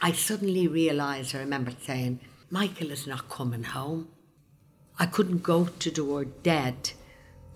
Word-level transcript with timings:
I 0.00 0.12
suddenly 0.12 0.68
realised, 0.68 1.34
I 1.34 1.40
remember 1.40 1.72
saying, 1.82 2.20
Michael 2.50 2.90
is 2.90 3.06
not 3.06 3.28
coming 3.28 3.64
home. 3.64 4.08
I 4.98 5.06
couldn't 5.06 5.42
go 5.42 5.66
to 5.66 5.90
the 5.90 6.04
word 6.04 6.42
dead, 6.42 6.92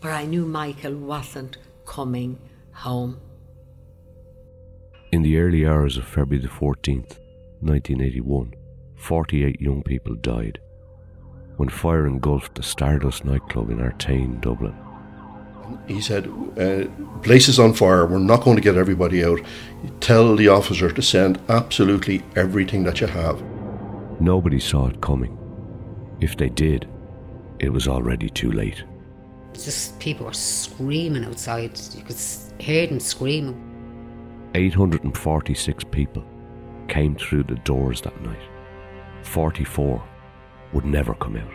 but 0.00 0.10
I 0.10 0.24
knew 0.24 0.44
Michael 0.44 0.96
wasn't 0.96 1.58
coming 1.86 2.38
home. 2.72 3.20
In 5.12 5.22
the 5.22 5.38
early 5.38 5.66
hours 5.66 5.96
of 5.96 6.06
February 6.06 6.42
the 6.42 6.48
14th, 6.48 7.18
1981, 7.60 8.54
48 8.96 9.60
young 9.60 9.82
people 9.82 10.14
died 10.16 10.58
when 11.56 11.68
fire 11.68 12.06
engulfed 12.06 12.54
the 12.54 12.62
Stardust 12.62 13.24
nightclub 13.24 13.70
in 13.70 13.78
Artane, 13.78 14.40
Dublin. 14.40 14.74
He 15.86 16.00
said, 16.00 16.26
uh, 16.58 16.84
Place 17.22 17.48
is 17.48 17.58
on 17.58 17.74
fire, 17.74 18.06
we're 18.06 18.18
not 18.18 18.42
going 18.42 18.56
to 18.56 18.62
get 18.62 18.76
everybody 18.76 19.24
out. 19.24 19.40
Tell 20.00 20.36
the 20.36 20.48
officer 20.48 20.90
to 20.90 21.02
send 21.02 21.40
absolutely 21.48 22.22
everything 22.36 22.84
that 22.84 23.00
you 23.00 23.06
have. 23.06 23.42
Nobody 24.20 24.60
saw 24.60 24.88
it 24.88 25.00
coming. 25.00 25.38
If 26.20 26.36
they 26.36 26.48
did, 26.48 26.88
it 27.58 27.72
was 27.72 27.88
already 27.88 28.28
too 28.28 28.52
late. 28.52 28.84
Just 29.54 29.98
people 29.98 30.26
were 30.26 30.32
screaming 30.32 31.24
outside. 31.24 31.78
You 31.94 32.02
could 32.02 32.16
hear 32.58 32.86
them 32.86 33.00
screaming. 33.00 33.68
846 34.54 35.84
people 35.84 36.24
came 36.88 37.16
through 37.16 37.44
the 37.44 37.56
doors 37.56 38.00
that 38.02 38.20
night. 38.22 38.42
44 39.22 40.02
would 40.72 40.84
never 40.84 41.14
come 41.14 41.36
out. 41.36 41.52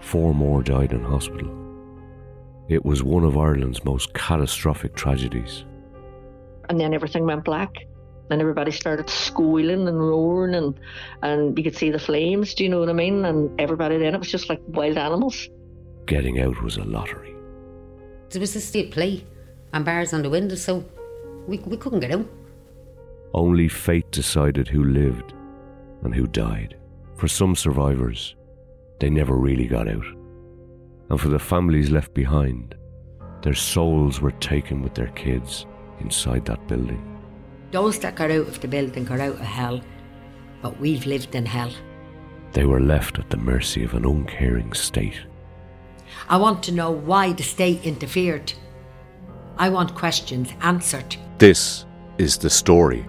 Four 0.00 0.34
more 0.34 0.62
died 0.62 0.92
in 0.92 1.02
hospital. 1.02 1.57
It 2.68 2.84
was 2.84 3.02
one 3.02 3.24
of 3.24 3.36
Ireland's 3.36 3.84
most 3.84 4.12
catastrophic 4.14 4.94
tragedies. 4.94 5.64
And 6.68 6.78
then 6.78 6.92
everything 6.92 7.24
went 7.24 7.44
black. 7.44 7.74
And 8.30 8.42
everybody 8.42 8.70
started 8.72 9.08
squealing 9.08 9.88
and 9.88 9.98
roaring, 9.98 10.54
and, 10.54 10.78
and 11.22 11.56
you 11.56 11.64
could 11.64 11.74
see 11.74 11.90
the 11.90 11.98
flames, 11.98 12.52
do 12.52 12.62
you 12.62 12.68
know 12.68 12.78
what 12.78 12.90
I 12.90 12.92
mean? 12.92 13.24
And 13.24 13.58
everybody 13.58 13.96
then, 13.96 14.14
it 14.14 14.18
was 14.18 14.30
just 14.30 14.50
like 14.50 14.60
wild 14.66 14.98
animals. 14.98 15.48
Getting 16.04 16.38
out 16.38 16.62
was 16.62 16.76
a 16.76 16.84
lottery. 16.84 17.34
There 18.28 18.40
was 18.40 18.54
a 18.54 18.60
state 18.60 18.90
play 18.90 19.24
and 19.72 19.82
bars 19.82 20.12
on 20.12 20.20
the 20.20 20.28
windows, 20.28 20.62
so 20.62 20.84
we, 21.46 21.58
we 21.60 21.78
couldn't 21.78 22.00
get 22.00 22.10
out. 22.10 22.26
Only 23.32 23.66
fate 23.66 24.10
decided 24.10 24.68
who 24.68 24.84
lived 24.84 25.32
and 26.02 26.14
who 26.14 26.26
died. 26.26 26.76
For 27.16 27.28
some 27.28 27.56
survivors, 27.56 28.36
they 29.00 29.08
never 29.08 29.36
really 29.36 29.68
got 29.68 29.88
out. 29.88 30.04
And 31.10 31.20
for 31.20 31.28
the 31.28 31.38
families 31.38 31.90
left 31.90 32.12
behind, 32.14 32.74
their 33.42 33.54
souls 33.54 34.20
were 34.20 34.32
taken 34.32 34.82
with 34.82 34.94
their 34.94 35.08
kids 35.08 35.66
inside 36.00 36.44
that 36.46 36.66
building. 36.68 37.04
Those 37.70 37.98
that 38.00 38.16
got 38.16 38.30
out 38.30 38.48
of 38.48 38.60
the 38.60 38.68
building 38.68 39.04
got 39.04 39.20
out 39.20 39.32
of 39.32 39.40
hell, 39.40 39.80
but 40.62 40.78
we've 40.80 41.06
lived 41.06 41.34
in 41.34 41.46
hell. 41.46 41.72
They 42.52 42.64
were 42.64 42.80
left 42.80 43.18
at 43.18 43.30
the 43.30 43.36
mercy 43.36 43.84
of 43.84 43.94
an 43.94 44.04
uncaring 44.04 44.72
state. 44.72 45.20
I 46.28 46.36
want 46.38 46.62
to 46.64 46.72
know 46.72 46.90
why 46.90 47.32
the 47.32 47.42
state 47.42 47.84
interfered. 47.84 48.52
I 49.58 49.68
want 49.68 49.94
questions 49.94 50.52
answered. 50.62 51.16
This 51.38 51.84
is 52.16 52.38
the 52.38 52.50
story 52.50 53.06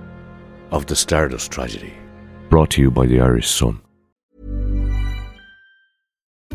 of 0.72 0.86
the 0.86 0.95
Stardust 0.95 1.52
tragedy. 1.52 1.94
Brought 2.50 2.72
to 2.72 2.81
you 2.81 2.91
by 2.91 3.06
the 3.06 3.22
Irish 3.22 3.50
Sun. 3.50 3.81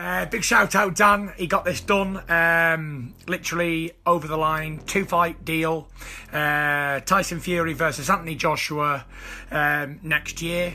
Uh, 0.00 0.24
big 0.24 0.42
shout 0.42 0.74
out, 0.74 0.96
Dan. 0.96 1.30
He 1.36 1.46
got 1.46 1.66
this 1.66 1.82
done. 1.82 2.22
Um, 2.30 3.12
literally 3.28 3.92
over 4.06 4.26
the 4.26 4.38
line. 4.38 4.80
Two 4.86 5.04
fight 5.04 5.44
deal. 5.44 5.88
Uh, 6.32 7.00
Tyson 7.00 7.38
Fury 7.38 7.74
versus 7.74 8.08
Anthony 8.08 8.34
Joshua 8.34 9.04
um, 9.50 10.00
next 10.02 10.40
year. 10.40 10.72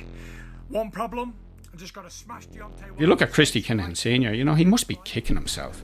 One 0.70 0.92
problem. 0.92 1.34
I 1.74 1.78
just 1.78 1.96
got 1.96 2.04
to 2.04 2.12
smash 2.12 2.46
Deontay. 2.50 3.00
You 3.00 3.08
look 3.08 3.24
at 3.24 3.34
Christy 3.34 3.64
Kinahan 3.64 3.98
Sr., 3.98 4.32
you 4.32 4.46
know, 4.46 4.54
he 4.54 4.64
must 4.64 4.88
be 4.88 5.00
kicking 5.04 5.36
himself 5.36 5.84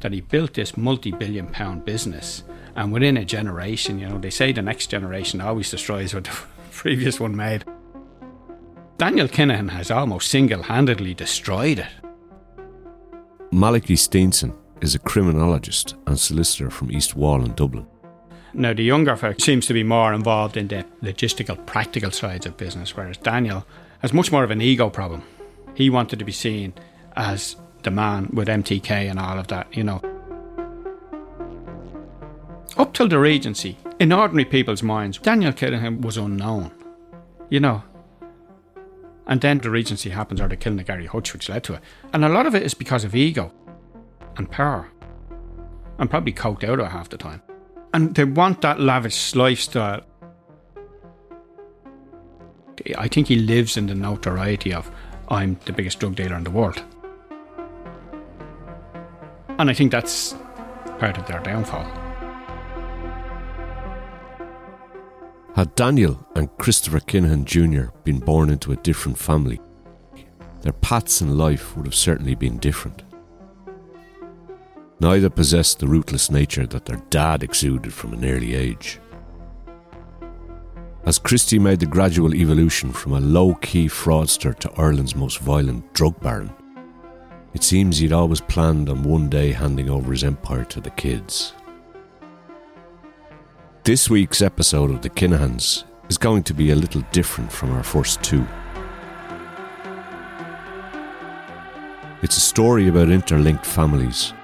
that 0.00 0.12
he 0.12 0.20
built 0.20 0.54
this 0.54 0.76
multi 0.76 1.12
billion 1.12 1.46
pound 1.46 1.84
business 1.84 2.42
and 2.74 2.92
within 2.92 3.16
a 3.16 3.24
generation, 3.24 4.00
you 4.00 4.08
know, 4.08 4.18
they 4.18 4.30
say 4.30 4.50
the 4.50 4.62
next 4.62 4.88
generation 4.88 5.40
always 5.40 5.70
destroys 5.70 6.12
what 6.12 6.24
the 6.24 6.30
previous 6.72 7.20
one 7.20 7.36
made. 7.36 7.64
Daniel 8.98 9.28
Kinahan 9.28 9.70
has 9.70 9.92
almost 9.92 10.28
single 10.28 10.64
handedly 10.64 11.14
destroyed 11.14 11.78
it. 11.78 12.09
Malachy 13.52 13.96
Steenson 13.96 14.56
is 14.80 14.94
a 14.94 14.98
criminologist 15.00 15.96
and 16.06 16.18
solicitor 16.18 16.70
from 16.70 16.92
East 16.92 17.16
Wall 17.16 17.44
in 17.44 17.52
Dublin. 17.54 17.86
Now, 18.54 18.72
the 18.72 18.84
younger 18.84 19.16
folk 19.16 19.40
seems 19.40 19.66
to 19.66 19.74
be 19.74 19.82
more 19.82 20.14
involved 20.14 20.56
in 20.56 20.68
the 20.68 20.84
logistical, 21.02 21.64
practical 21.66 22.12
sides 22.12 22.46
of 22.46 22.56
business, 22.56 22.96
whereas 22.96 23.16
Daniel 23.16 23.66
has 24.02 24.12
much 24.12 24.30
more 24.30 24.44
of 24.44 24.52
an 24.52 24.62
ego 24.62 24.88
problem. 24.88 25.24
He 25.74 25.90
wanted 25.90 26.20
to 26.20 26.24
be 26.24 26.32
seen 26.32 26.74
as 27.16 27.56
the 27.82 27.90
man 27.90 28.30
with 28.32 28.48
MTK 28.48 29.10
and 29.10 29.18
all 29.18 29.38
of 29.38 29.48
that, 29.48 29.74
you 29.76 29.82
know. 29.82 30.00
Up 32.76 32.94
till 32.94 33.08
the 33.08 33.18
Regency, 33.18 33.76
in 33.98 34.12
ordinary 34.12 34.44
people's 34.44 34.82
minds, 34.82 35.18
Daniel 35.18 35.52
Kinahan 35.52 36.02
was 36.02 36.16
unknown, 36.16 36.70
you 37.48 37.58
know. 37.58 37.82
And 39.30 39.40
then 39.40 39.58
the 39.58 39.70
Regency 39.70 40.10
happens, 40.10 40.40
or 40.40 40.48
the 40.48 40.56
killing 40.56 40.80
of 40.80 40.86
Gary 40.86 41.06
Hutch, 41.06 41.32
which 41.32 41.48
led 41.48 41.62
to 41.64 41.74
it. 41.74 41.80
And 42.12 42.24
a 42.24 42.28
lot 42.28 42.46
of 42.46 42.54
it 42.56 42.64
is 42.64 42.74
because 42.74 43.04
of 43.04 43.14
ego 43.14 43.52
and 44.36 44.50
power. 44.50 44.88
And 45.98 46.10
probably 46.10 46.32
coked 46.32 46.64
out 46.64 46.80
of 46.80 46.86
it 46.86 46.90
half 46.90 47.08
the 47.10 47.16
time. 47.16 47.40
And 47.94 48.14
they 48.14 48.24
want 48.24 48.60
that 48.62 48.80
lavish 48.80 49.36
lifestyle. 49.36 50.02
I 52.98 53.06
think 53.08 53.28
he 53.28 53.36
lives 53.36 53.76
in 53.76 53.86
the 53.86 53.94
notoriety 53.94 54.74
of, 54.74 54.90
I'm 55.28 55.60
the 55.64 55.72
biggest 55.72 56.00
drug 56.00 56.16
dealer 56.16 56.36
in 56.36 56.44
the 56.44 56.50
world. 56.50 56.82
And 59.58 59.70
I 59.70 59.74
think 59.74 59.92
that's 59.92 60.34
part 60.98 61.18
of 61.18 61.26
their 61.26 61.40
downfall. 61.40 61.86
Had 65.56 65.74
Daniel 65.74 66.24
and 66.36 66.48
Christopher 66.58 67.00
Kinahan 67.00 67.44
Jr. 67.44 67.90
been 68.04 68.20
born 68.20 68.50
into 68.50 68.70
a 68.72 68.76
different 68.76 69.18
family, 69.18 69.60
their 70.62 70.72
paths 70.72 71.20
in 71.20 71.36
life 71.36 71.76
would 71.76 71.86
have 71.86 71.94
certainly 71.94 72.36
been 72.36 72.58
different. 72.58 73.02
Neither 75.00 75.28
possessed 75.28 75.78
the 75.78 75.88
ruthless 75.88 76.30
nature 76.30 76.66
that 76.66 76.84
their 76.84 77.02
dad 77.10 77.42
exuded 77.42 77.92
from 77.92 78.12
an 78.12 78.24
early 78.24 78.54
age. 78.54 79.00
As 81.04 81.18
Christie 81.18 81.58
made 81.58 81.80
the 81.80 81.86
gradual 81.86 82.34
evolution 82.34 82.92
from 82.92 83.14
a 83.14 83.20
low 83.20 83.54
key 83.54 83.88
fraudster 83.88 84.56
to 84.58 84.72
Ireland's 84.76 85.16
most 85.16 85.40
violent 85.40 85.92
drug 85.94 86.20
baron, 86.20 86.52
it 87.54 87.64
seems 87.64 87.98
he'd 87.98 88.12
always 88.12 88.40
planned 88.40 88.88
on 88.88 89.02
one 89.02 89.28
day 89.28 89.50
handing 89.50 89.90
over 89.90 90.12
his 90.12 90.22
empire 90.22 90.64
to 90.66 90.80
the 90.80 90.90
kids. 90.90 91.54
This 93.82 94.10
week's 94.10 94.42
episode 94.42 94.90
of 94.90 95.00
The 95.00 95.08
Kinahans 95.08 95.84
is 96.10 96.18
going 96.18 96.42
to 96.42 96.52
be 96.52 96.70
a 96.70 96.76
little 96.76 97.00
different 97.12 97.50
from 97.50 97.72
our 97.72 97.82
first 97.82 98.22
two. 98.22 98.46
It's 102.20 102.36
a 102.36 102.40
story 102.40 102.88
about 102.88 103.08
interlinked 103.08 103.64
families, 103.64 104.34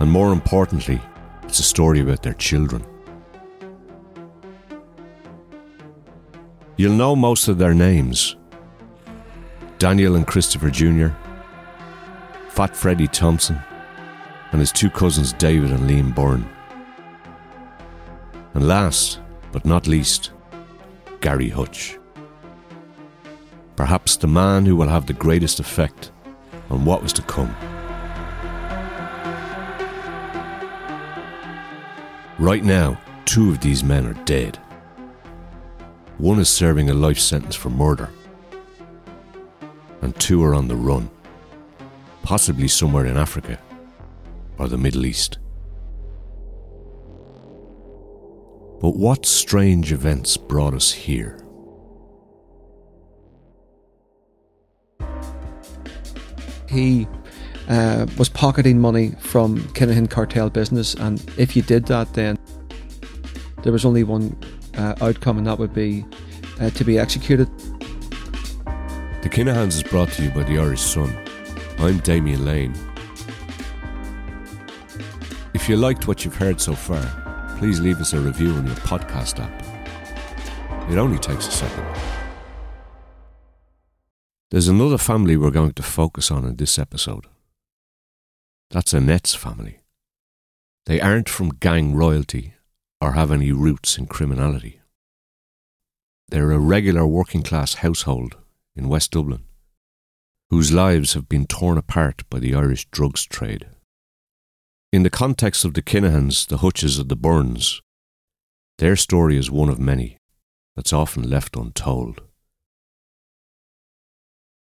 and 0.00 0.10
more 0.10 0.32
importantly, 0.32 1.00
It's 1.44 1.60
a 1.60 1.62
story 1.62 2.00
about 2.00 2.22
their 2.22 2.34
children. 2.34 2.84
You'll 6.76 6.92
know 6.92 7.16
most 7.16 7.48
of 7.48 7.56
their 7.56 7.72
names 7.72 8.36
Daniel 9.78 10.16
and 10.16 10.26
Christopher 10.26 10.68
Jr., 10.68 11.08
Fat 12.50 12.76
Freddie 12.76 13.08
Thompson, 13.08 13.58
and 14.52 14.60
his 14.60 14.72
two 14.72 14.90
cousins 14.90 15.32
David 15.32 15.70
and 15.70 15.88
Liam 15.88 16.14
Byrne. 16.14 16.53
And 18.54 18.68
last, 18.68 19.20
but 19.52 19.64
not 19.64 19.86
least, 19.86 20.30
Gary 21.20 21.48
Hutch. 21.48 21.98
Perhaps 23.76 24.16
the 24.16 24.28
man 24.28 24.64
who 24.64 24.76
will 24.76 24.88
have 24.88 25.06
the 25.06 25.12
greatest 25.12 25.58
effect 25.58 26.12
on 26.70 26.84
what 26.84 27.02
was 27.02 27.12
to 27.14 27.22
come. 27.22 27.54
Right 32.38 32.64
now, 32.64 33.00
two 33.24 33.50
of 33.50 33.60
these 33.60 33.82
men 33.82 34.06
are 34.06 34.24
dead. 34.24 34.56
One 36.18 36.38
is 36.38 36.48
serving 36.48 36.90
a 36.90 36.94
life 36.94 37.18
sentence 37.18 37.56
for 37.56 37.70
murder, 37.70 38.10
and 40.00 40.14
two 40.20 40.44
are 40.44 40.54
on 40.54 40.68
the 40.68 40.76
run, 40.76 41.10
possibly 42.22 42.68
somewhere 42.68 43.06
in 43.06 43.16
Africa 43.16 43.58
or 44.58 44.68
the 44.68 44.78
Middle 44.78 45.06
East. 45.06 45.38
But 48.84 48.96
what 48.96 49.24
strange 49.24 49.92
events 49.92 50.36
brought 50.36 50.74
us 50.74 50.92
here? 50.92 51.42
He 56.68 57.08
uh, 57.66 58.04
was 58.18 58.28
pocketing 58.28 58.78
money 58.78 59.12
from 59.20 59.60
Kinahan 59.72 60.10
cartel 60.10 60.50
business, 60.50 60.92
and 60.92 61.18
if 61.38 61.56
you 61.56 61.62
did 61.62 61.86
that, 61.86 62.12
then 62.12 62.38
there 63.62 63.72
was 63.72 63.86
only 63.86 64.04
one 64.04 64.38
uh, 64.76 64.96
outcome, 65.00 65.38
and 65.38 65.46
that 65.46 65.58
would 65.58 65.72
be 65.72 66.04
uh, 66.60 66.68
to 66.68 66.84
be 66.84 66.98
executed. 66.98 67.48
The 69.22 69.30
Kinahans 69.30 69.76
is 69.76 69.82
brought 69.82 70.10
to 70.10 70.24
you 70.24 70.30
by 70.32 70.42
the 70.42 70.58
Irish 70.58 70.82
Sun. 70.82 71.10
I'm 71.78 72.00
Damien 72.00 72.44
Lane. 72.44 72.74
If 75.54 75.70
you 75.70 75.78
liked 75.78 76.06
what 76.06 76.26
you've 76.26 76.36
heard 76.36 76.60
so 76.60 76.74
far, 76.74 77.23
please 77.58 77.80
leave 77.80 78.00
us 78.00 78.12
a 78.12 78.20
review 78.20 78.52
on 78.52 78.66
your 78.66 78.76
podcast 78.76 79.40
app. 79.40 80.90
It 80.90 80.98
only 80.98 81.18
takes 81.18 81.48
a 81.48 81.50
second. 81.50 81.86
There's 84.50 84.68
another 84.68 84.98
family 84.98 85.36
we're 85.36 85.50
going 85.50 85.72
to 85.72 85.82
focus 85.82 86.30
on 86.30 86.44
in 86.44 86.56
this 86.56 86.78
episode. 86.78 87.26
That's 88.70 88.92
Annette's 88.92 89.34
family. 89.34 89.80
They 90.86 91.00
aren't 91.00 91.28
from 91.28 91.54
gang 91.54 91.94
royalty 91.94 92.54
or 93.00 93.12
have 93.12 93.30
any 93.30 93.52
roots 93.52 93.98
in 93.98 94.06
criminality. 94.06 94.80
They're 96.28 96.52
a 96.52 96.58
regular 96.58 97.06
working 97.06 97.42
class 97.42 97.74
household 97.74 98.36
in 98.76 98.88
West 98.88 99.12
Dublin 99.12 99.44
whose 100.54 100.72
lives 100.72 101.14
have 101.14 101.28
been 101.28 101.46
torn 101.46 101.76
apart 101.76 102.22
by 102.30 102.38
the 102.38 102.54
Irish 102.54 102.86
drugs 102.92 103.24
trade. 103.24 103.66
In 104.94 105.02
the 105.02 105.10
context 105.10 105.64
of 105.64 105.74
the 105.74 105.82
Kinahans, 105.82 106.46
the 106.46 106.58
Hutches, 106.58 107.00
and 107.00 107.08
the 107.08 107.16
Byrnes, 107.16 107.82
their 108.78 108.94
story 108.94 109.36
is 109.36 109.50
one 109.50 109.68
of 109.68 109.80
many 109.80 110.18
that's 110.76 110.92
often 110.92 111.28
left 111.28 111.56
untold. 111.56 112.20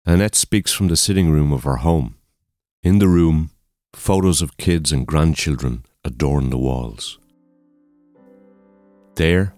Annette 0.03 0.33
speaks 0.33 0.73
from 0.73 0.87
the 0.87 0.95
sitting 0.95 1.29
room 1.29 1.53
of 1.53 1.63
her 1.63 1.75
home. 1.75 2.15
In 2.81 2.97
the 2.97 3.07
room, 3.07 3.51
photos 3.93 4.41
of 4.41 4.57
kids 4.57 4.91
and 4.91 5.05
grandchildren 5.05 5.85
adorn 6.03 6.49
the 6.49 6.57
walls. 6.57 7.19
There, 9.17 9.53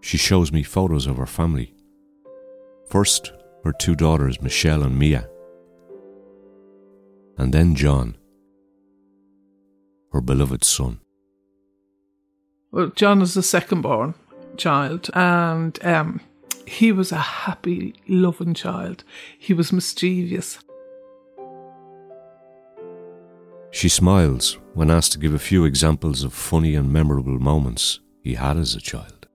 she 0.00 0.16
shows 0.16 0.52
me 0.52 0.62
photos 0.62 1.08
of 1.08 1.16
her 1.16 1.26
family. 1.26 1.74
First, 2.88 3.32
her 3.64 3.72
two 3.72 3.96
daughters, 3.96 4.40
Michelle 4.40 4.84
and 4.84 4.96
Mia, 4.96 5.28
and 7.36 7.52
then 7.52 7.74
John, 7.74 8.16
her 10.14 10.20
beloved 10.20 10.64
son. 10.64 11.00
Well, 12.70 12.92
John 12.94 13.20
was 13.20 13.34
the 13.34 13.42
second 13.42 13.82
born 13.82 14.14
child, 14.56 15.10
and 15.12 15.76
um, 15.84 16.20
he 16.66 16.92
was 16.92 17.10
a 17.10 17.16
happy, 17.16 17.94
loving 18.08 18.54
child. 18.54 19.02
He 19.36 19.52
was 19.52 19.72
mischievous. 19.72 20.58
She 23.72 23.88
smiles 23.88 24.56
when 24.74 24.88
asked 24.88 25.12
to 25.12 25.18
give 25.18 25.34
a 25.34 25.38
few 25.38 25.64
examples 25.64 26.22
of 26.22 26.32
funny 26.32 26.76
and 26.76 26.92
memorable 26.92 27.40
moments 27.40 27.98
he 28.22 28.34
had 28.34 28.56
as 28.56 28.76
a 28.76 28.80
child. 28.80 29.26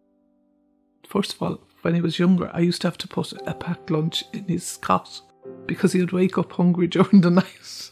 First 1.06 1.34
of 1.34 1.42
all, 1.42 1.60
when 1.82 1.94
he 1.94 2.02
was 2.02 2.20
younger, 2.20 2.50
I 2.54 2.60
used 2.60 2.82
to 2.82 2.88
have 2.88 2.98
to 3.00 3.08
put 3.08 3.34
a 3.46 3.54
packed 3.54 3.92
lunch 3.92 4.24
in 4.32 4.46
his 4.46 4.78
cot 4.78 5.22
because 5.66 5.92
he'd 5.92 6.14
wake 6.14 6.38
up 6.38 6.54
hungry 6.54 6.88
during 6.96 7.20
the 7.20 7.32
night. 7.32 7.92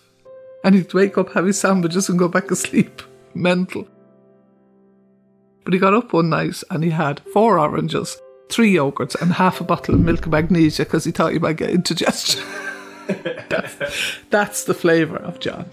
And 0.68 0.76
he'd 0.76 0.94
wake 0.94 1.18
up, 1.18 1.32
have 1.32 1.46
his 1.46 1.58
sandwiches, 1.58 2.10
and 2.10 2.20
go 2.20 2.28
back 2.28 2.50
to 2.50 2.56
sleep. 2.58 3.02
Mental. 3.34 3.88
But 5.64 5.74
he 5.74 5.80
got 5.80 5.94
up 5.94 6.12
one 6.12 6.30
night 6.30 6.62
and 6.70 6.84
he 6.84 6.90
had 6.90 7.22
four 7.32 7.58
oranges, 7.58 8.18
three 8.50 8.74
yogurts, 8.74 9.16
and 9.22 9.32
half 9.32 9.62
a 9.62 9.64
bottle 9.64 9.96
of 9.96 10.02
milk 10.02 10.26
of 10.26 10.34
magnesia 10.34 10.84
because 10.84 11.06
he 11.06 11.12
thought 11.12 11.32
he 11.32 11.40
might 11.40 11.56
get 11.56 11.70
indigestion. 11.70 12.44
that's, 13.48 14.18
that's 14.30 14.64
the 14.66 14.74
flavour 14.74 15.16
of 15.16 15.40
John. 15.40 15.70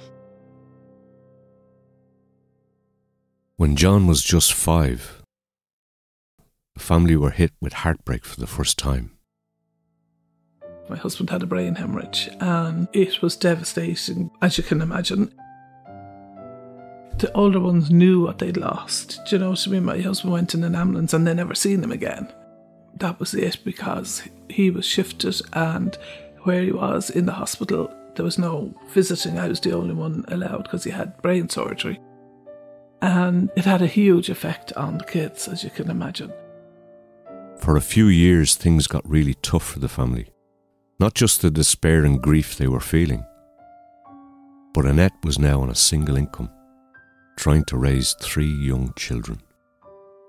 When 3.57 3.75
John 3.75 4.07
was 4.07 4.23
just 4.23 4.53
five, 4.53 5.23
the 6.75 6.81
family 6.81 7.17
were 7.17 7.31
hit 7.31 7.51
with 7.61 7.73
heartbreak 7.73 8.25
for 8.25 8.39
the 8.39 8.47
first 8.47 8.79
time. 8.79 9.14
My 10.89 10.97
husband 10.97 11.31
had 11.31 11.43
a 11.43 11.47
brain 11.47 11.75
hemorrhage 11.75 12.29
and 12.41 12.89
it 12.93 13.23
was 13.23 13.37
devastating, 13.37 14.31
as 14.43 14.59
you 14.59 14.65
can 14.65 14.83
imagine. 14.83 15.33
The 17.19 17.33
older 17.33 17.61
ones 17.61 17.91
knew 17.91 18.23
what 18.23 18.39
they'd 18.39 18.57
lost. 18.57 19.21
Do 19.27 19.37
you 19.37 19.41
know 19.41 19.51
what 19.51 19.67
I 19.67 19.71
mean? 19.71 19.85
My 19.85 19.99
husband 19.99 20.33
went 20.33 20.55
in 20.55 20.65
an 20.65 20.75
ambulance 20.75 21.15
and 21.15 21.27
they 21.27 21.33
never 21.33 21.55
seen 21.55 21.83
him 21.83 21.93
again. 21.93 22.31
That 22.97 23.19
was 23.19 23.35
it 23.35 23.59
because 23.65 24.23
he 24.49 24.71
was 24.71 24.85
shifted 24.85 25.41
and 25.53 25.97
where 26.43 26.63
he 26.63 26.73
was 26.73 27.11
in 27.11 27.27
the 27.27 27.33
hospital, 27.33 27.93
there 28.15 28.25
was 28.25 28.39
no 28.39 28.75
visiting. 28.89 29.39
I 29.39 29.49
was 29.49 29.61
the 29.61 29.73
only 29.73 29.95
one 29.95 30.25
allowed 30.29 30.65
because 30.65 30.85
he 30.85 30.91
had 30.91 31.21
brain 31.23 31.49
surgery. 31.49 31.99
And 33.01 33.51
it 33.57 33.65
had 33.65 33.83
a 33.83 33.87
huge 33.87 34.29
effect 34.29 34.73
on 34.75 34.99
the 34.99 35.05
kids, 35.05 35.49
as 35.49 35.65
you 35.65 35.71
can 35.71 35.91
imagine. 35.91 36.33
For 37.59 37.77
a 37.77 37.81
few 37.81 38.09
years, 38.09 38.55
things 38.57 38.87
got 38.87 39.09
really 39.09 39.35
tough 39.35 39.65
for 39.65 39.79
the 39.79 39.89
family. 39.89 40.29
Not 41.05 41.13
just 41.13 41.43
the 41.43 41.51
despair 41.51 42.07
and 42.07 42.19
grief 42.19 42.57
they 42.57 42.67
were 42.67 42.81
feeling, 42.81 43.27
but 44.73 44.87
Annette 44.87 45.13
was 45.23 45.39
now 45.39 45.61
on 45.61 45.69
a 45.69 45.75
single 45.75 46.17
income, 46.17 46.49
trying 47.37 47.67
to 47.67 47.77
raise 47.77 48.15
three 48.23 48.51
young 48.51 48.91
children. 48.97 49.43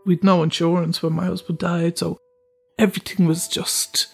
We'd 0.06 0.22
no 0.22 0.44
insurance 0.44 1.02
when 1.02 1.14
my 1.14 1.28
husband 1.28 1.60
died, 1.60 1.98
so 1.98 2.18
everything 2.78 3.26
was 3.26 3.48
just 3.48 4.08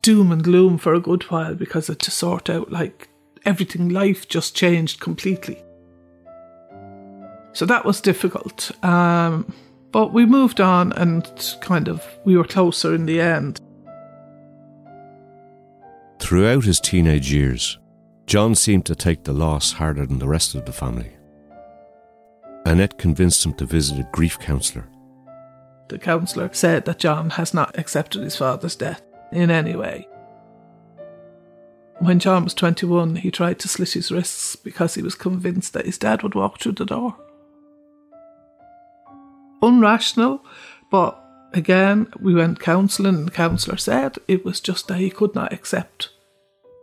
doom 0.00 0.32
and 0.32 0.42
gloom 0.42 0.78
for 0.78 0.94
a 0.94 0.98
good 0.98 1.24
while 1.24 1.54
because 1.54 1.90
it 1.90 1.98
to 1.98 2.10
sort 2.10 2.48
out 2.48 2.72
like 2.72 3.10
everything, 3.44 3.90
life 3.90 4.26
just 4.26 4.56
changed 4.56 4.98
completely. 4.98 5.62
So 7.52 7.66
that 7.66 7.84
was 7.84 8.00
difficult. 8.00 8.70
Um, 8.82 9.52
but 9.90 10.14
we 10.14 10.24
moved 10.24 10.58
on 10.58 10.94
and 10.94 11.30
kind 11.60 11.86
of 11.86 12.02
we 12.24 12.34
were 12.34 12.44
closer 12.44 12.94
in 12.94 13.04
the 13.04 13.20
end. 13.20 13.60
Throughout 16.32 16.64
his 16.64 16.80
teenage 16.80 17.30
years, 17.30 17.78
John 18.26 18.54
seemed 18.54 18.86
to 18.86 18.94
take 18.94 19.22
the 19.22 19.34
loss 19.34 19.72
harder 19.72 20.06
than 20.06 20.18
the 20.18 20.26
rest 20.26 20.54
of 20.54 20.64
the 20.64 20.72
family. 20.72 21.10
Annette 22.64 22.96
convinced 22.96 23.44
him 23.44 23.52
to 23.56 23.66
visit 23.66 23.98
a 23.98 24.08
grief 24.12 24.38
counsellor. 24.38 24.88
The 25.88 25.98
counsellor 25.98 26.48
said 26.54 26.86
that 26.86 27.00
John 27.00 27.28
has 27.28 27.52
not 27.52 27.78
accepted 27.78 28.22
his 28.22 28.34
father's 28.34 28.76
death 28.76 29.02
in 29.30 29.50
any 29.50 29.76
way. 29.76 30.08
When 31.98 32.18
John 32.18 32.44
was 32.44 32.54
21, 32.54 33.16
he 33.16 33.30
tried 33.30 33.58
to 33.58 33.68
slit 33.68 33.92
his 33.92 34.10
wrists 34.10 34.56
because 34.56 34.94
he 34.94 35.02
was 35.02 35.14
convinced 35.14 35.74
that 35.74 35.84
his 35.84 35.98
dad 35.98 36.22
would 36.22 36.34
walk 36.34 36.60
through 36.60 36.72
the 36.72 36.86
door. 36.86 37.14
Unrational, 39.62 40.40
but 40.90 41.22
again, 41.52 42.10
we 42.18 42.32
went 42.32 42.58
counselling, 42.58 43.16
and 43.16 43.26
the 43.26 43.32
counsellor 43.32 43.76
said 43.76 44.16
it 44.26 44.46
was 44.46 44.60
just 44.60 44.88
that 44.88 44.96
he 44.96 45.10
could 45.10 45.34
not 45.34 45.52
accept 45.52 46.08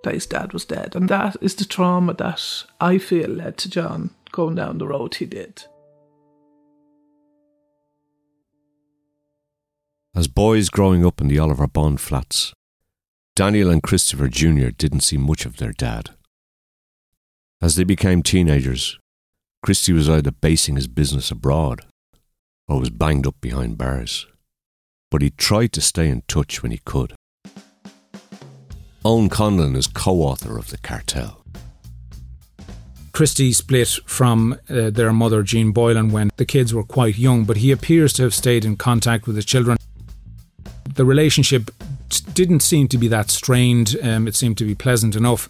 that 0.03 0.13
his 0.13 0.25
dad 0.25 0.53
was 0.53 0.65
dead. 0.65 0.95
And 0.95 1.09
that 1.09 1.37
is 1.41 1.55
the 1.55 1.65
trauma 1.65 2.13
that 2.15 2.63
I 2.79 2.97
feel 2.97 3.29
led 3.29 3.57
to 3.57 3.69
John 3.69 4.11
going 4.31 4.55
down 4.55 4.77
the 4.77 4.87
road 4.87 5.15
he 5.15 5.25
did. 5.25 5.63
As 10.15 10.27
boys 10.27 10.69
growing 10.69 11.05
up 11.05 11.21
in 11.21 11.27
the 11.27 11.39
Oliver 11.39 11.67
Bond 11.67 12.01
flats, 12.01 12.53
Daniel 13.35 13.69
and 13.69 13.81
Christopher 13.81 14.27
Jr. 14.27 14.69
didn't 14.69 15.01
see 15.01 15.17
much 15.17 15.45
of 15.45 15.57
their 15.57 15.71
dad. 15.71 16.09
As 17.61 17.75
they 17.75 17.83
became 17.83 18.23
teenagers, 18.23 18.97
Christie 19.63 19.93
was 19.93 20.09
either 20.09 20.31
basing 20.31 20.75
his 20.75 20.87
business 20.87 21.31
abroad 21.31 21.81
or 22.67 22.79
was 22.79 22.89
banged 22.89 23.27
up 23.27 23.35
behind 23.41 23.77
bars. 23.77 24.27
But 25.11 25.21
he 25.21 25.31
tried 25.31 25.73
to 25.73 25.81
stay 25.81 26.07
in 26.07 26.23
touch 26.27 26.61
when 26.61 26.71
he 26.71 26.79
could. 26.79 27.15
Owen 29.05 29.29
Conlon 29.29 29.77
is 29.77 29.87
co 29.87 30.21
author 30.21 30.57
of 30.57 30.69
The 30.69 30.77
Cartel. 30.77 31.41
Christie 33.13 33.53
split 33.53 33.99
from 34.05 34.57
uh, 34.69 34.89
their 34.89 35.13
mother, 35.13 35.41
Jean 35.41 35.71
Boylan, 35.71 36.11
when 36.11 36.31
the 36.37 36.45
kids 36.45 36.73
were 36.73 36.83
quite 36.83 37.17
young, 37.17 37.45
but 37.45 37.57
he 37.57 37.71
appears 37.71 38.13
to 38.13 38.23
have 38.23 38.33
stayed 38.33 38.65
in 38.65 38.75
contact 38.75 39.25
with 39.25 39.35
the 39.35 39.43
children. 39.43 39.77
The 40.95 41.05
relationship 41.05 41.71
didn't 42.33 42.61
seem 42.61 42.87
to 42.89 42.97
be 42.97 43.07
that 43.07 43.29
strained, 43.29 43.95
um, 44.03 44.27
it 44.27 44.35
seemed 44.35 44.57
to 44.57 44.65
be 44.65 44.75
pleasant 44.75 45.15
enough. 45.15 45.47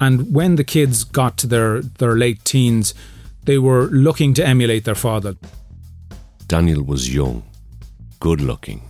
And 0.00 0.34
when 0.34 0.56
the 0.56 0.64
kids 0.64 1.04
got 1.04 1.36
to 1.38 1.46
their, 1.46 1.82
their 1.82 2.16
late 2.16 2.44
teens, 2.44 2.94
they 3.44 3.58
were 3.58 3.86
looking 3.86 4.34
to 4.34 4.46
emulate 4.46 4.84
their 4.84 4.94
father. 4.94 5.36
Daniel 6.46 6.82
was 6.82 7.12
young, 7.12 7.42
good 8.20 8.40
looking, 8.40 8.82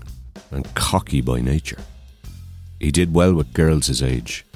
and 0.51 0.75
cocky 0.75 1.21
by 1.21 1.41
nature. 1.41 1.79
He 2.81 2.93
did 2.93 3.13
well 3.13 3.35
with 3.35 3.55
girls 3.55 3.89
his 3.89 4.03
age, 4.03 4.47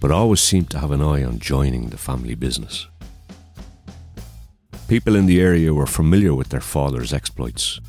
but 0.00 0.10
always 0.10 0.40
seemed 0.40 0.70
to 0.70 0.78
have 0.78 0.90
an 0.90 1.02
eye 1.02 1.22
on 1.22 1.38
joining 1.38 1.88
the 1.88 1.98
family 1.98 2.34
business. 2.34 2.88
People 4.88 5.14
in 5.14 5.26
the 5.26 5.40
area 5.40 5.72
were 5.72 5.86
familiar 5.86 6.34
with 6.34 6.48
their 6.48 6.60
father's 6.60 7.12
exploits, 7.12 7.80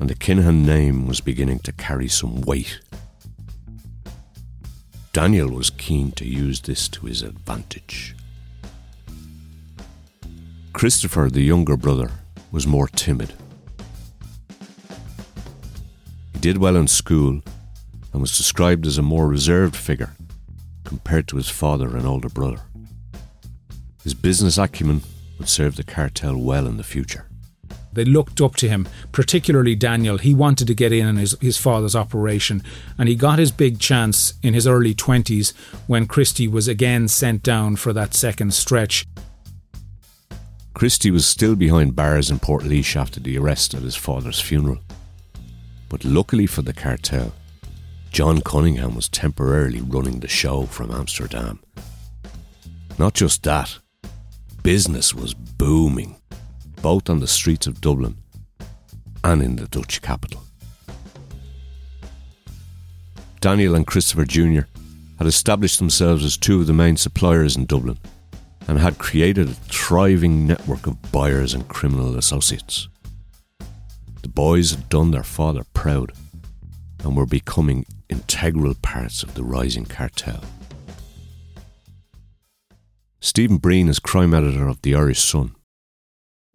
and 0.00 0.10
the 0.10 0.16
Kinahan 0.16 0.64
name 0.64 1.06
was 1.06 1.20
beginning 1.20 1.60
to 1.60 1.72
carry 1.72 2.08
some 2.08 2.40
weight. 2.40 2.80
Daniel 5.12 5.50
was 5.50 5.70
keen 5.70 6.10
to 6.12 6.26
use 6.26 6.60
this 6.62 6.88
to 6.88 7.06
his 7.06 7.22
advantage. 7.22 8.16
Christopher, 10.72 11.30
the 11.30 11.42
younger 11.42 11.76
brother, 11.76 12.10
was 12.50 12.66
more 12.66 12.88
timid. 12.88 13.32
He 16.32 16.40
did 16.40 16.58
well 16.58 16.76
in 16.76 16.88
school 16.88 17.40
and 18.16 18.22
was 18.22 18.38
described 18.38 18.86
as 18.86 18.96
a 18.96 19.02
more 19.02 19.28
reserved 19.28 19.76
figure 19.76 20.16
compared 20.84 21.28
to 21.28 21.36
his 21.36 21.50
father 21.50 21.94
and 21.94 22.06
older 22.06 22.30
brother. 22.30 22.62
His 24.04 24.14
business 24.14 24.56
acumen 24.56 25.02
would 25.38 25.50
serve 25.50 25.76
the 25.76 25.84
cartel 25.84 26.38
well 26.38 26.66
in 26.66 26.78
the 26.78 26.82
future. 26.82 27.26
They 27.92 28.06
looked 28.06 28.40
up 28.40 28.56
to 28.56 28.70
him, 28.70 28.88
particularly 29.12 29.74
Daniel. 29.74 30.16
He 30.16 30.32
wanted 30.32 30.66
to 30.68 30.74
get 30.74 30.94
in 30.94 31.04
on 31.04 31.16
his, 31.16 31.36
his 31.42 31.58
father's 31.58 31.94
operation, 31.94 32.62
and 32.96 33.06
he 33.06 33.16
got 33.16 33.38
his 33.38 33.52
big 33.52 33.80
chance 33.80 34.32
in 34.42 34.54
his 34.54 34.66
early 34.66 34.94
20s 34.94 35.52
when 35.86 36.06
Christie 36.06 36.48
was 36.48 36.68
again 36.68 37.08
sent 37.08 37.42
down 37.42 37.76
for 37.76 37.92
that 37.92 38.14
second 38.14 38.54
stretch. 38.54 39.06
Christie 40.72 41.10
was 41.10 41.26
still 41.26 41.54
behind 41.54 41.94
bars 41.94 42.30
in 42.30 42.38
Portlaoise 42.38 42.96
after 42.96 43.20
the 43.20 43.36
arrest 43.36 43.74
at 43.74 43.82
his 43.82 43.96
father's 43.96 44.40
funeral. 44.40 44.78
But 45.90 46.02
luckily 46.02 46.46
for 46.46 46.62
the 46.62 46.72
cartel, 46.72 47.34
John 48.10 48.40
Cunningham 48.40 48.94
was 48.94 49.08
temporarily 49.08 49.80
running 49.80 50.20
the 50.20 50.28
show 50.28 50.66
from 50.66 50.90
Amsterdam. 50.90 51.60
Not 52.98 53.14
just 53.14 53.42
that, 53.42 53.78
business 54.62 55.14
was 55.14 55.34
booming 55.34 56.16
both 56.82 57.10
on 57.10 57.20
the 57.20 57.26
streets 57.26 57.66
of 57.66 57.80
Dublin 57.80 58.16
and 59.24 59.42
in 59.42 59.56
the 59.56 59.66
Dutch 59.66 60.00
capital. 60.02 60.42
Daniel 63.40 63.74
and 63.74 63.86
Christopher 63.86 64.24
Jr. 64.24 64.62
had 65.18 65.26
established 65.26 65.78
themselves 65.78 66.24
as 66.24 66.36
two 66.36 66.60
of 66.60 66.66
the 66.66 66.72
main 66.72 66.96
suppliers 66.96 67.56
in 67.56 67.66
Dublin 67.66 67.98
and 68.68 68.78
had 68.78 68.98
created 68.98 69.48
a 69.48 69.54
thriving 69.54 70.46
network 70.46 70.86
of 70.86 71.12
buyers 71.12 71.54
and 71.54 71.68
criminal 71.68 72.16
associates. 72.16 72.88
The 74.22 74.28
boys 74.28 74.72
had 74.72 74.88
done 74.88 75.10
their 75.10 75.22
father 75.22 75.64
proud 75.74 76.12
and 77.04 77.16
were 77.16 77.26
becoming 77.26 77.86
integral 78.08 78.74
parts 78.74 79.22
of 79.22 79.34
the 79.34 79.44
rising 79.44 79.84
cartel. 79.84 80.44
Stephen 83.20 83.56
Breen 83.56 83.88
is 83.88 83.98
crime 83.98 84.34
editor 84.34 84.68
of 84.68 84.82
the 84.82 84.94
Irish 84.94 85.20
Sun 85.20 85.56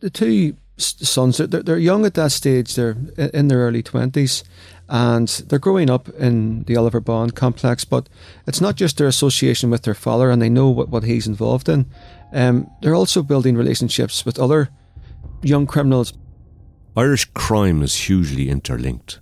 the 0.01 0.10
two 0.10 0.55
sons, 0.77 1.38
they're, 1.38 1.48
they're 1.48 1.77
young 1.77 2.05
at 2.05 2.15
that 2.15 2.31
stage. 2.31 2.75
They're 2.75 2.98
in 3.17 3.48
their 3.48 3.60
early 3.60 3.81
20s 3.81 4.43
and 4.89 5.27
they're 5.27 5.60
growing 5.60 5.89
up 5.89 6.10
in 6.10 6.63
the 6.63 6.75
Oliver 6.75 7.00
Bond 7.00 7.36
complex. 7.36 7.86
But 7.86 8.10
it's 8.46 8.60
not 8.60 8.75
just 8.75 8.98
their 8.98 9.08
association 9.08 9.70
with 9.70 9.84
their 9.84 9.93
father 9.93 10.29
and 10.29 10.41
they 10.41 10.50
know 10.50 10.70
what, 10.70 10.89
what 10.89 11.03
he's 11.03 11.27
involved 11.27 11.70
in. 11.70 11.86
Um, 12.34 12.70
they're 12.81 12.96
also 12.96 13.22
building 13.22 13.55
relationships 13.55 14.25
with 14.25 14.39
other 14.39 14.70
young 15.41 15.67
criminals. 15.67 16.13
Irish 16.98 17.25
crime 17.34 17.81
is 17.84 17.96
hugely 17.96 18.50
interlinked. 18.50 19.20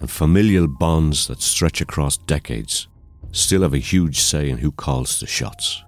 And 0.00 0.10
familial 0.10 0.68
bonds 0.68 1.26
that 1.26 1.42
stretch 1.42 1.80
across 1.80 2.16
decades 2.16 2.88
still 3.32 3.62
have 3.62 3.74
a 3.74 3.78
huge 3.78 4.20
say 4.20 4.48
in 4.48 4.58
who 4.58 4.70
calls 4.70 5.20
the 5.20 5.26
shots. 5.26 5.82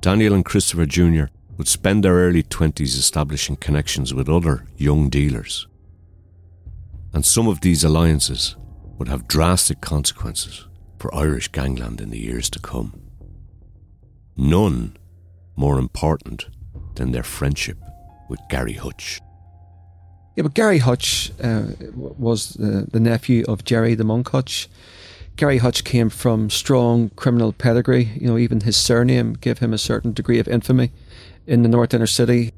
Daniel 0.00 0.34
and 0.34 0.44
Christopher 0.44 0.86
Jr. 0.86 1.24
would 1.56 1.68
spend 1.68 2.04
their 2.04 2.14
early 2.14 2.42
20s 2.42 2.96
establishing 2.96 3.56
connections 3.56 4.14
with 4.14 4.28
other 4.28 4.64
young 4.76 5.08
dealers. 5.08 5.66
And 7.12 7.24
some 7.24 7.48
of 7.48 7.60
these 7.60 7.84
alliances 7.84 8.56
would 8.96 9.08
have 9.08 9.28
drastic 9.28 9.80
consequences 9.80 10.66
for 10.98 11.14
Irish 11.14 11.48
gangland 11.48 12.00
in 12.00 12.10
the 12.10 12.18
years 12.18 12.48
to 12.50 12.58
come. 12.58 13.00
None 14.36 14.96
more 15.56 15.78
important 15.78 16.46
than 16.94 17.10
their 17.10 17.22
friendship 17.24 17.78
with 18.28 18.40
Gary 18.48 18.74
Hutch. 18.74 19.20
Yeah, 20.38 20.42
but 20.42 20.54
Gary 20.54 20.78
Hutch 20.78 21.32
uh, 21.42 21.64
was 21.96 22.50
the, 22.50 22.86
the 22.88 23.00
nephew 23.00 23.44
of 23.48 23.64
Gerry 23.64 23.96
the 23.96 24.04
Monk 24.04 24.28
Hutch, 24.28 24.68
Gary 25.34 25.58
Hutch 25.58 25.82
came 25.82 26.10
from 26.10 26.48
strong 26.48 27.10
criminal 27.16 27.52
pedigree. 27.52 28.12
You 28.20 28.28
know, 28.28 28.38
even 28.38 28.60
his 28.60 28.76
surname 28.76 29.32
gave 29.32 29.58
him 29.58 29.72
a 29.72 29.78
certain 29.78 30.12
degree 30.12 30.38
of 30.38 30.46
infamy 30.46 30.92
in 31.44 31.62
the 31.64 31.68
North 31.68 31.92
Inner 31.92 32.06
City. 32.06 32.52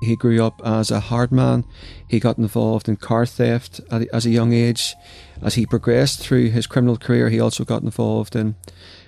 He 0.00 0.14
grew 0.14 0.44
up 0.44 0.62
as 0.64 0.92
a 0.92 1.00
hard 1.00 1.32
man. 1.32 1.64
He 2.06 2.20
got 2.20 2.38
involved 2.38 2.88
in 2.88 2.94
car 2.94 3.26
theft 3.26 3.80
at, 3.90 4.06
as 4.12 4.24
a 4.24 4.30
young 4.30 4.52
age. 4.52 4.94
As 5.42 5.54
he 5.54 5.66
progressed 5.66 6.20
through 6.20 6.50
his 6.50 6.68
criminal 6.68 6.98
career, 6.98 7.30
he 7.30 7.40
also 7.40 7.64
got 7.64 7.82
involved 7.82 8.36
in 8.36 8.54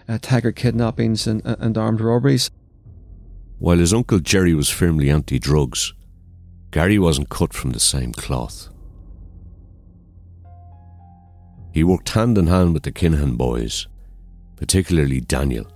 uh, 0.08 0.18
tiger 0.20 0.50
kidnappings 0.50 1.28
and, 1.28 1.42
and 1.44 1.78
armed 1.78 2.00
robberies. 2.00 2.50
While 3.60 3.78
his 3.78 3.94
uncle 3.94 4.18
Gerry 4.18 4.52
was 4.52 4.68
firmly 4.68 5.10
anti 5.10 5.38
drugs, 5.38 5.92
Gary 6.70 6.98
wasn't 6.98 7.28
cut 7.28 7.52
from 7.52 7.70
the 7.70 7.80
same 7.80 8.12
cloth. 8.12 8.68
He 11.72 11.84
worked 11.84 12.10
hand 12.10 12.38
in 12.38 12.46
hand 12.46 12.74
with 12.74 12.84
the 12.84 12.92
Kinahan 12.92 13.36
boys, 13.36 13.86
particularly 14.56 15.20
Daniel, 15.20 15.66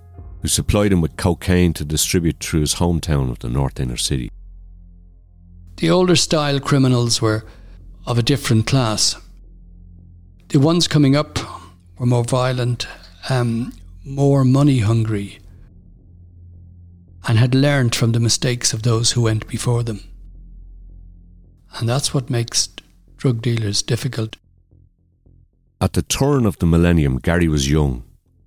who 0.42 0.48
supplied 0.48 0.92
him 0.92 1.00
with 1.00 1.16
cocaine 1.16 1.72
to 1.74 1.84
distribute 1.84 2.40
through 2.40 2.60
his 2.60 2.74
hometown 2.74 3.30
of 3.30 3.40
the 3.40 3.48
North 3.48 3.80
Inner 3.80 3.96
City. 3.96 4.30
The 5.76 5.90
older 5.90 6.16
style 6.16 6.60
criminals 6.60 7.20
were 7.20 7.44
of 8.06 8.18
a 8.18 8.22
different 8.22 8.66
class. 8.66 9.16
The 10.48 10.60
ones 10.60 10.86
coming 10.86 11.16
up 11.16 11.38
were 11.98 12.06
more 12.06 12.24
violent, 12.24 12.86
um, 13.28 13.72
more 14.04 14.44
money 14.44 14.80
hungry, 14.80 15.40
and 17.26 17.38
had 17.38 17.54
learned 17.54 17.94
from 17.94 18.12
the 18.12 18.20
mistakes 18.20 18.72
of 18.72 18.82
those 18.82 19.12
who 19.12 19.22
went 19.22 19.48
before 19.48 19.82
them. 19.82 20.00
And 21.76 21.88
that's 21.88 22.14
what 22.14 22.30
makes 22.30 22.68
drug 23.16 23.42
dealers 23.42 23.82
difficult. 23.82 24.36
At 25.80 25.94
the 25.94 26.02
turn 26.02 26.46
of 26.46 26.58
the 26.58 26.66
millennium, 26.66 27.18
Gary 27.18 27.48
was 27.48 27.70
young, 27.70 28.04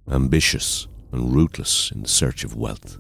ambitious, 0.10 0.88
and 1.12 1.34
ruthless 1.34 1.92
in 1.92 2.04
the 2.04 2.08
search 2.08 2.44
of 2.44 2.56
wealth. 2.56 2.98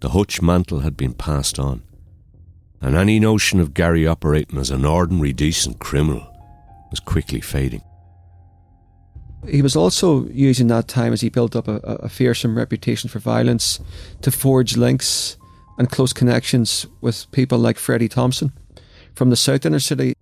The 0.00 0.10
Hutch 0.10 0.40
mantle 0.40 0.80
had 0.80 0.96
been 0.96 1.14
passed 1.14 1.58
on, 1.58 1.82
and 2.80 2.96
any 2.96 3.18
notion 3.18 3.58
of 3.58 3.74
Gary 3.74 4.06
operating 4.06 4.58
as 4.58 4.70
an 4.70 4.84
ordinary 4.84 5.32
decent 5.32 5.80
criminal 5.80 6.26
was 6.90 7.00
quickly 7.00 7.40
fading. 7.40 7.82
He 9.48 9.62
was 9.62 9.74
also 9.74 10.26
using 10.28 10.66
that 10.68 10.88
time 10.88 11.12
as 11.12 11.20
he 11.20 11.28
built 11.28 11.56
up 11.56 11.66
a, 11.66 11.76
a 11.76 12.08
fearsome 12.08 12.56
reputation 12.56 13.08
for 13.08 13.18
violence 13.18 13.80
to 14.22 14.30
forge 14.30 14.76
links 14.76 15.37
and 15.78 15.90
close 15.90 16.12
connections 16.12 16.86
with 17.00 17.30
people 17.30 17.56
like 17.56 17.78
Freddie 17.78 18.08
Thompson 18.08 18.52
from 19.14 19.30
the 19.30 19.36
South 19.36 19.64
Inner 19.64 19.78
City. 19.78 20.14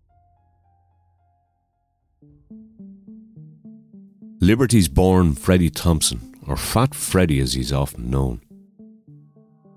Liberties 4.40 4.86
born 4.88 5.34
Freddie 5.34 5.70
Thompson, 5.70 6.34
or 6.46 6.56
Fat 6.56 6.94
Freddie 6.94 7.40
as 7.40 7.54
he's 7.54 7.72
often 7.72 8.10
known, 8.10 8.42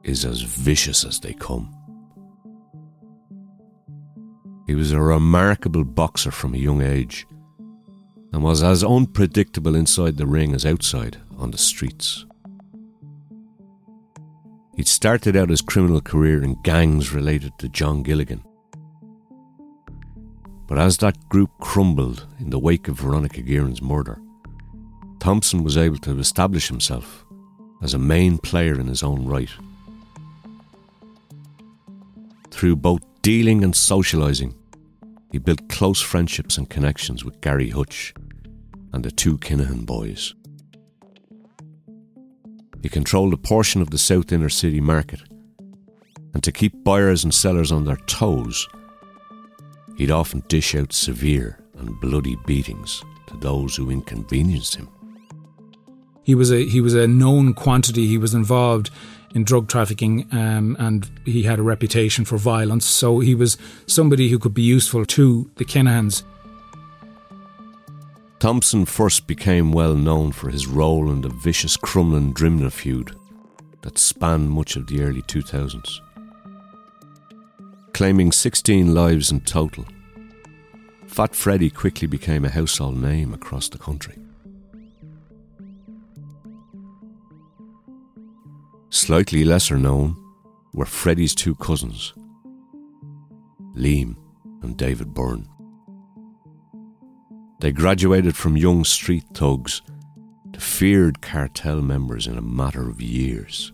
is 0.03 0.25
as 0.25 0.41
vicious 0.41 1.05
as 1.05 1.19
they 1.21 1.33
come. 1.33 1.73
He 4.67 4.75
was 4.75 4.91
a 4.91 5.01
remarkable 5.01 5.83
boxer 5.83 6.29
from 6.29 6.53
a 6.53 6.57
young 6.57 6.81
age 6.81 7.25
and 8.31 8.43
was 8.43 8.61
as 8.61 8.83
unpredictable 8.83 9.75
inside 9.75 10.17
the 10.17 10.27
ring 10.27 10.53
as 10.53 10.65
outside 10.65 11.17
on 11.37 11.51
the 11.51 11.57
streets. 11.57 12.25
He'd 14.79 14.87
started 14.87 15.35
out 15.35 15.49
his 15.49 15.61
criminal 15.61 15.99
career 15.99 16.41
in 16.41 16.55
gangs 16.61 17.11
related 17.11 17.51
to 17.59 17.67
John 17.67 18.01
Gilligan. 18.01 18.41
But 20.67 20.79
as 20.79 20.99
that 20.99 21.27
group 21.27 21.51
crumbled 21.59 22.25
in 22.39 22.49
the 22.49 22.59
wake 22.59 22.87
of 22.87 22.95
Veronica 22.95 23.41
Guerin's 23.41 23.81
murder, 23.81 24.21
Thompson 25.19 25.65
was 25.65 25.75
able 25.75 25.97
to 25.97 26.17
establish 26.17 26.69
himself 26.69 27.25
as 27.83 27.93
a 27.93 27.99
main 27.99 28.37
player 28.37 28.79
in 28.79 28.87
his 28.87 29.03
own 29.03 29.25
right. 29.25 29.49
Through 32.49 32.77
both 32.77 33.01
dealing 33.21 33.65
and 33.65 33.73
socialising, 33.73 34.53
he 35.33 35.39
built 35.39 35.67
close 35.67 35.99
friendships 35.99 36.57
and 36.57 36.69
connections 36.69 37.25
with 37.25 37.41
Gary 37.41 37.69
Hutch 37.69 38.13
and 38.93 39.03
the 39.03 39.11
two 39.11 39.37
Kinahan 39.39 39.85
boys. 39.85 40.35
He 42.81 42.89
controlled 42.89 43.33
a 43.33 43.37
portion 43.37 43.81
of 43.81 43.89
the 43.89 43.97
South 43.97 44.31
Inner 44.31 44.49
City 44.49 44.79
market, 44.79 45.21
and 46.33 46.43
to 46.43 46.51
keep 46.51 46.83
buyers 46.83 47.23
and 47.23 47.33
sellers 47.33 47.71
on 47.71 47.85
their 47.85 47.97
toes, 48.07 48.67
he'd 49.97 50.11
often 50.11 50.43
dish 50.47 50.75
out 50.75 50.93
severe 50.93 51.59
and 51.77 51.99
bloody 51.99 52.37
beatings 52.45 53.03
to 53.27 53.37
those 53.37 53.75
who 53.75 53.89
inconvenienced 53.89 54.75
him. 54.75 54.89
He 56.23 56.35
was 56.35 56.51
a 56.51 56.63
he 56.65 56.79
was 56.79 56.93
a 56.93 57.07
known 57.07 57.53
quantity. 57.53 58.07
He 58.07 58.17
was 58.17 58.33
involved 58.33 58.91
in 59.33 59.43
drug 59.43 59.67
trafficking, 59.67 60.27
um, 60.31 60.75
and 60.79 61.09
he 61.25 61.43
had 61.43 61.59
a 61.59 61.63
reputation 61.63 62.25
for 62.25 62.37
violence. 62.37 62.85
So 62.85 63.19
he 63.19 63.35
was 63.35 63.57
somebody 63.87 64.29
who 64.29 64.39
could 64.39 64.53
be 64.53 64.61
useful 64.61 65.05
to 65.05 65.49
the 65.55 65.65
Kinahans. 65.65 66.23
Thompson 68.39 68.85
first 68.85 69.27
became 69.27 69.73
well 69.73 69.95
known 69.95 70.31
for 70.31 70.49
his 70.49 70.65
role 70.65 71.11
in 71.11 71.19
the 71.19 71.29
vicious 71.29 71.75
Crumlin 71.75 72.33
Drimnagh 72.33 72.71
feud 72.71 73.13
that 73.81 73.97
spanned 73.97 74.49
much 74.49 74.77
of 74.77 74.87
the 74.87 75.01
early 75.01 75.21
2000s. 75.23 75.99
Claiming 77.93 78.31
16 78.31 78.93
lives 78.93 79.29
in 79.29 79.41
total, 79.41 79.85
Fat 81.05 81.35
Freddie 81.35 81.69
quickly 81.69 82.07
became 82.07 82.45
a 82.45 82.49
household 82.49 82.95
name 82.95 83.33
across 83.33 83.67
the 83.67 83.77
country. 83.77 84.15
Slightly 88.89 89.43
lesser 89.43 89.77
known 89.77 90.15
were 90.73 90.85
Freddie's 90.85 91.35
two 91.35 91.55
cousins, 91.55 92.13
Liam 93.75 94.15
and 94.61 94.77
David 94.77 95.13
Byrne. 95.13 95.49
They 97.59 97.71
graduated 97.73 98.37
from 98.37 98.55
young 98.55 98.85
street 98.85 99.25
thugs 99.33 99.81
to 100.53 100.59
feared 100.59 101.21
cartel 101.21 101.81
members 101.81 102.25
in 102.25 102.37
a 102.37 102.41
matter 102.41 102.89
of 102.89 103.01
years. 103.01 103.73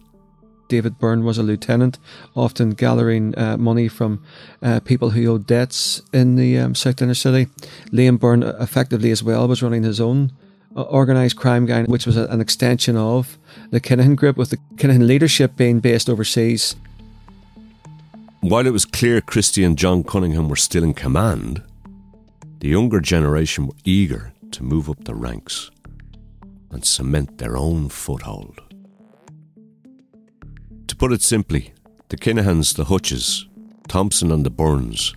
David 0.68 0.98
Byrne 0.98 1.24
was 1.24 1.38
a 1.38 1.44
lieutenant, 1.44 2.00
often 2.36 2.72
gathering 2.72 3.38
uh, 3.38 3.58
money 3.58 3.88
from 3.88 4.24
uh, 4.64 4.80
people 4.80 5.12
who 5.12 5.28
owed 5.28 5.46
debts 5.46 6.02
in 6.12 6.36
the 6.36 6.58
um, 6.58 6.74
South 6.74 7.00
Inner 7.02 7.14
City. 7.14 7.46
Liam 7.92 8.20
Byrne, 8.20 8.44
uh, 8.44 8.58
effectively 8.60 9.12
as 9.12 9.22
well, 9.22 9.48
was 9.48 9.62
running 9.62 9.84
his 9.84 10.02
own 10.02 10.32
uh, 10.76 10.82
organised 10.86 11.36
crime 11.36 11.68
gang, 11.68 11.86
which 11.86 12.08
was 12.08 12.18
a, 12.18 12.26
an 12.26 12.42
extension 12.42 12.98
of 12.98 13.38
the 13.70 13.80
Kinahan 13.80 14.16
group, 14.16 14.38
with 14.38 14.50
the 14.50 14.58
Kinahan 14.76 15.06
leadership 15.06 15.56
being 15.56 15.80
based 15.80 16.10
overseas. 16.10 16.76
While 18.42 18.66
it 18.66 18.74
was 18.74 18.86
clear 18.86 19.22
Christie 19.22 19.64
and 19.64 19.78
John 19.78 20.04
Cunningham 20.04 20.50
were 20.50 20.56
still 20.56 20.84
in 20.84 20.96
command, 20.96 21.62
the 22.60 22.70
younger 22.70 23.00
generation 23.00 23.68
were 23.68 23.74
eager 23.84 24.34
to 24.52 24.64
move 24.64 24.90
up 24.90 25.04
the 25.04 25.16
ranks 25.16 25.72
and 26.72 26.86
cement 26.86 27.38
their 27.38 27.58
own 27.58 27.90
foothold. 27.90 28.62
To 30.88 30.96
put 30.96 31.12
it 31.12 31.22
simply, 31.22 31.74
the 32.10 32.18
Kinahans, 32.18 32.76
the 32.76 32.86
Hutches, 32.86 33.48
Thompson, 33.88 34.32
and 34.32 34.46
the 34.46 34.50
Byrnes 34.50 35.14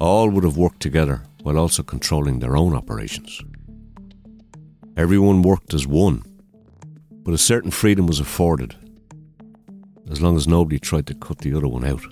all 0.00 0.28
would 0.30 0.44
have 0.44 0.56
worked 0.56 0.80
together 0.80 1.22
while 1.42 1.58
also 1.58 1.82
controlling 1.82 2.38
their 2.38 2.56
own 2.56 2.74
operations. 2.74 3.40
Everyone 4.96 5.42
worked 5.42 5.74
as 5.74 5.86
one, 5.86 6.22
but 7.10 7.34
a 7.34 7.38
certain 7.38 7.70
freedom 7.70 8.06
was 8.06 8.20
afforded 8.20 8.74
as 10.10 10.20
long 10.20 10.36
as 10.36 10.48
nobody 10.48 10.78
tried 10.78 11.06
to 11.06 11.14
cut 11.14 11.38
the 11.38 11.54
other 11.54 11.68
one 11.68 11.84
out. 11.84 12.02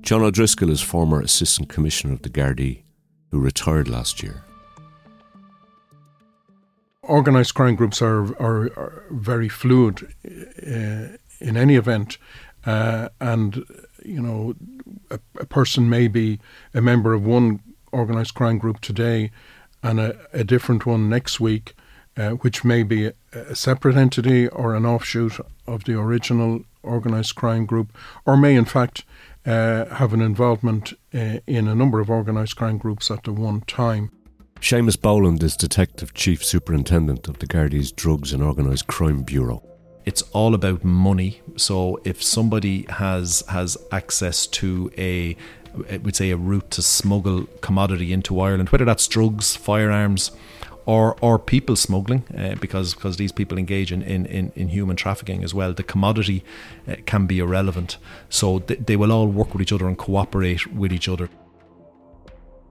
John 0.00 0.22
O'Driscoll 0.22 0.70
is 0.70 0.80
former 0.80 1.20
Assistant 1.20 1.68
Commissioner 1.68 2.14
of 2.14 2.22
the 2.22 2.30
Gardaí, 2.30 2.82
who 3.30 3.38
retired 3.38 3.88
last 3.88 4.22
year. 4.22 4.42
Organised 7.04 7.54
crime 7.54 7.74
groups 7.74 8.02
are, 8.02 8.24
are, 8.40 8.66
are 8.76 9.04
very 9.10 9.48
fluid 9.48 10.12
uh, 10.26 11.16
in 11.40 11.56
any 11.56 11.76
event, 11.76 12.18
uh, 12.66 13.08
and 13.20 13.64
you 14.04 14.20
know, 14.20 14.54
a, 15.10 15.18
a, 15.40 15.46
person 15.46 15.88
may 15.88 16.08
be 16.08 16.38
a 16.74 16.80
member 16.80 17.14
of 17.14 17.24
one 17.24 17.60
organised 17.92 18.34
crime 18.34 18.58
group 18.58 18.80
today, 18.80 19.30
and 19.82 19.98
a, 19.98 20.18
a 20.32 20.44
different 20.44 20.86
one 20.86 21.08
next 21.08 21.40
week, 21.40 21.74
uh, 22.16 22.30
which 22.30 22.64
may 22.64 22.82
be 22.82 23.06
a, 23.06 23.12
a 23.32 23.56
separate 23.56 23.96
entity 23.96 24.46
or 24.48 24.74
an 24.74 24.84
offshoot 24.84 25.40
of 25.66 25.84
the 25.84 25.98
original 25.98 26.64
organised 26.84 27.34
crime 27.34 27.66
group, 27.66 27.96
or 28.26 28.36
may 28.36 28.54
in 28.54 28.64
fact 28.64 29.04
uh, 29.46 29.86
have 29.86 30.12
an 30.12 30.20
involvement 30.20 30.92
uh, 31.14 31.38
in 31.46 31.68
a 31.68 31.74
number 31.74 32.00
of 32.00 32.10
organised 32.10 32.56
crime 32.56 32.78
groups 32.78 33.10
at 33.10 33.24
the 33.24 33.32
one 33.32 33.62
time. 33.62 34.10
Seamus 34.60 35.00
Boland 35.00 35.42
is 35.42 35.56
Detective 35.56 36.12
Chief 36.12 36.44
Superintendent 36.44 37.28
of 37.28 37.38
the 37.38 37.46
Gardaí's 37.46 37.90
Drugs 37.92 38.32
and 38.32 38.42
Organised 38.42 38.86
Crime 38.86 39.22
Bureau. 39.22 39.62
It's 40.04 40.22
all 40.32 40.54
about 40.54 40.84
money. 40.84 41.40
So 41.56 41.98
if 42.04 42.22
somebody 42.22 42.84
has 42.88 43.42
has 43.48 43.76
access 43.90 44.46
to 44.48 44.90
a 44.98 45.36
would 46.02 46.16
say 46.16 46.30
a 46.30 46.36
route 46.36 46.70
to 46.72 46.82
smuggle 46.82 47.46
commodity 47.60 48.12
into 48.12 48.40
Ireland, 48.40 48.70
whether 48.70 48.84
that's 48.84 49.06
drugs, 49.06 49.56
firearms, 49.56 50.32
or 50.86 51.16
or 51.20 51.38
people 51.38 51.76
smuggling, 51.76 52.24
uh, 52.36 52.54
because 52.60 52.94
because 52.94 53.16
these 53.16 53.32
people 53.32 53.58
engage 53.58 53.92
in, 53.92 54.02
in, 54.02 54.26
in, 54.26 54.52
in, 54.54 54.68
human 54.68 54.96
trafficking 54.96 55.44
as 55.44 55.54
well. 55.54 55.72
The 55.72 55.82
commodity 55.82 56.44
uh, 56.88 56.96
can 57.06 57.26
be 57.26 57.38
irrelevant, 57.38 57.98
so 58.28 58.60
th- 58.60 58.80
they 58.86 58.96
will 58.96 59.12
all 59.12 59.28
work 59.28 59.52
with 59.52 59.62
each 59.62 59.72
other 59.72 59.86
and 59.86 59.96
cooperate 59.98 60.66
with 60.66 60.92
each 60.92 61.08
other. 61.08 61.28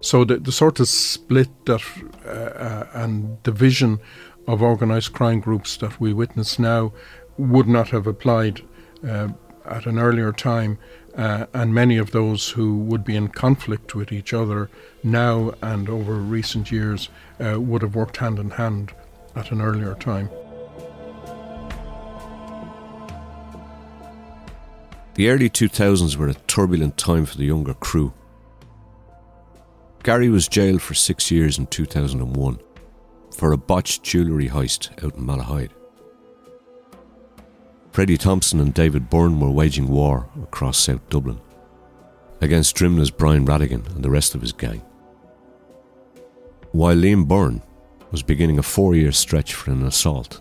So 0.01 0.23
the, 0.23 0.37
the 0.37 0.51
sort 0.51 0.79
of 0.79 0.87
split 0.87 1.49
that 1.65 1.81
uh, 2.25 2.29
uh 2.29 2.87
and 2.93 3.41
division 3.43 3.99
of 4.47 4.61
organised 4.61 5.13
crime 5.13 5.39
groups 5.39 5.77
that 5.77 5.99
we 5.99 6.13
witness 6.13 6.57
now 6.57 6.91
would 7.37 7.67
not 7.67 7.89
have 7.89 8.07
applied 8.07 8.61
uh, 9.07 9.29
at 9.65 9.85
an 9.85 9.99
earlier 9.99 10.31
time 10.31 10.77
uh, 11.15 11.45
and 11.53 11.73
many 11.73 11.97
of 11.97 12.11
those 12.11 12.49
who 12.49 12.77
would 12.77 13.03
be 13.03 13.15
in 13.15 13.27
conflict 13.27 13.95
with 13.95 14.11
each 14.11 14.33
other 14.33 14.69
now 15.03 15.53
and 15.61 15.89
over 15.89 16.15
recent 16.15 16.71
years 16.71 17.09
uh, 17.39 17.59
would 17.59 17.81
have 17.81 17.95
worked 17.95 18.17
hand 18.17 18.39
in 18.39 18.51
hand 18.51 18.93
at 19.35 19.51
an 19.51 19.61
earlier 19.61 19.95
time. 19.95 20.29
The 25.15 25.29
early 25.29 25.49
2000s 25.49 26.15
were 26.15 26.29
a 26.29 26.33
turbulent 26.33 26.97
time 26.97 27.25
for 27.25 27.37
the 27.37 27.45
younger 27.45 27.73
crew. 27.73 28.13
Gary 30.03 30.29
was 30.29 30.47
jailed 30.47 30.81
for 30.81 30.93
six 30.93 31.29
years 31.29 31.57
in 31.57 31.67
2001 31.67 32.59
for 33.35 33.51
a 33.51 33.57
botched 33.57 34.03
jewellery 34.03 34.47
heist 34.47 34.91
out 35.03 35.15
in 35.15 35.25
Malahide. 35.25 35.71
Freddie 37.99 38.17
Thompson 38.17 38.61
and 38.61 38.73
David 38.73 39.09
Byrne 39.09 39.41
were 39.41 39.51
waging 39.51 39.89
war 39.89 40.29
across 40.41 40.77
South 40.77 41.09
Dublin 41.09 41.37
against 42.39 42.77
Drimnagh's 42.77 43.11
Brian 43.11 43.45
Rattigan 43.45 43.85
and 43.93 44.01
the 44.01 44.09
rest 44.09 44.33
of 44.33 44.39
his 44.39 44.53
gang. 44.53 44.81
While 46.71 46.95
Liam 46.95 47.27
Byrne 47.27 47.61
was 48.09 48.23
beginning 48.23 48.57
a 48.57 48.63
four 48.63 48.95
year 48.95 49.11
stretch 49.11 49.53
for 49.53 49.71
an 49.71 49.85
assault 49.85 50.39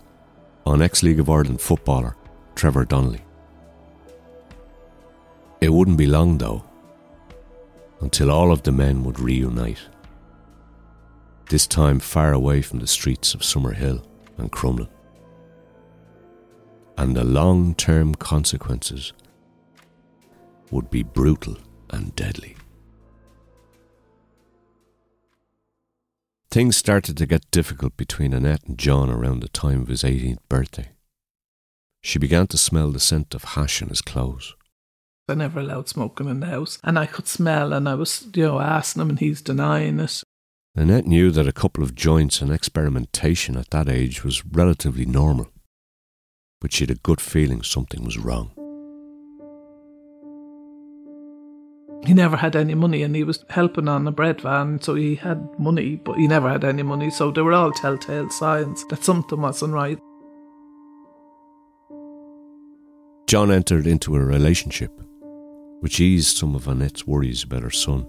on 0.65 0.81
ex 0.81 1.03
League 1.03 1.19
of 1.19 1.29
Ireland 1.29 1.59
footballer 1.59 2.15
Trevor 2.55 2.85
Donnelly. 2.85 3.25
It 5.59 5.73
wouldn't 5.73 5.97
be 5.97 6.07
long, 6.07 6.37
though, 6.37 6.63
until 7.99 8.31
all 8.31 8.53
of 8.53 8.63
the 8.63 8.71
men 8.71 9.03
would 9.03 9.19
reunite. 9.19 9.81
This 11.49 11.67
time 11.67 11.99
far 11.99 12.31
away 12.31 12.61
from 12.61 12.79
the 12.79 12.87
streets 12.87 13.33
of 13.33 13.41
Summerhill 13.41 14.05
and 14.37 14.49
Crumlin 14.49 14.87
and 16.99 17.15
the 17.15 17.23
long 17.23 17.73
term 17.75 18.13
consequences 18.13 19.13
would 20.69 20.91
be 20.91 21.01
brutal 21.01 21.57
and 21.89 22.13
deadly. 22.13 22.57
Things 26.51 26.75
started 26.75 27.15
to 27.15 27.25
get 27.25 27.49
difficult 27.51 27.95
between 27.95 28.33
Annette 28.33 28.65
and 28.65 28.77
John 28.77 29.09
around 29.09 29.39
the 29.39 29.47
time 29.47 29.81
of 29.81 29.87
his 29.87 30.03
18th 30.03 30.39
birthday. 30.49 30.89
She 32.01 32.19
began 32.19 32.47
to 32.47 32.57
smell 32.57 32.91
the 32.91 32.99
scent 32.99 33.33
of 33.33 33.43
hash 33.43 33.81
in 33.81 33.87
his 33.87 34.01
clothes. 34.01 34.55
I 35.29 35.35
never 35.35 35.61
allowed 35.61 35.87
smoking 35.87 36.27
in 36.27 36.41
the 36.41 36.47
house, 36.47 36.79
and 36.83 36.99
I 36.99 37.05
could 37.05 37.27
smell, 37.27 37.71
and 37.71 37.87
I 37.87 37.95
was, 37.95 38.27
you 38.33 38.45
know, 38.45 38.59
asking 38.59 39.03
him, 39.03 39.09
and 39.11 39.19
he's 39.19 39.41
denying 39.41 40.01
it. 40.01 40.21
Annette 40.75 41.05
knew 41.05 41.31
that 41.31 41.47
a 41.47 41.53
couple 41.53 41.83
of 41.83 41.95
joints 41.95 42.41
and 42.41 42.51
experimentation 42.51 43.55
at 43.55 43.69
that 43.69 43.87
age 43.87 44.25
was 44.25 44.45
relatively 44.45 45.05
normal. 45.05 45.49
But 46.61 46.73
she 46.73 46.83
had 46.83 46.91
a 46.91 46.95
good 46.95 47.21
feeling 47.21 47.63
something 47.63 48.03
was 48.03 48.17
wrong. 48.17 48.51
He 52.05 52.13
never 52.13 52.37
had 52.37 52.55
any 52.55 52.75
money 52.75 53.03
and 53.03 53.15
he 53.15 53.23
was 53.23 53.43
helping 53.49 53.87
on 53.87 54.07
a 54.07 54.11
bread 54.11 54.41
van, 54.41 54.81
so 54.81 54.95
he 54.95 55.15
had 55.15 55.47
money, 55.59 55.97
but 55.97 56.17
he 56.17 56.27
never 56.27 56.49
had 56.49 56.63
any 56.63 56.81
money, 56.81 57.09
so 57.09 57.29
they 57.29 57.41
were 57.41 57.53
all 57.53 57.71
telltale 57.71 58.29
signs 58.29 58.85
that 58.87 59.03
something 59.03 59.41
wasn't 59.41 59.73
right. 59.73 59.99
John 63.27 63.51
entered 63.51 63.85
into 63.85 64.15
a 64.15 64.19
relationship, 64.19 64.91
which 65.81 65.99
eased 65.99 66.37
some 66.37 66.55
of 66.55 66.67
Annette's 66.67 67.05
worries 67.05 67.43
about 67.43 67.63
her 67.63 67.69
son. 67.69 68.07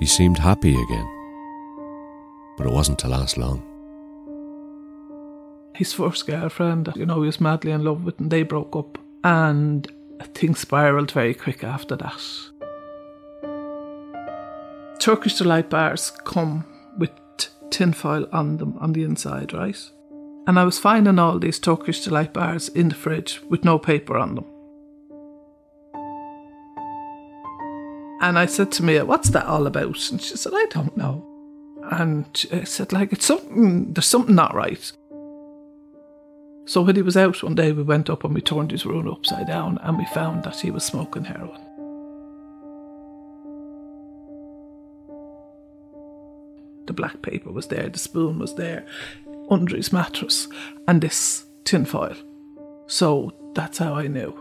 He 0.00 0.06
seemed 0.06 0.38
happy 0.38 0.74
again, 0.74 1.08
but 2.58 2.66
it 2.66 2.72
wasn't 2.72 2.98
to 2.98 3.08
last 3.08 3.38
long. 3.38 3.75
His 5.76 5.92
first 5.92 6.26
girlfriend, 6.26 6.90
you 6.96 7.04
know, 7.04 7.20
he 7.20 7.26
was 7.26 7.40
madly 7.40 7.70
in 7.70 7.84
love 7.84 8.04
with, 8.04 8.18
and 8.18 8.30
they 8.30 8.42
broke 8.42 8.74
up. 8.74 8.98
And 9.22 9.86
things 10.34 10.60
spiraled 10.60 11.10
very 11.10 11.34
quick 11.34 11.62
after 11.62 11.96
that. 11.96 12.22
Turkish 14.98 15.36
delight 15.36 15.68
bars 15.68 16.10
come 16.24 16.64
with 16.98 17.10
tinfoil 17.70 18.26
on 18.32 18.56
them 18.56 18.76
on 18.78 18.92
the 18.92 19.04
inside, 19.04 19.52
right? 19.52 19.78
And 20.46 20.58
I 20.58 20.64
was 20.64 20.78
finding 20.78 21.18
all 21.18 21.38
these 21.38 21.58
Turkish 21.58 22.04
delight 22.04 22.32
bars 22.32 22.68
in 22.68 22.88
the 22.88 22.94
fridge 22.94 23.40
with 23.48 23.64
no 23.64 23.78
paper 23.78 24.16
on 24.16 24.36
them. 24.36 24.44
And 28.20 28.38
I 28.38 28.46
said 28.46 28.72
to 28.72 28.82
Mia, 28.82 29.04
What's 29.04 29.30
that 29.30 29.46
all 29.46 29.66
about? 29.66 30.10
And 30.10 30.22
she 30.22 30.36
said, 30.36 30.52
I 30.54 30.66
don't 30.70 30.96
know. 30.96 31.24
And 31.90 32.46
I 32.52 32.64
said, 32.64 32.92
like, 32.92 33.12
it's 33.12 33.26
something 33.26 33.92
there's 33.92 34.06
something 34.06 34.34
not 34.34 34.54
right. 34.54 34.90
So 36.66 36.82
when 36.82 36.96
he 36.96 37.02
was 37.02 37.16
out 37.16 37.44
one 37.44 37.54
day, 37.54 37.70
we 37.70 37.84
went 37.84 38.10
up 38.10 38.24
and 38.24 38.34
we 38.34 38.40
turned 38.40 38.72
his 38.72 38.84
room 38.84 39.08
upside 39.08 39.46
down 39.46 39.78
and 39.82 39.96
we 39.96 40.04
found 40.06 40.42
that 40.42 40.60
he 40.60 40.72
was 40.72 40.84
smoking 40.84 41.24
heroin. 41.24 41.60
The 46.86 46.92
black 46.92 47.22
paper 47.22 47.52
was 47.52 47.68
there, 47.68 47.88
the 47.88 47.98
spoon 47.98 48.40
was 48.40 48.56
there, 48.56 48.84
under 49.48 49.76
his 49.76 49.92
mattress, 49.92 50.48
and 50.88 51.00
this 51.00 51.46
tinfoil. 51.64 52.16
So 52.86 53.32
that's 53.54 53.78
how 53.78 53.94
I 53.94 54.08
knew. 54.08 54.36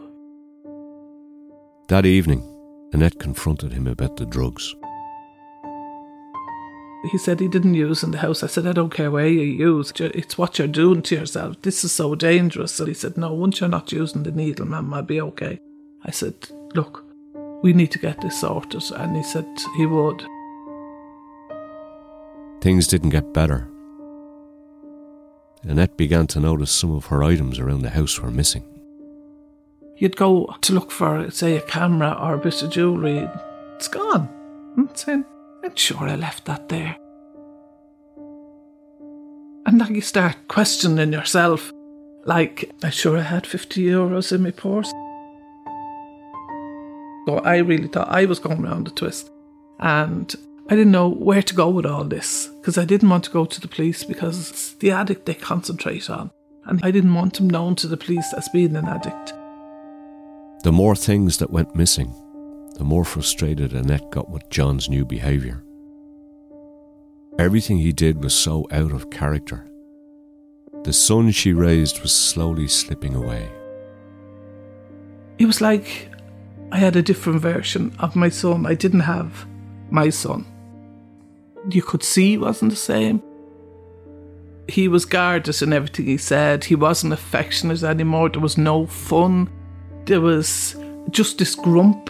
That 1.89 2.07
evening, 2.07 2.41
Annette 2.91 3.19
confronted 3.19 3.71
him 3.71 3.85
about 3.85 4.17
the 4.17 4.25
drugs. 4.25 4.75
He 7.11 7.17
said 7.17 7.39
he 7.39 7.47
didn't 7.47 7.75
use 7.75 8.03
in 8.03 8.11
the 8.11 8.17
house. 8.17 8.43
I 8.43 8.47
said, 8.47 8.65
I 8.65 8.73
don't 8.73 8.93
care 8.93 9.11
where 9.11 9.27
you 9.27 9.41
use. 9.41 9.91
It's 9.99 10.37
what 10.37 10.57
you're 10.57 10.67
doing 10.67 11.01
to 11.03 11.15
yourself. 11.15 11.61
This 11.61 11.83
is 11.83 11.91
so 11.91 12.15
dangerous. 12.15 12.79
And 12.79 12.87
he 12.87 12.93
said, 12.93 13.17
No, 13.17 13.33
once 13.33 13.59
you're 13.59 13.69
not 13.69 13.91
using 13.91 14.23
the 14.23 14.31
needle, 14.31 14.65
ma'am, 14.65 14.93
I'll 14.93 15.01
be 15.03 15.21
okay. 15.21 15.59
I 16.03 16.11
said, 16.11 16.35
Look, 16.73 17.03
we 17.61 17.73
need 17.73 17.91
to 17.91 17.99
get 17.99 18.21
this 18.21 18.39
sorted. 18.39 18.83
And 18.91 19.15
he 19.15 19.23
said 19.23 19.45
he 19.77 19.85
would. 19.85 20.25
Things 22.61 22.87
didn't 22.87 23.11
get 23.11 23.33
better. 23.33 23.67
Annette 25.63 25.97
began 25.97 26.27
to 26.27 26.39
notice 26.39 26.71
some 26.71 26.95
of 26.95 27.07
her 27.07 27.23
items 27.23 27.59
around 27.59 27.81
the 27.81 27.89
house 27.89 28.19
were 28.19 28.31
missing. 28.31 28.63
You'd 29.97 30.15
go 30.17 30.53
to 30.61 30.73
look 30.73 30.91
for, 30.91 31.29
say, 31.31 31.57
a 31.57 31.61
camera 31.61 32.17
or 32.19 32.35
a 32.35 32.37
bit 32.37 32.61
of 32.61 32.69
jewellery. 32.69 33.27
It's 33.75 33.87
gone. 33.87 34.27
Hmm, 34.75 34.85
it's 34.89 35.07
in. 35.07 35.25
I'm 35.65 35.75
sure 35.75 36.07
I 36.07 36.15
left 36.15 36.45
that 36.45 36.69
there. 36.69 36.95
And 39.65 39.81
then 39.81 39.95
you 39.95 40.01
start 40.01 40.47
questioning 40.47 41.11
yourself. 41.11 41.73
Like, 42.23 42.71
I'm 42.83 42.91
sure 42.91 43.17
I 43.17 43.21
had 43.21 43.47
50 43.47 43.83
euros 43.83 44.31
in 44.31 44.43
my 44.43 44.51
purse. 44.51 44.91
So 47.27 47.39
I 47.39 47.57
really 47.57 47.87
thought 47.87 48.09
I 48.09 48.25
was 48.25 48.37
going 48.37 48.61
round 48.61 48.85
the 48.85 48.91
twist. 48.91 49.31
And 49.79 50.31
I 50.69 50.75
didn't 50.75 50.91
know 50.91 51.09
where 51.09 51.41
to 51.41 51.55
go 51.55 51.69
with 51.69 51.87
all 51.87 52.03
this 52.03 52.47
because 52.61 52.77
I 52.77 52.85
didn't 52.85 53.09
want 53.09 53.23
to 53.23 53.31
go 53.31 53.45
to 53.45 53.59
the 53.59 53.67
police 53.67 54.03
because 54.03 54.51
it's 54.51 54.73
the 54.75 54.91
addict 54.91 55.25
they 55.25 55.33
concentrate 55.33 56.11
on. 56.11 56.29
And 56.65 56.79
I 56.83 56.91
didn't 56.91 57.15
want 57.15 57.39
him 57.39 57.49
known 57.49 57.73
to 57.77 57.87
the 57.87 57.97
police 57.97 58.33
as 58.33 58.47
being 58.49 58.75
an 58.75 58.85
addict. 58.85 59.33
The 60.61 60.71
more 60.71 60.95
things 60.95 61.37
that 61.37 61.49
went 61.49 61.75
missing, 61.75 62.13
the 62.75 62.83
more 62.83 63.05
frustrated 63.05 63.73
Annette 63.73 64.11
got 64.11 64.29
with 64.29 64.49
John's 64.49 64.89
new 64.89 65.05
behaviour. 65.05 65.63
Everything 67.39 67.77
he 67.77 67.91
did 67.91 68.23
was 68.23 68.33
so 68.33 68.65
out 68.71 68.91
of 68.91 69.09
character. 69.09 69.67
The 70.83 70.93
son 70.93 71.31
she 71.31 71.53
raised 71.53 72.01
was 72.01 72.11
slowly 72.11 72.67
slipping 72.67 73.15
away. 73.15 73.49
It 75.37 75.45
was 75.45 75.61
like 75.61 76.09
I 76.71 76.77
had 76.77 76.95
a 76.95 77.01
different 77.01 77.41
version 77.41 77.93
of 77.99 78.15
my 78.15 78.29
son. 78.29 78.65
I 78.65 78.73
didn't 78.73 79.01
have 79.01 79.45
my 79.89 80.09
son. 80.09 80.45
You 81.69 81.81
could 81.81 82.03
see 82.03 82.31
he 82.31 82.37
wasn't 82.37 82.71
the 82.71 82.77
same. 82.77 83.21
He 84.67 84.87
was 84.87 85.05
guarded 85.05 85.61
in 85.61 85.73
everything 85.73 86.05
he 86.05 86.17
said. 86.17 86.63
He 86.65 86.75
wasn't 86.75 87.13
affectionate 87.13 87.83
anymore. 87.83 88.29
There 88.29 88.41
was 88.41 88.57
no 88.57 88.85
fun. 88.85 89.49
There 90.05 90.21
was 90.21 90.75
just 91.11 91.37
this 91.37 91.55
grump 91.55 92.09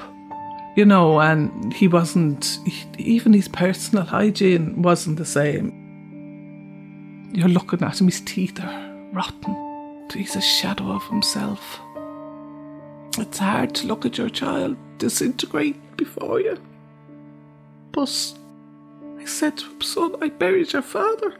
you 0.75 0.85
know, 0.85 1.19
and 1.21 1.73
he 1.73 1.87
wasn't, 1.87 2.59
even 2.97 3.33
his 3.33 3.47
personal 3.47 4.03
hygiene 4.03 4.81
wasn't 4.81 5.17
the 5.17 5.25
same. 5.25 5.71
You're 7.33 7.49
looking 7.49 7.81
at 7.81 7.99
him, 7.99 8.07
his 8.07 8.21
teeth 8.21 8.59
are 8.61 9.09
rotten. 9.13 10.07
He's 10.13 10.35
a 10.35 10.41
shadow 10.41 10.91
of 10.91 11.03
himself. 11.07 11.79
It's 13.17 13.37
hard 13.37 13.73
to 13.75 13.87
look 13.87 14.05
at 14.05 14.17
your 14.17 14.29
child 14.29 14.77
disintegrate 14.97 15.97
before 15.97 16.39
you. 16.41 16.57
But 17.91 18.33
I 19.17 19.25
said 19.25 19.57
to 19.57 19.65
him, 19.65 19.81
son, 19.81 20.15
I 20.21 20.29
buried 20.29 20.73
your 20.73 20.81
father. 20.81 21.35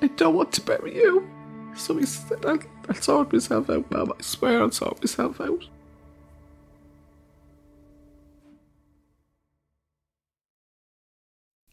I 0.00 0.08
don't 0.08 0.34
want 0.34 0.52
to 0.54 0.60
bury 0.60 0.96
you. 0.96 1.28
So 1.76 1.96
he 1.96 2.06
said, 2.06 2.44
I'll, 2.44 2.58
I'll 2.88 2.94
sort 2.96 3.32
myself 3.32 3.70
out, 3.70 3.90
Mum. 3.90 4.12
I 4.18 4.22
swear 4.22 4.60
I'll 4.60 4.72
sort 4.72 5.00
myself 5.00 5.40
out. 5.40 5.64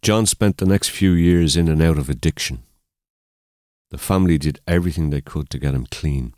John 0.01 0.25
spent 0.25 0.57
the 0.57 0.65
next 0.65 0.89
few 0.89 1.11
years 1.11 1.57
in 1.57 1.67
and 1.67 1.81
out 1.81 1.97
of 1.97 2.09
addiction. 2.09 2.63
The 3.91 3.97
family 3.97 4.37
did 4.37 4.61
everything 4.67 5.09
they 5.09 5.21
could 5.21 5.49
to 5.49 5.59
get 5.59 5.73
him 5.73 5.87
clean. 5.91 6.33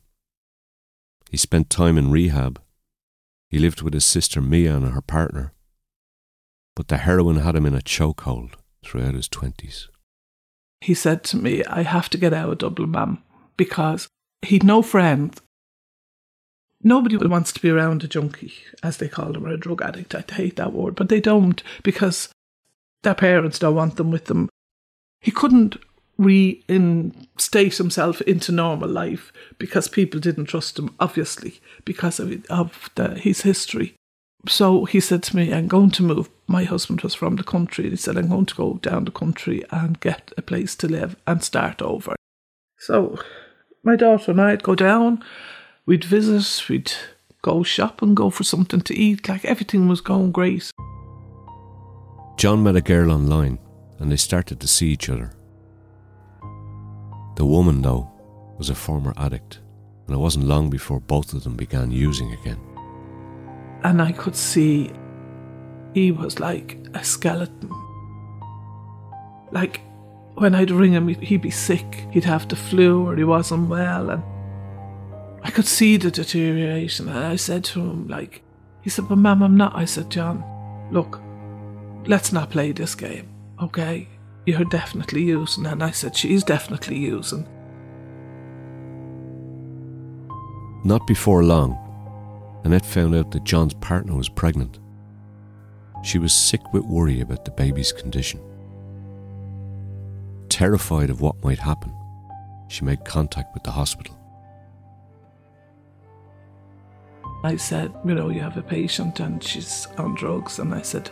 He 1.30 1.38
spent 1.38 1.70
time 1.70 1.98
in 1.98 2.12
rehab. 2.12 2.60
He 3.50 3.60
lived 3.60 3.82
with 3.82 3.94
his 3.94 4.06
sister 4.06 4.42
Mia 4.42 4.76
and 4.76 4.88
her 4.88 5.02
partner. 5.02 5.54
But 6.76 6.88
the 6.88 6.98
heroin 6.98 7.38
had 7.38 7.56
him 7.56 7.66
in 7.66 7.76
a 7.76 7.82
chokehold 7.82 8.54
throughout 8.84 9.14
his 9.14 9.28
twenties. 9.28 9.90
He 10.80 10.94
said 10.94 11.24
to 11.26 11.38
me, 11.38 11.64
I 11.66 11.84
have 11.84 12.10
to 12.10 12.18
get 12.18 12.34
out 12.34 12.50
of 12.50 12.58
Dublin, 12.58 12.92
ma'am, 12.92 13.22
because 13.58 14.08
he'd 14.42 14.64
no 14.64 14.82
friends. 14.82 15.40
Nobody 16.82 17.16
wants 17.18 17.52
to 17.54 17.62
be 17.62 17.70
around 17.70 18.04
a 18.04 18.08
junkie, 18.08 18.54
as 18.82 18.98
they 18.98 19.08
call 19.08 19.34
them, 19.34 19.46
or 19.46 19.50
a 19.50 19.58
drug 19.58 19.84
addict. 19.84 20.16
I 20.16 20.24
hate 20.28 20.56
that 20.56 20.74
word, 20.74 20.96
but 20.96 21.10
they 21.10 21.20
don't 21.20 21.62
because 21.84 22.30
their 23.04 23.16
parents 23.16 23.60
don't 23.60 23.76
want 23.76 23.96
them 23.98 24.12
with 24.12 24.26
them. 24.26 24.50
He 25.20 25.32
couldn't 25.32 25.78
reinstate 26.18 27.78
himself 27.78 28.22
into 28.22 28.52
normal 28.52 28.90
life 28.90 29.34
because 29.58 29.88
people 29.88 30.20
didn't 30.20 30.46
trust 30.46 30.78
him, 30.78 30.94
obviously, 31.00 31.60
because 31.84 32.20
of, 32.20 32.46
of 32.46 32.90
the, 32.96 33.16
his 33.20 33.42
history. 33.42 33.96
So 34.48 34.86
he 34.86 35.00
said 35.00 35.24
to 35.24 35.36
me, 35.36 35.54
I'm 35.54 35.68
going 35.68 35.92
to 35.92 36.04
move. 36.04 36.30
My 36.48 36.64
husband 36.64 37.02
was 37.02 37.16
from 37.16 37.36
the 37.36 37.44
country. 37.44 37.90
He 37.90 37.96
said, 37.96 38.18
I'm 38.18 38.30
going 38.30 38.48
to 38.48 38.56
go 38.56 38.80
down 38.82 39.06
the 39.06 39.12
country 39.12 39.64
and 39.72 40.00
get 40.00 40.32
a 40.38 40.42
place 40.42 40.76
to 40.78 40.88
live 40.88 41.16
and 41.28 41.44
start 41.44 41.82
over. 41.82 42.16
So 42.78 43.20
my 43.84 43.96
daughter 43.96 44.32
and 44.32 44.42
I'd 44.42 44.64
go 44.64 44.76
down, 44.76 45.24
we'd 45.86 46.04
visit, 46.04 46.70
we'd 46.70 46.92
go 47.44 47.64
shop 47.64 48.02
and 48.02 48.16
go 48.16 48.30
for 48.30 48.44
something 48.44 48.82
to 48.82 48.96
eat. 48.96 49.30
Like 49.30 49.46
everything 49.46 49.88
was 49.88 50.02
going 50.02 50.32
great. 50.32 50.72
John 52.42 52.64
met 52.64 52.76
a 52.76 52.82
girl 52.82 53.12
online 53.12 53.60
and 54.00 54.12
they 54.12 54.18
started 54.18 54.60
to 54.62 54.68
see 54.68 54.88
each 54.88 55.10
other. 55.10 55.32
The 57.36 57.46
woman, 57.46 57.84
though, 57.84 58.10
was 58.58 58.72
a 58.72 58.74
former 58.74 59.14
addict, 59.16 59.60
and 60.08 60.16
it 60.16 60.18
wasn't 60.18 60.48
long 60.48 60.72
before 60.72 61.00
both 61.00 61.34
of 61.34 61.44
them 61.44 61.56
began 61.56 61.92
using 61.92 62.34
again. 62.34 62.60
And 63.84 64.02
I 64.02 64.12
could 64.12 64.36
see 64.36 64.92
he 65.94 66.12
was 66.12 66.40
like 66.40 66.80
a 66.96 67.04
skeleton. 67.04 67.70
Like 69.52 69.82
when 70.34 70.56
I'd 70.56 70.72
ring 70.72 70.94
him, 70.94 71.10
he'd 71.10 71.44
be 71.44 71.52
sick, 71.52 72.08
he'd 72.10 72.24
have 72.24 72.48
the 72.48 72.56
flu 72.56 73.06
or 73.06 73.16
he 73.16 73.24
wasn't 73.24 73.70
well, 73.70 74.10
and 74.10 74.24
I 75.44 75.52
could 75.52 75.68
see 75.68 75.96
the 75.96 76.10
deterioration. 76.10 77.08
And 77.08 77.20
I 77.20 77.36
said 77.36 77.64
to 77.66 77.82
him, 77.82 78.08
like, 78.08 78.42
he 78.82 78.90
said, 78.90 79.08
But, 79.08 79.18
ma'am, 79.18 79.44
I'm 79.44 79.58
not. 79.58 79.76
I 79.76 79.86
said, 79.86 80.10
John, 80.10 80.44
look, 80.90 81.22
let's 82.06 82.32
not 82.32 82.50
play 82.50 82.72
this 82.72 82.96
game, 82.96 83.28
okay? 83.62 84.08
You're 84.46 84.66
definitely 84.66 85.24
using. 85.24 85.66
And 85.66 85.84
I 85.84 85.92
said, 85.92 86.16
She's 86.16 86.44
definitely 86.44 86.98
using. 86.98 87.48
Not 90.84 91.06
before 91.06 91.44
long, 91.44 91.78
Annette 92.64 92.86
found 92.86 93.16
out 93.16 93.32
that 93.32 93.44
John's 93.44 93.76
partner 93.76 94.16
was 94.16 94.30
pregnant. 94.30 94.80
She 96.04 96.18
was 96.18 96.34
sick 96.34 96.62
with 96.74 96.84
worry 96.86 97.22
about 97.22 97.46
the 97.46 97.52
baby's 97.52 97.92
condition. 97.92 98.40
Terrified 100.50 101.12
of 101.12 101.22
what 101.22 101.44
might 101.44 101.60
happen, 101.60 101.94
she 102.68 102.84
made 102.84 103.06
contact 103.06 103.54
with 103.54 103.64
the 103.64 103.72
hospital. 103.72 104.18
I 107.44 107.56
said, 107.56 107.94
you 108.06 108.14
know, 108.14 108.30
you 108.30 108.42
have 108.42 108.58
a 108.58 108.62
patient 108.62 109.20
and 109.20 109.44
she's 109.44 109.88
on 109.98 110.16
drugs. 110.16 110.60
And 110.60 110.74
I 110.74 110.82
said, 110.82 111.10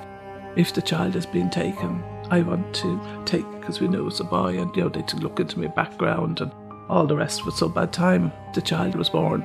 if 0.60 0.74
the 0.74 0.82
child 0.82 1.14
has 1.14 1.26
been 1.26 1.50
taken, 1.50 2.04
I 2.30 2.42
want 2.42 2.76
to 2.76 3.00
take 3.24 3.50
because 3.60 3.80
we 3.80 3.88
know 3.88 4.08
it's 4.08 4.20
a 4.20 4.26
boy 4.26 4.60
and, 4.60 4.76
you 4.76 4.84
know, 4.84 4.90
they 4.90 5.02
took 5.04 5.22
look 5.22 5.40
into 5.40 5.58
my 5.58 5.68
background 5.68 6.42
and 6.42 6.52
all 6.90 7.08
the 7.08 7.16
rest 7.16 7.48
it. 7.48 7.54
So 7.54 7.70
the 7.70 7.86
time 7.86 8.34
the 8.54 8.62
child 8.62 8.96
was 8.96 9.10
born, 9.10 9.42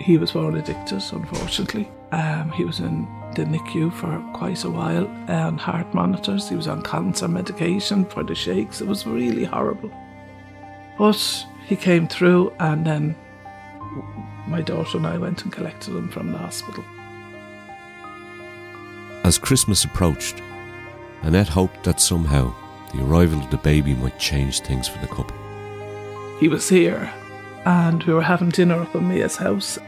he 0.00 0.18
was 0.18 0.32
born 0.32 0.56
addicted, 0.56 1.02
unfortunately. 1.10 1.90
Um, 2.12 2.50
he 2.52 2.64
was 2.64 2.80
in 2.80 3.08
the 3.34 3.44
NICU 3.44 3.94
for 3.94 4.22
quite 4.34 4.64
a 4.64 4.70
while 4.70 5.06
and 5.28 5.58
heart 5.58 5.94
monitors. 5.94 6.50
He 6.50 6.56
was 6.56 6.68
on 6.68 6.82
cancer 6.82 7.26
medication 7.26 8.04
for 8.04 8.22
the 8.22 8.34
shakes. 8.34 8.82
It 8.82 8.86
was 8.86 9.06
really 9.06 9.44
horrible. 9.44 9.90
But 10.98 11.46
he 11.66 11.76
came 11.76 12.06
through, 12.08 12.52
and 12.60 12.86
then 12.86 13.16
my 14.46 14.60
daughter 14.60 14.98
and 14.98 15.06
I 15.06 15.16
went 15.16 15.44
and 15.44 15.52
collected 15.52 15.96
him 15.96 16.10
from 16.10 16.30
the 16.30 16.38
hospital. 16.38 16.84
As 19.24 19.38
Christmas 19.38 19.84
approached, 19.84 20.42
Annette 21.22 21.48
hoped 21.48 21.82
that 21.84 21.98
somehow 21.98 22.54
the 22.92 23.02
arrival 23.02 23.38
of 23.40 23.50
the 23.50 23.56
baby 23.56 23.94
might 23.94 24.18
change 24.18 24.60
things 24.60 24.86
for 24.86 24.98
the 24.98 25.06
couple. 25.06 25.36
He 26.38 26.48
was 26.48 26.68
here, 26.68 27.10
and 27.64 28.02
we 28.04 28.12
were 28.12 28.20
having 28.20 28.50
dinner 28.50 28.82
up 28.82 28.94
at 28.94 29.02
Mia's 29.02 29.36
house. 29.36 29.78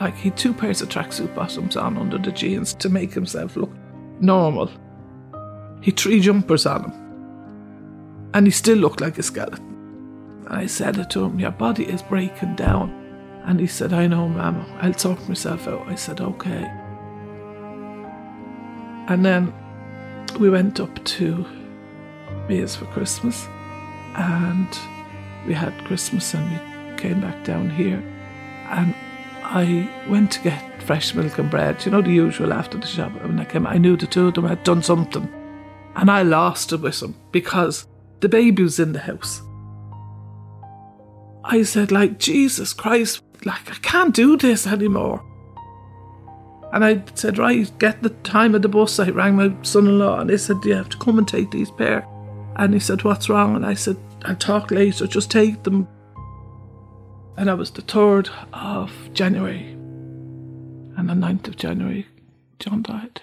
Like 0.00 0.16
he 0.16 0.30
had 0.30 0.36
two 0.36 0.52
pairs 0.52 0.82
of 0.82 0.88
tracksuit 0.88 1.32
bottoms 1.32 1.76
on 1.76 1.96
under 1.96 2.18
the 2.18 2.32
jeans 2.32 2.74
to 2.74 2.88
make 2.88 3.14
himself 3.14 3.54
look 3.56 3.70
normal. 4.18 4.66
He 5.80 5.92
had 5.92 6.00
three 6.00 6.20
jumpers 6.20 6.66
on 6.66 6.90
him, 6.90 8.30
and 8.34 8.46
he 8.48 8.50
still 8.50 8.78
looked 8.78 9.00
like 9.00 9.18
a 9.18 9.22
skeleton. 9.22 10.44
I 10.48 10.66
said 10.66 10.96
it 10.96 11.10
to 11.10 11.24
him, 11.24 11.38
Your 11.38 11.52
body 11.52 11.84
is 11.84 12.02
breaking 12.02 12.56
down. 12.56 12.94
And 13.44 13.60
he 13.60 13.68
said, 13.68 13.92
I 13.92 14.08
know, 14.08 14.28
Mama, 14.28 14.66
I'll 14.82 14.92
sort 14.94 15.26
myself 15.28 15.68
out. 15.68 15.86
I 15.86 15.94
said, 15.94 16.20
Okay. 16.20 16.68
And 19.08 19.24
then 19.24 19.52
we 20.38 20.50
went 20.50 20.80
up 20.80 21.02
to 21.04 21.46
Mia's 22.48 22.76
for 22.76 22.84
Christmas, 22.86 23.46
and 24.14 24.68
we 25.46 25.54
had 25.54 25.72
Christmas, 25.86 26.34
and 26.34 26.50
we 26.50 26.96
came 26.98 27.20
back 27.20 27.42
down 27.44 27.70
here. 27.70 28.02
And 28.68 28.94
I 29.42 29.88
went 30.08 30.30
to 30.32 30.40
get 30.40 30.82
fresh 30.82 31.14
milk 31.14 31.38
and 31.38 31.50
bread, 31.50 31.84
you 31.84 31.90
know, 31.90 32.02
the 32.02 32.10
usual 32.10 32.52
after 32.52 32.76
the 32.76 32.86
shop. 32.86 33.12
When 33.22 33.40
I 33.40 33.46
came, 33.46 33.66
I 33.66 33.78
knew 33.78 33.96
the 33.96 34.06
two 34.06 34.28
of 34.28 34.34
them 34.34 34.46
had 34.46 34.62
done 34.62 34.82
something. 34.82 35.26
And 35.96 36.10
I 36.10 36.22
lost 36.22 36.72
it 36.72 36.80
with 36.80 37.00
them 37.00 37.16
because 37.32 37.86
the 38.20 38.28
baby 38.28 38.62
was 38.62 38.78
in 38.78 38.92
the 38.92 39.00
house. 39.00 39.40
I 41.44 41.62
said, 41.62 41.90
like, 41.90 42.18
Jesus 42.18 42.74
Christ, 42.74 43.22
like, 43.44 43.70
I 43.70 43.76
can't 43.76 44.14
do 44.14 44.36
this 44.36 44.66
anymore. 44.66 45.24
And 46.72 46.84
I 46.84 47.02
said, 47.14 47.38
right, 47.38 47.70
get 47.78 48.02
the 48.02 48.10
time 48.10 48.54
of 48.54 48.62
the 48.62 48.68
bus. 48.68 48.98
I 48.98 49.08
rang 49.10 49.36
my 49.36 49.54
son 49.62 49.86
in 49.86 49.98
law 49.98 50.20
and 50.20 50.28
they 50.28 50.36
said, 50.36 50.56
you 50.64 50.74
have 50.74 50.90
to 50.90 50.98
come 50.98 51.18
and 51.18 51.26
take 51.26 51.50
these 51.50 51.70
pair. 51.70 52.06
And 52.56 52.74
he 52.74 52.80
said, 52.80 53.04
what's 53.04 53.28
wrong? 53.28 53.56
And 53.56 53.64
I 53.64 53.74
said, 53.74 53.96
I'll 54.24 54.36
talk 54.36 54.70
later, 54.70 55.06
just 55.06 55.30
take 55.30 55.62
them. 55.62 55.88
And 57.36 57.48
that 57.48 57.56
was 57.56 57.70
the 57.70 57.82
3rd 57.82 58.30
of 58.52 58.92
January. 59.14 59.70
And 60.96 61.08
the 61.08 61.14
9th 61.14 61.48
of 61.48 61.56
January, 61.56 62.06
John 62.58 62.82
died. 62.82 63.22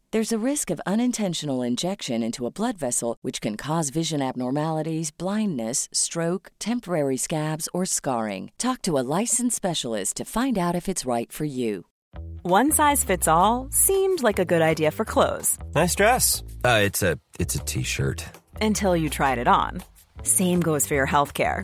There's 0.13 0.33
a 0.33 0.37
risk 0.45 0.69
of 0.69 0.81
unintentional 0.85 1.61
injection 1.61 2.21
into 2.21 2.45
a 2.45 2.51
blood 2.51 2.77
vessel, 2.77 3.15
which 3.21 3.39
can 3.39 3.55
cause 3.55 3.89
vision 3.91 4.21
abnormalities, 4.21 5.09
blindness, 5.09 5.87
stroke, 5.93 6.51
temporary 6.59 7.15
scabs, 7.15 7.69
or 7.73 7.85
scarring. 7.85 8.51
Talk 8.57 8.81
to 8.81 8.97
a 8.97 9.05
licensed 9.19 9.55
specialist 9.55 10.17
to 10.17 10.25
find 10.25 10.57
out 10.57 10.75
if 10.75 10.89
it's 10.89 11.05
right 11.05 11.31
for 11.31 11.45
you. 11.45 11.85
One 12.41 12.73
size 12.73 13.05
fits 13.05 13.25
all 13.29 13.69
seemed 13.71 14.21
like 14.21 14.37
a 14.37 14.43
good 14.43 14.61
idea 14.61 14.91
for 14.91 15.05
clothes 15.05 15.57
Nice 15.75 15.95
dress. 15.95 16.43
Uh, 16.65 16.81
it's 16.83 17.01
a 17.01 17.17
it's 17.39 17.55
a 17.55 17.59
t-shirt. 17.59 18.25
until 18.59 18.97
you 18.97 19.09
tried 19.09 19.37
it 19.37 19.47
on. 19.47 19.81
Same 20.23 20.59
goes 20.59 20.85
for 20.85 20.93
your 20.95 21.07
healthcare. 21.07 21.63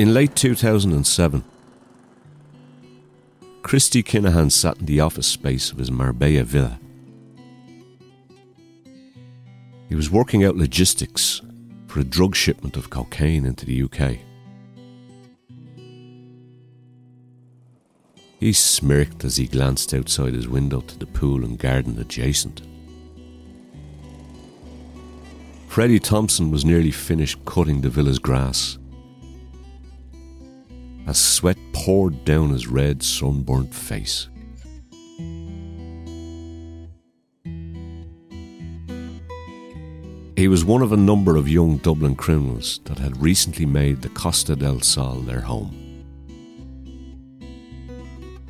In 0.00 0.14
late 0.14 0.34
2007, 0.34 1.44
Christy 3.60 4.02
Kinahan 4.02 4.50
sat 4.50 4.78
in 4.78 4.86
the 4.86 5.00
office 5.00 5.26
space 5.26 5.70
of 5.70 5.76
his 5.76 5.90
Marbella 5.90 6.42
villa. 6.42 6.80
He 9.90 9.94
was 9.94 10.10
working 10.10 10.42
out 10.42 10.56
logistics 10.56 11.42
for 11.86 12.00
a 12.00 12.04
drug 12.04 12.34
shipment 12.34 12.78
of 12.78 12.88
cocaine 12.88 13.44
into 13.44 13.66
the 13.66 13.82
UK. 13.82 14.20
He 18.38 18.54
smirked 18.54 19.22
as 19.22 19.36
he 19.36 19.46
glanced 19.46 19.92
outside 19.92 20.32
his 20.32 20.48
window 20.48 20.80
to 20.80 20.98
the 20.98 21.04
pool 21.04 21.44
and 21.44 21.58
garden 21.58 21.98
adjacent. 21.98 22.62
Freddie 25.68 26.00
Thompson 26.00 26.50
was 26.50 26.64
nearly 26.64 26.90
finished 26.90 27.44
cutting 27.44 27.82
the 27.82 27.90
villa's 27.90 28.18
grass 28.18 28.78
as 31.06 31.18
sweat 31.18 31.58
poured 31.72 32.24
down 32.24 32.50
his 32.50 32.66
red, 32.66 33.02
sunburnt 33.02 33.74
face. 33.74 34.28
He 40.40 40.48
was 40.48 40.64
one 40.64 40.80
of 40.80 40.92
a 40.92 40.96
number 40.96 41.36
of 41.36 41.50
young 41.50 41.76
Dublin 41.76 42.14
criminals 42.14 42.80
that 42.84 42.98
had 42.98 43.20
recently 43.20 43.66
made 43.66 44.00
the 44.00 44.08
Costa 44.08 44.56
del 44.56 44.80
Sol 44.80 45.16
their 45.16 45.42
home. 45.42 45.76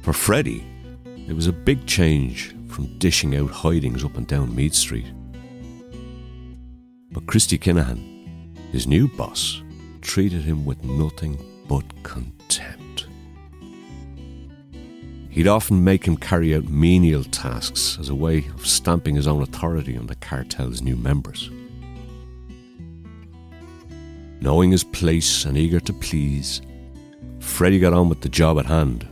For 0.02 0.12
Freddie, 0.12 0.64
it 1.26 1.32
was 1.32 1.48
a 1.48 1.52
big 1.52 1.86
change 1.86 2.54
from 2.68 2.96
dishing 2.98 3.34
out 3.34 3.50
hidings 3.50 4.04
up 4.04 4.16
and 4.16 4.26
down 4.26 4.54
Meath 4.54 4.74
Street. 4.74 5.12
But 7.10 7.26
Christy 7.26 7.58
Kinahan, 7.58 8.56
his 8.70 8.86
new 8.86 9.08
boss, 9.08 9.60
treated 10.00 10.42
him 10.42 10.64
with 10.64 10.84
nothing 10.84 11.38
but 11.68 11.84
contempt. 12.04 12.39
He'd 15.30 15.46
often 15.46 15.84
make 15.84 16.04
him 16.04 16.16
carry 16.16 16.54
out 16.54 16.68
menial 16.68 17.22
tasks 17.24 17.96
as 18.00 18.08
a 18.08 18.14
way 18.14 18.46
of 18.54 18.66
stamping 18.66 19.14
his 19.14 19.28
own 19.28 19.42
authority 19.42 19.96
on 19.96 20.06
the 20.06 20.16
cartel's 20.16 20.82
new 20.82 20.96
members. 20.96 21.50
Knowing 24.40 24.72
his 24.72 24.84
place 24.84 25.44
and 25.44 25.56
eager 25.56 25.78
to 25.80 25.92
please, 25.92 26.60
Freddie 27.38 27.78
got 27.78 27.92
on 27.92 28.08
with 28.08 28.22
the 28.22 28.28
job 28.28 28.58
at 28.58 28.66
hand. 28.66 29.06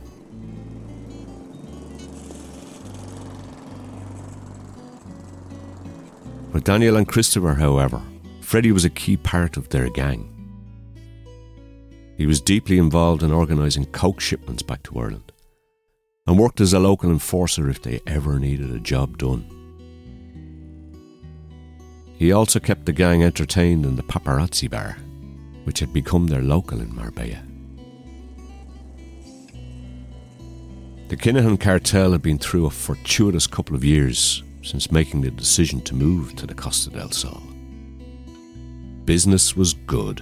For 6.51 6.59
Daniel 6.59 6.97
and 6.97 7.07
Christopher, 7.07 7.53
however, 7.53 8.01
Freddie 8.41 8.71
was 8.71 8.83
a 8.83 8.89
key 8.89 9.15
part 9.17 9.55
of 9.55 9.69
their 9.69 9.89
gang. 9.89 10.38
He 12.19 12.25
was 12.25 12.41
deeply 12.41 12.77
involved 12.77 13.23
in 13.23 13.31
organising 13.31 13.85
coke 13.85 14.19
shipments 14.19 14.61
back 14.61 14.83
to 14.83 14.99
Ireland 14.99 15.31
and 16.27 16.37
worked 16.37 16.59
as 16.59 16.73
a 16.73 16.79
local 16.79 17.09
enforcer 17.09 17.69
if 17.69 17.81
they 17.81 18.01
ever 18.05 18.37
needed 18.37 18.71
a 18.71 18.79
job 18.79 19.17
done. 19.17 19.45
He 22.17 22.33
also 22.33 22.59
kept 22.59 22.85
the 22.85 22.91
gang 22.91 23.23
entertained 23.23 23.85
in 23.85 23.95
the 23.95 24.03
paparazzi 24.03 24.69
bar 24.69 24.97
which 25.63 25.79
had 25.79 25.93
become 25.93 26.27
their 26.27 26.41
local 26.41 26.81
in 26.81 26.93
Marbella. 26.93 27.41
The 31.07 31.15
Kinahan 31.15 31.57
cartel 31.57 32.11
had 32.11 32.21
been 32.21 32.37
through 32.37 32.65
a 32.65 32.69
fortuitous 32.69 33.47
couple 33.47 33.77
of 33.77 33.85
years 33.85 34.43
since 34.61 34.91
making 34.91 35.21
the 35.21 35.31
decision 35.31 35.79
to 35.81 35.95
move 35.95 36.35
to 36.35 36.45
the 36.45 36.53
Costa 36.53 36.89
del 36.89 37.11
Sol. 37.11 37.41
Business 39.05 39.55
was 39.55 39.73
good. 39.73 40.21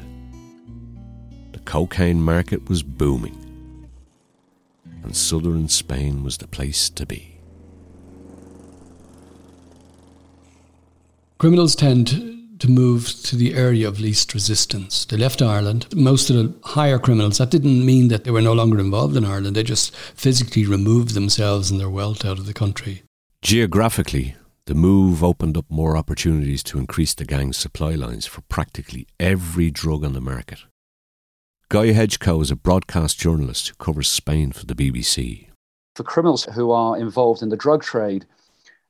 Cocaine 1.68 2.22
market 2.22 2.70
was 2.70 2.82
booming. 2.82 3.38
And 5.04 5.14
southern 5.14 5.68
Spain 5.68 6.24
was 6.24 6.38
the 6.38 6.48
place 6.48 6.90
to 6.92 7.06
be. 7.06 7.40
Criminals 11.40 11.76
tend 11.76 12.60
to 12.60 12.72
move 12.72 13.10
to 13.24 13.36
the 13.36 13.54
area 13.54 13.86
of 13.86 14.00
least 14.00 14.34
resistance. 14.34 15.04
They 15.04 15.18
left 15.18 15.42
Ireland. 15.42 15.94
Most 15.94 16.30
of 16.30 16.38
the 16.38 16.54
higher 16.70 16.98
criminals, 16.98 17.38
that 17.40 17.52
didn't 17.52 17.86
mean 17.86 18.08
that 18.08 18.24
they 18.24 18.32
were 18.32 18.42
no 18.42 18.54
longer 18.54 18.80
involved 18.80 19.18
in 19.18 19.26
Ireland. 19.26 19.58
They 19.58 19.64
just 19.64 19.94
physically 19.94 20.66
removed 20.66 21.16
themselves 21.16 21.70
and 21.70 21.82
their 21.82 21.90
wealth 21.90 22.24
out 22.24 22.40
of 22.40 22.46
the 22.46 22.54
country. 22.54 23.04
Geographically, 23.42 24.38
the 24.68 24.74
move 24.74 25.22
opened 25.22 25.58
up 25.58 25.66
more 25.70 25.98
opportunities 25.98 26.64
to 26.64 26.80
increase 26.80 27.14
the 27.14 27.26
gang's 27.26 27.58
supply 27.58 27.92
lines 27.92 28.26
for 28.26 28.40
practically 28.44 29.06
every 29.20 29.70
drug 29.70 30.06
on 30.06 30.14
the 30.14 30.22
market. 30.22 30.60
Guy 31.70 31.92
Hedgecoe 31.92 32.40
is 32.40 32.50
a 32.50 32.56
broadcast 32.56 33.20
journalist 33.20 33.68
who 33.68 33.76
covers 33.76 34.08
Spain 34.08 34.54
for 34.54 34.66
the 34.66 34.74
BBC. 34.74 35.48
For 35.98 36.04
criminals 36.04 36.46
who 36.46 36.72
are 36.72 36.98
involved 36.98 37.42
in 37.42 37.50
the 37.50 37.58
drug 37.58 37.84
trade, 37.84 38.26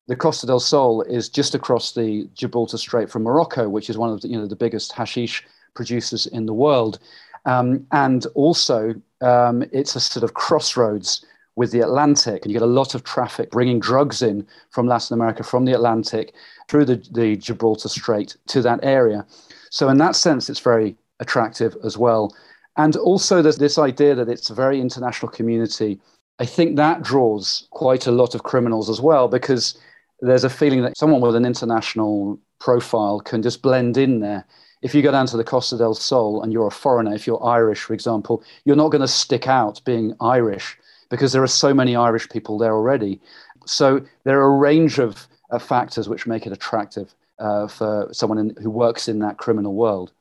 the 0.05 0.15
Costa 0.15 0.45
del 0.45 0.59
Sol 0.59 1.01
is 1.01 1.27
just 1.27 1.55
across 1.55 1.93
the 1.93 2.29
Gibraltar 2.35 2.77
Strait 2.77 3.09
from 3.09 3.23
Morocco, 3.23 3.67
which 3.67 3.89
is 3.89 3.97
one 3.97 4.11
of 4.11 4.21
the, 4.21 4.27
you 4.27 4.37
know, 4.37 4.45
the 4.45 4.55
biggest 4.55 4.91
hashish 4.91 5.43
producers 5.73 6.27
in 6.27 6.45
the 6.45 6.53
world. 6.53 6.99
Um, 7.45 7.87
and 7.93 8.27
also, 8.35 8.93
um, 9.21 9.63
it's 9.71 9.95
a 9.95 9.99
sort 9.99 10.23
of 10.23 10.35
crossroads 10.35 11.25
with 11.55 11.71
the 11.71 11.81
Atlantic, 11.81 12.43
and 12.43 12.53
you 12.53 12.59
get 12.59 12.63
a 12.63 12.67
lot 12.67 12.93
of 12.93 13.03
traffic 13.03 13.49
bringing 13.49 13.79
drugs 13.79 14.21
in 14.21 14.45
from 14.69 14.85
Latin 14.85 15.15
America, 15.15 15.43
from 15.43 15.65
the 15.65 15.73
Atlantic, 15.73 16.35
through 16.69 16.85
the, 16.85 16.97
the 17.11 17.37
Gibraltar 17.37 17.89
Strait 17.89 18.37
to 18.49 18.61
that 18.61 18.81
area. 18.83 19.25
So, 19.71 19.89
in 19.89 19.97
that 19.97 20.15
sense, 20.15 20.47
it's 20.47 20.59
very 20.59 20.95
attractive 21.19 21.75
as 21.83 21.97
well. 21.97 22.35
And 22.77 22.95
also, 22.95 23.41
there's 23.41 23.57
this 23.57 23.77
idea 23.77 24.15
that 24.15 24.29
it's 24.29 24.49
a 24.49 24.53
very 24.53 24.79
international 24.79 25.31
community. 25.31 25.99
I 26.39 26.45
think 26.45 26.75
that 26.75 27.01
draws 27.01 27.67
quite 27.71 28.05
a 28.05 28.11
lot 28.11 28.35
of 28.35 28.43
criminals 28.43 28.89
as 28.89 29.01
well, 29.01 29.27
because 29.27 29.79
there's 30.21 30.43
a 30.43 30.49
feeling 30.49 30.83
that 30.83 30.97
someone 30.97 31.21
with 31.21 31.35
an 31.35 31.45
international 31.45 32.39
profile 32.59 33.19
can 33.19 33.41
just 33.41 33.61
blend 33.61 33.97
in 33.97 34.19
there. 34.19 34.45
If 34.83 34.93
you 34.93 35.01
go 35.01 35.11
down 35.11 35.25
to 35.27 35.37
the 35.37 35.43
Costa 35.43 35.75
del 35.77 35.95
Sol 35.95 36.43
and 36.43 36.53
you're 36.53 36.67
a 36.67 36.71
foreigner, 36.71 37.15
if 37.15 37.25
you're 37.25 37.43
Irish, 37.43 37.81
for 37.81 37.93
example, 37.93 38.43
you're 38.63 38.75
not 38.75 38.89
going 38.89 39.01
to 39.01 39.07
stick 39.07 39.47
out 39.47 39.81
being 39.85 40.15
Irish 40.21 40.77
because 41.09 41.31
there 41.33 41.41
are 41.41 41.47
so 41.47 41.73
many 41.73 41.95
Irish 41.95 42.29
people 42.29 42.59
there 42.59 42.73
already. 42.73 43.19
So 43.65 44.01
there 44.23 44.39
are 44.39 44.53
a 44.53 44.57
range 44.57 44.99
of, 44.99 45.27
factors 45.61 46.09
which 46.09 46.27
make 46.27 46.45
it 46.45 46.51
attractive 46.51 47.15
uh, 47.39 47.69
for 47.69 48.09
someone 48.11 48.37
in, 48.37 48.53
who 48.61 48.69
works 48.69 49.07
in 49.07 49.19
that 49.19 49.37
criminal 49.37 49.73
world. 49.73 50.11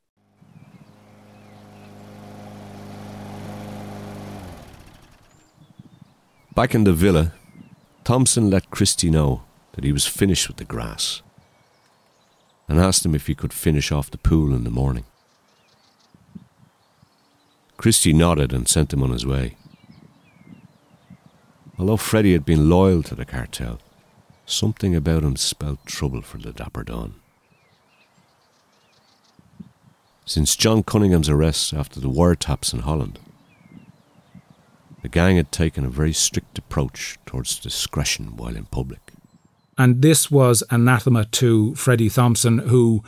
Back 6.56 6.74
in 6.74 6.84
the 6.84 6.94
villa, 6.94 7.34
Thompson 8.02 8.48
let 8.48 8.70
Christy 8.70 9.10
know 9.10 9.42
that 9.72 9.84
he 9.84 9.92
was 9.92 10.06
finished 10.06 10.48
with 10.48 10.56
the 10.56 10.64
grass 10.64 11.20
and 12.66 12.80
asked 12.80 13.04
him 13.04 13.14
if 13.14 13.26
he 13.26 13.34
could 13.34 13.52
finish 13.52 13.92
off 13.92 14.10
the 14.10 14.16
pool 14.16 14.54
in 14.54 14.64
the 14.64 14.70
morning. 14.70 15.04
Christy 17.76 18.14
nodded 18.14 18.54
and 18.54 18.66
sent 18.66 18.94
him 18.94 19.02
on 19.02 19.10
his 19.10 19.26
way. 19.26 19.58
Although 21.78 21.98
Freddie 21.98 22.32
had 22.32 22.46
been 22.46 22.70
loyal 22.70 23.02
to 23.02 23.14
the 23.14 23.26
cartel, 23.26 23.78
something 24.46 24.96
about 24.96 25.24
him 25.24 25.36
spelled 25.36 25.84
trouble 25.84 26.22
for 26.22 26.38
the 26.38 26.52
Dapper 26.52 26.84
Don. 26.84 27.16
Since 30.24 30.56
John 30.56 30.82
Cunningham's 30.82 31.28
arrest 31.28 31.74
after 31.74 32.00
the 32.00 32.08
wiretaps 32.08 32.72
in 32.72 32.80
Holland, 32.80 33.18
the 35.06 35.10
gang 35.10 35.36
had 35.36 35.52
taken 35.52 35.84
a 35.84 35.88
very 35.88 36.12
strict 36.12 36.58
approach 36.58 37.16
towards 37.26 37.60
discretion 37.60 38.36
while 38.36 38.56
in 38.56 38.64
public. 38.64 39.12
And 39.78 40.02
this 40.02 40.32
was 40.32 40.64
anathema 40.68 41.26
to 41.26 41.76
Freddie 41.76 42.10
Thompson, 42.10 42.58
who 42.58 43.04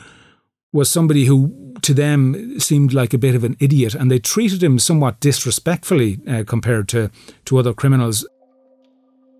was 0.71 0.89
somebody 0.89 1.25
who 1.25 1.75
to 1.81 1.93
them 1.93 2.57
seemed 2.57 2.93
like 2.93 3.13
a 3.13 3.17
bit 3.17 3.35
of 3.35 3.43
an 3.43 3.57
idiot, 3.59 3.95
and 3.95 4.09
they 4.09 4.17
treated 4.17 4.63
him 4.63 4.79
somewhat 4.79 5.19
disrespectfully 5.19 6.19
uh, 6.25 6.45
compared 6.47 6.87
to, 6.87 7.11
to 7.43 7.57
other 7.57 7.73
criminals. 7.73 8.25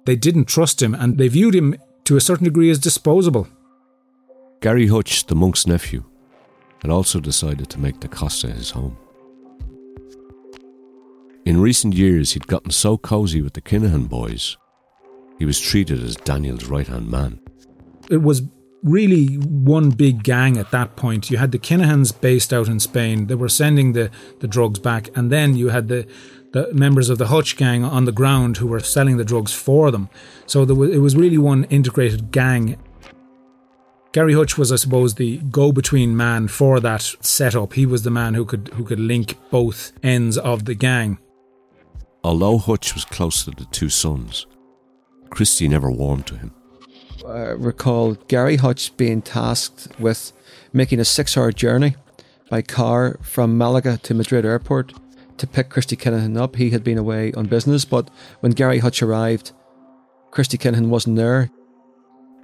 They 0.05 0.17
didn't 0.17 0.49
trust 0.49 0.81
him, 0.81 0.93
and 0.93 1.17
they 1.17 1.29
viewed 1.29 1.55
him 1.55 1.77
to 2.03 2.17
a 2.17 2.21
certain 2.21 2.43
degree 2.43 2.69
as 2.69 2.77
disposable. 2.79 3.47
Gary 4.59 4.87
Hutch, 4.87 5.27
the 5.27 5.35
monk's 5.35 5.65
nephew, 5.65 6.03
had 6.81 6.91
also 6.91 7.21
decided 7.21 7.69
to 7.69 7.79
make 7.79 8.01
the 8.01 8.09
Costa 8.09 8.47
his 8.47 8.71
home. 8.71 8.97
In 11.45 11.61
recent 11.61 11.93
years, 11.95 12.33
he'd 12.33 12.47
gotten 12.47 12.71
so 12.71 12.97
cosy 12.97 13.41
with 13.41 13.53
the 13.53 13.61
Kinahan 13.61 14.07
boys 14.07 14.57
he 15.39 15.45
was 15.45 15.59
treated 15.59 16.03
as 16.03 16.17
Daniel's 16.17 16.65
right 16.65 16.87
hand 16.87 17.09
man. 17.09 17.39
It 18.09 18.21
was 18.21 18.43
really 18.83 19.35
one 19.35 19.89
big 19.89 20.21
gang 20.23 20.57
at 20.57 20.71
that 20.71 20.97
point. 20.97 21.31
You 21.31 21.37
had 21.37 21.51
the 21.51 21.59
Kinahans 21.59 22.19
based 22.19 22.53
out 22.53 22.67
in 22.67 22.79
Spain. 22.79 23.27
They 23.27 23.35
were 23.35 23.49
sending 23.49 23.93
the, 23.93 24.11
the 24.41 24.47
drugs 24.47 24.79
back. 24.79 25.09
And 25.17 25.31
then 25.31 25.55
you 25.55 25.69
had 25.69 25.87
the, 25.87 26.05
the 26.51 26.71
members 26.73 27.09
of 27.09 27.17
the 27.17 27.27
Hutch 27.27 27.55
gang 27.55 27.85
on 27.85 28.03
the 28.03 28.11
ground 28.11 28.57
who 28.57 28.67
were 28.67 28.81
selling 28.81 29.15
the 29.15 29.25
drugs 29.25 29.53
for 29.53 29.91
them. 29.91 30.09
So 30.45 30.65
was, 30.65 30.91
it 30.91 30.99
was 30.99 31.15
really 31.15 31.37
one 31.37 31.63
integrated 31.65 32.31
gang. 32.31 32.77
Gary 34.11 34.33
Hutch 34.33 34.57
was, 34.57 34.71
I 34.71 34.75
suppose, 34.75 35.15
the 35.15 35.37
go-between 35.37 36.17
man 36.17 36.47
for 36.47 36.79
that 36.79 37.15
setup. 37.21 37.73
He 37.73 37.85
was 37.85 38.03
the 38.03 38.09
man 38.09 38.33
who 38.33 38.43
could 38.43 38.69
who 38.69 38.83
could 38.83 38.99
link 38.99 39.37
both 39.51 39.91
ends 40.01 40.35
of 40.37 40.65
the 40.65 40.73
gang. 40.73 41.19
Although 42.23 42.57
Hutch 42.57 42.93
was 42.93 43.05
close 43.05 43.45
to 43.45 43.51
the 43.51 43.65
two 43.65 43.89
sons, 43.89 44.45
Christy 45.29 45.67
never 45.67 45.89
warmed 45.91 46.27
to 46.27 46.35
him. 46.35 46.53
I 47.27 47.49
recall 47.49 48.15
Gary 48.27 48.57
Hutch 48.57 48.95
being 48.97 49.21
tasked 49.21 49.87
with 49.99 50.31
making 50.73 50.99
a 50.99 51.05
six 51.05 51.37
hour 51.37 51.51
journey 51.51 51.95
by 52.49 52.61
car 52.61 53.19
from 53.21 53.57
Malaga 53.57 53.97
to 54.03 54.13
Madrid 54.13 54.45
airport 54.45 54.93
to 55.37 55.47
pick 55.47 55.69
Christy 55.69 55.95
Kinahan 55.95 56.37
up. 56.37 56.55
He 56.55 56.71
had 56.71 56.83
been 56.83 56.97
away 56.97 57.31
on 57.33 57.45
business, 57.45 57.85
but 57.85 58.09
when 58.41 58.51
Gary 58.53 58.79
Hutch 58.79 59.01
arrived, 59.01 59.51
Christy 60.31 60.57
Kinahan 60.57 60.87
wasn't 60.89 61.15
there. 61.15 61.49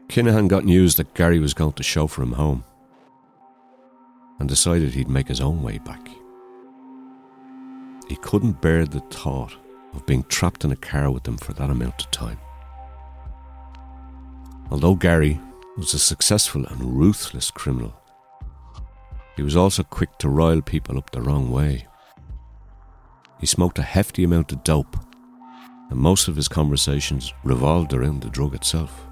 Kinahan 0.07 0.47
got 0.47 0.65
news 0.65 0.95
that 0.95 1.13
Gary 1.15 1.39
was 1.39 1.53
going 1.53 1.73
to 1.73 1.83
chauffeur 1.83 2.23
him 2.23 2.33
home 2.33 2.63
and 4.39 4.47
decided 4.47 4.93
he'd 4.93 5.09
make 5.09 5.27
his 5.27 5.41
own 5.41 5.61
way 5.63 5.79
back. 5.79 6.07
he 8.07 8.15
couldn't 8.17 8.61
bear 8.61 8.85
the 8.85 8.99
thought 9.09 9.55
of 9.95 10.05
being 10.05 10.23
trapped 10.23 10.63
in 10.63 10.71
a 10.71 10.75
car 10.75 11.09
with 11.09 11.23
them 11.23 11.37
for 11.37 11.53
that 11.53 11.69
amount 11.69 12.03
of 12.03 12.11
time. 12.11 12.39
Although 14.71 14.95
Gary 14.95 15.39
was 15.77 15.93
a 15.93 15.99
successful 15.99 16.65
and 16.65 16.99
ruthless 16.99 17.51
criminal, 17.51 17.93
he 19.35 19.43
was 19.43 19.55
also 19.55 19.83
quick 19.83 20.17
to 20.19 20.29
rile 20.29 20.61
people 20.61 20.97
up 20.97 21.11
the 21.11 21.21
wrong 21.21 21.51
way. 21.51 21.87
He 23.39 23.45
smoked 23.45 23.79
a 23.79 23.83
hefty 23.83 24.23
amount 24.23 24.51
of 24.51 24.63
dope, 24.63 24.97
and 25.89 25.99
most 25.99 26.27
of 26.27 26.35
his 26.35 26.47
conversations 26.47 27.33
revolved 27.43 27.93
around 27.93 28.21
the 28.21 28.29
drug 28.29 28.55
itself. 28.55 29.05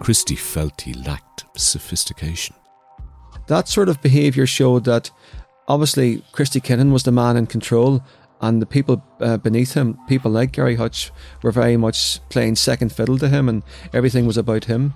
Christy 0.00 0.36
felt 0.36 0.80
he 0.80 0.94
lacked 0.94 1.44
sophistication. 1.56 2.56
That 3.46 3.68
sort 3.68 3.88
of 3.88 4.02
behaviour 4.02 4.46
showed 4.46 4.84
that 4.84 5.10
obviously 5.66 6.22
Christy 6.32 6.60
Kinahan 6.60 6.92
was 6.92 7.02
the 7.02 7.12
man 7.12 7.36
in 7.36 7.46
control, 7.46 8.02
and 8.40 8.62
the 8.62 8.66
people 8.66 9.02
uh, 9.20 9.36
beneath 9.36 9.74
him, 9.74 9.98
people 10.06 10.30
like 10.30 10.52
Gary 10.52 10.76
Hutch, 10.76 11.10
were 11.42 11.50
very 11.50 11.76
much 11.76 12.20
playing 12.28 12.56
second 12.56 12.92
fiddle 12.92 13.18
to 13.18 13.28
him, 13.28 13.48
and 13.48 13.62
everything 13.92 14.26
was 14.26 14.36
about 14.36 14.64
him. 14.64 14.94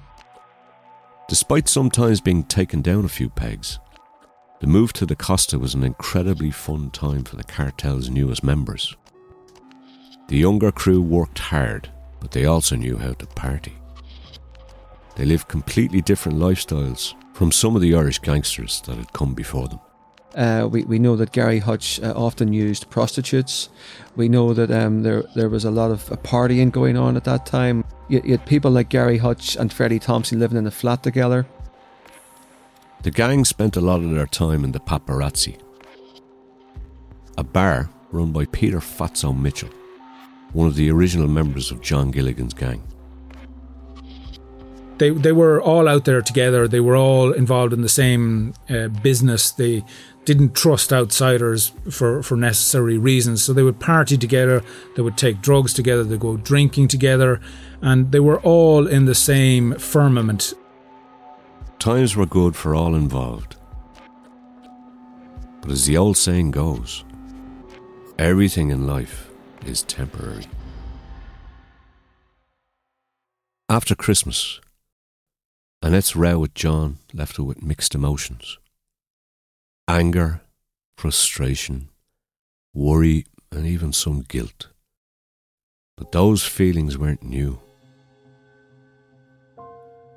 Despite 1.28 1.68
sometimes 1.68 2.20
being 2.20 2.44
taken 2.44 2.82
down 2.82 3.04
a 3.04 3.08
few 3.08 3.28
pegs, 3.28 3.78
the 4.60 4.66
move 4.66 4.92
to 4.94 5.06
the 5.06 5.16
Costa 5.16 5.58
was 5.58 5.74
an 5.74 5.82
incredibly 5.82 6.50
fun 6.50 6.90
time 6.90 7.24
for 7.24 7.36
the 7.36 7.44
cartel's 7.44 8.08
newest 8.08 8.44
members. 8.44 8.96
The 10.28 10.36
younger 10.36 10.70
crew 10.70 11.02
worked 11.02 11.38
hard, 11.38 11.90
but 12.20 12.30
they 12.30 12.44
also 12.44 12.76
knew 12.76 12.96
how 12.96 13.12
to 13.14 13.26
party. 13.26 13.74
They 15.16 15.24
lived 15.24 15.48
completely 15.48 16.00
different 16.00 16.38
lifestyles 16.38 17.14
from 17.34 17.50
some 17.50 17.74
of 17.74 17.82
the 17.82 17.94
Irish 17.94 18.20
gangsters 18.20 18.80
that 18.82 18.96
had 18.96 19.12
come 19.12 19.34
before 19.34 19.68
them. 19.68 19.80
Uh, 20.34 20.66
we, 20.70 20.84
we 20.84 20.98
know 20.98 21.16
that 21.16 21.32
Gary 21.32 21.58
Hutch 21.58 22.00
uh, 22.00 22.12
often 22.16 22.52
used 22.52 22.88
prostitutes. 22.88 23.68
We 24.16 24.28
know 24.28 24.54
that 24.54 24.70
um, 24.70 25.02
there 25.02 25.24
there 25.34 25.48
was 25.48 25.64
a 25.64 25.70
lot 25.70 25.90
of 25.90 26.10
uh, 26.10 26.16
partying 26.16 26.70
going 26.70 26.96
on 26.96 27.16
at 27.16 27.24
that 27.24 27.44
time. 27.44 27.84
You, 28.08 28.22
you 28.24 28.32
had 28.32 28.46
people 28.46 28.70
like 28.70 28.88
Gary 28.88 29.18
Hutch 29.18 29.56
and 29.56 29.72
Freddie 29.72 29.98
Thompson 29.98 30.38
living 30.38 30.58
in 30.58 30.66
a 30.66 30.70
flat 30.70 31.02
together. 31.02 31.46
The 33.02 33.10
gang 33.10 33.44
spent 33.44 33.76
a 33.76 33.80
lot 33.80 34.00
of 34.00 34.10
their 34.10 34.26
time 34.26 34.64
in 34.64 34.72
the 34.72 34.80
Paparazzi, 34.80 35.58
a 37.36 37.42
bar 37.44 37.90
run 38.12 38.30
by 38.32 38.44
Peter 38.46 38.78
Fatso 38.78 39.36
Mitchell, 39.36 39.70
one 40.52 40.68
of 40.68 40.76
the 40.76 40.90
original 40.90 41.28
members 41.28 41.70
of 41.70 41.80
John 41.80 42.10
Gilligan's 42.10 42.54
gang. 42.54 42.82
They, 44.98 45.10
they 45.10 45.32
were 45.32 45.60
all 45.60 45.88
out 45.88 46.04
there 46.04 46.22
together. 46.22 46.68
They 46.68 46.78
were 46.78 46.94
all 46.94 47.32
involved 47.32 47.72
in 47.72 47.82
the 47.82 47.88
same 47.88 48.54
uh, 48.70 48.86
business. 48.86 49.50
They 49.50 49.82
didn't 50.24 50.54
trust 50.54 50.92
outsiders 50.92 51.72
for, 51.90 52.22
for 52.22 52.36
necessary 52.36 52.96
reasons. 52.96 53.42
So 53.42 53.52
they 53.52 53.62
would 53.62 53.80
party 53.80 54.16
together, 54.16 54.62
they 54.96 55.02
would 55.02 55.16
take 55.16 55.42
drugs 55.42 55.72
together, 55.72 56.04
they 56.04 56.16
go 56.16 56.36
drinking 56.36 56.88
together, 56.88 57.40
and 57.80 58.12
they 58.12 58.20
were 58.20 58.40
all 58.40 58.86
in 58.86 59.06
the 59.06 59.14
same 59.14 59.74
firmament. 59.78 60.54
Times 61.78 62.14
were 62.14 62.26
good 62.26 62.54
for 62.54 62.74
all 62.74 62.94
involved. 62.94 63.56
But 65.60 65.70
as 65.70 65.86
the 65.86 65.96
old 65.96 66.16
saying 66.16 66.52
goes, 66.52 67.04
everything 68.18 68.70
in 68.70 68.86
life 68.86 69.30
is 69.66 69.82
temporary. 69.82 70.46
After 73.68 73.94
Christmas, 73.94 74.60
Annette's 75.82 76.14
row 76.14 76.38
with 76.38 76.54
John 76.54 76.98
left 77.12 77.36
her 77.38 77.42
with 77.42 77.62
mixed 77.62 77.94
emotions 77.94 78.58
anger, 79.88 80.40
frustration, 80.96 81.88
worry, 82.72 83.26
and 83.50 83.66
even 83.66 83.92
some 83.92 84.22
guilt. 84.22 84.68
But 85.96 86.12
those 86.12 86.44
feelings 86.44 86.96
weren't 86.96 87.22
new. 87.22 87.60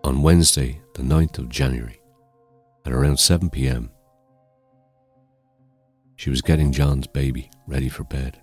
On 0.03 0.21
Wednesday, 0.21 0.81
the 0.93 1.01
9th 1.01 1.39
of 1.39 1.49
January, 1.49 1.99
at 2.85 2.93
around 2.93 3.19
7 3.19 3.49
pm, 3.49 3.89
she 6.15 6.29
was 6.29 6.41
getting 6.41 6.71
John's 6.71 7.07
baby 7.07 7.49
ready 7.67 7.89
for 7.89 8.03
bed. 8.03 8.39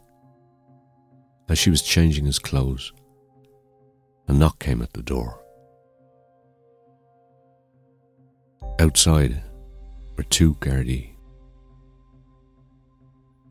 As 1.49 1.59
she 1.59 1.70
was 1.70 1.83
changing 1.83 2.27
his 2.27 2.39
clothes, 2.39 2.93
a 4.29 4.33
knock 4.33 4.59
came 4.59 4.83
at 4.83 4.93
the 4.93 5.03
door. 5.03 5.39
Outside 8.79 9.43
were 10.16 10.25
two 10.25 10.55
Gardaí. 10.57 11.12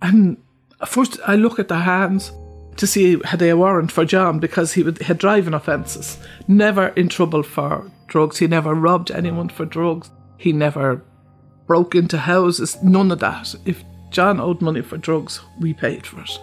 And 0.02 0.38
first, 0.86 1.20
I 1.26 1.36
look 1.36 1.60
at 1.60 1.68
the 1.68 1.80
hands 1.80 2.32
to 2.78 2.88
see 2.88 3.20
had 3.26 3.40
they 3.40 3.50
a 3.50 3.58
warrant 3.58 3.92
for 3.92 4.06
John 4.06 4.40
because 4.40 4.74
he 4.74 4.84
had 5.02 5.18
driving 5.18 5.54
offences. 5.54 6.18
Never 6.48 6.88
in 6.90 7.10
trouble 7.10 7.44
for 7.44 7.92
drugs. 8.08 8.38
He 8.38 8.48
never 8.48 8.74
robbed 8.74 9.12
anyone 9.12 9.50
for 9.50 9.66
drugs. 9.66 10.10
He 10.38 10.54
never 10.54 11.04
broke 11.68 11.96
into 11.96 12.18
houses. 12.18 12.82
None 12.82 13.12
of 13.12 13.20
that. 13.20 13.54
If 13.66 13.84
John 14.10 14.40
owed 14.40 14.62
money 14.62 14.82
for 14.82 14.98
drugs, 14.98 15.42
we 15.60 15.74
paid 15.74 16.06
for 16.06 16.22
it. 16.22 16.40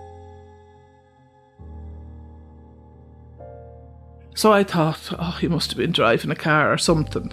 So 4.34 4.52
I 4.52 4.62
thought, 4.62 5.12
oh, 5.18 5.36
he 5.40 5.48
must 5.48 5.70
have 5.70 5.78
been 5.78 5.90
driving 5.90 6.30
a 6.30 6.36
car 6.36 6.72
or 6.72 6.78
something. 6.78 7.32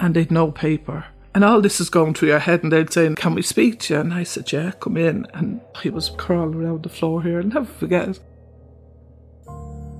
And 0.00 0.14
they'd 0.14 0.32
no 0.32 0.50
paper. 0.50 1.04
And 1.34 1.42
all 1.42 1.60
this 1.60 1.80
is 1.80 1.90
going 1.90 2.14
through 2.14 2.28
your 2.28 2.38
head, 2.38 2.62
and 2.62 2.72
they'd 2.72 2.92
say, 2.92 3.12
Can 3.16 3.34
we 3.34 3.42
speak 3.42 3.80
to 3.80 3.94
you? 3.94 4.00
And 4.00 4.14
I 4.14 4.22
said, 4.22 4.52
Yeah, 4.52 4.70
come 4.70 4.96
in. 4.96 5.26
And 5.34 5.60
he 5.82 5.90
was 5.90 6.10
crawling 6.10 6.54
around 6.54 6.84
the 6.84 6.88
floor 6.88 7.22
here, 7.22 7.40
and 7.40 7.52
never 7.52 7.66
forget 7.66 8.08
it. 8.10 8.20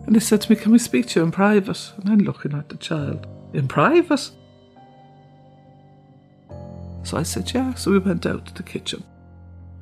And 0.07 0.15
they 0.15 0.21
said 0.21 0.43
to 0.43 0.51
me, 0.53 0.57
Can 0.57 0.71
we 0.71 0.79
speak 0.79 1.09
to 1.09 1.21
you 1.21 1.25
in 1.25 1.33
private? 1.33 1.93
And 1.97 2.09
I'm 2.09 2.19
looking 2.21 2.53
at 2.55 2.69
the 2.69 2.77
child, 2.77 3.27
In 3.53 3.67
private? 3.67 4.31
So 7.03 7.17
I 7.17 7.25
said, 7.25 7.53
Yeah. 7.53 7.75
So 7.75 7.91
we 7.91 7.99
went 7.99 8.27
out 8.27 8.47
to 8.47 8.55
the 8.55 8.63
kitchen. 8.63 9.03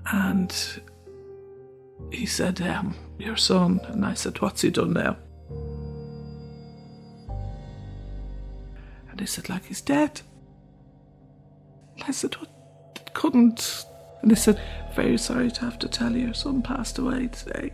And 0.07 0.55
he 2.11 2.25
said, 2.25 2.63
um, 2.63 2.95
Your 3.19 3.37
son. 3.37 3.81
And 3.89 4.07
I 4.07 4.15
said, 4.15 4.41
What's 4.41 4.63
he 4.63 4.71
done 4.71 4.95
now? 4.95 5.19
And 9.11 9.21
he 9.21 9.27
said, 9.27 9.51
Like 9.51 9.67
he's 9.67 9.83
dead. 9.83 10.23
I 12.07 12.11
said, 12.11 12.35
What? 12.35 13.15
Couldn't. 13.15 13.85
And 14.23 14.31
they 14.31 14.35
said, 14.35 14.61
Very 14.95 15.19
sorry 15.19 15.51
to 15.51 15.61
have 15.63 15.79
to 15.81 15.89
tell 15.89 16.13
you, 16.13 16.27
your 16.27 16.35
son 16.35 16.63
passed 16.63 16.99
away 16.99 17.29
today. 17.29 17.73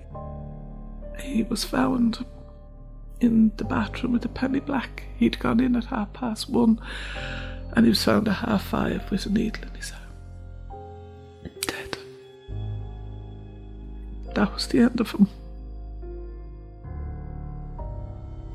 He 1.21 1.43
was 1.43 1.64
found 1.64 2.25
in 3.21 3.53
the 3.57 3.64
bathroom 3.64 4.12
with 4.12 4.25
a 4.25 4.29
penny 4.29 4.61
black. 4.61 5.05
He'd 5.16 5.39
gone 5.39 5.61
in 5.61 5.77
at 5.77 5.87
half 5.87 6.12
past 6.12 6.49
one 6.49 6.81
and 7.73 7.85
he 7.85 7.91
was 7.91 8.03
found 8.03 8.29
at 8.29 8.37
half 8.37 8.64
five 8.64 9.11
with 9.11 9.27
a 9.27 9.31
needle 9.31 9.62
in 9.64 9.75
his 9.75 9.93
arm. 9.93 10.81
Dead. 11.66 11.99
That 14.35 14.53
was 14.55 14.66
the 14.69 14.81
end 14.81 15.01
of 15.01 15.11
him. 15.11 15.29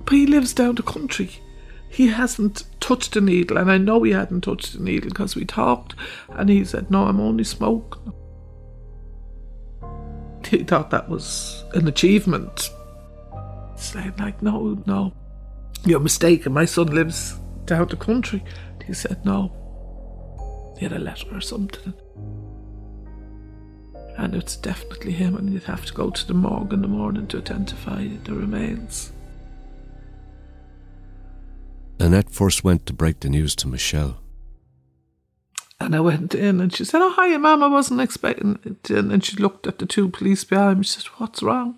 But 0.05 0.13
he 0.13 0.25
lives 0.25 0.53
down 0.53 0.75
the 0.75 0.83
country 0.83 1.29
he 1.93 2.07
hasn't 2.07 2.63
touched 2.79 3.15
a 3.15 3.21
needle, 3.21 3.57
and 3.57 3.69
I 3.69 3.77
know 3.77 4.01
he 4.01 4.13
hadn't 4.13 4.41
touched 4.41 4.73
a 4.73 4.81
needle 4.81 5.09
because 5.09 5.35
we 5.35 5.45
talked, 5.45 5.93
and 6.29 6.49
he 6.49 6.65
said, 6.65 6.89
No, 6.89 7.05
I'm 7.05 7.19
only 7.19 7.43
smoking. 7.43 8.11
He 10.47 10.63
thought 10.63 10.89
that 10.89 11.07
was 11.07 11.63
an 11.75 11.87
achievement. 11.87 12.71
Saying, 13.75 14.15
like, 14.17 14.41
no, 14.41 14.81
no, 14.87 15.13
you're 15.85 15.99
mistaken. 15.99 16.53
My 16.53 16.65
son 16.65 16.87
lives 16.87 17.37
down 17.65 17.87
the 17.87 17.95
country. 17.95 18.43
He 18.85 18.93
said, 18.93 19.23
No. 19.23 19.53
He 20.79 20.85
had 20.85 20.93
a 20.93 20.99
letter 20.99 21.27
or 21.31 21.41
something. 21.41 21.93
And 24.17 24.33
it's 24.33 24.55
definitely 24.55 25.11
him, 25.11 25.37
and 25.37 25.53
you'd 25.53 25.63
have 25.65 25.85
to 25.85 25.93
go 25.93 26.09
to 26.09 26.27
the 26.27 26.33
morgue 26.33 26.73
in 26.73 26.81
the 26.81 26.87
morning 26.87 27.27
to 27.27 27.37
identify 27.37 28.07
the 28.23 28.33
remains. 28.33 29.12
Annette 32.03 32.29
first 32.29 32.65
went 32.65 32.85
to 32.85 32.93
break 32.93 33.21
the 33.21 33.29
news 33.29 33.55
to 33.55 33.67
Michelle. 33.67 34.17
And 35.79 35.95
I 35.95 36.01
went 36.01 36.35
in 36.35 36.59
and 36.59 36.73
she 36.73 36.83
said, 36.83 37.01
Oh, 37.01 37.11
hi, 37.11 37.35
Mum, 37.37 37.63
I 37.63 37.67
wasn't 37.67 38.01
expecting 38.01 38.59
it. 38.65 38.89
And 38.89 39.23
she 39.23 39.37
looked 39.37 39.67
at 39.67 39.79
the 39.79 39.85
two 39.85 40.09
police 40.09 40.43
behind 40.43 40.79
me. 40.79 40.83
She 40.83 40.99
said, 40.99 41.11
What's 41.17 41.41
wrong? 41.41 41.77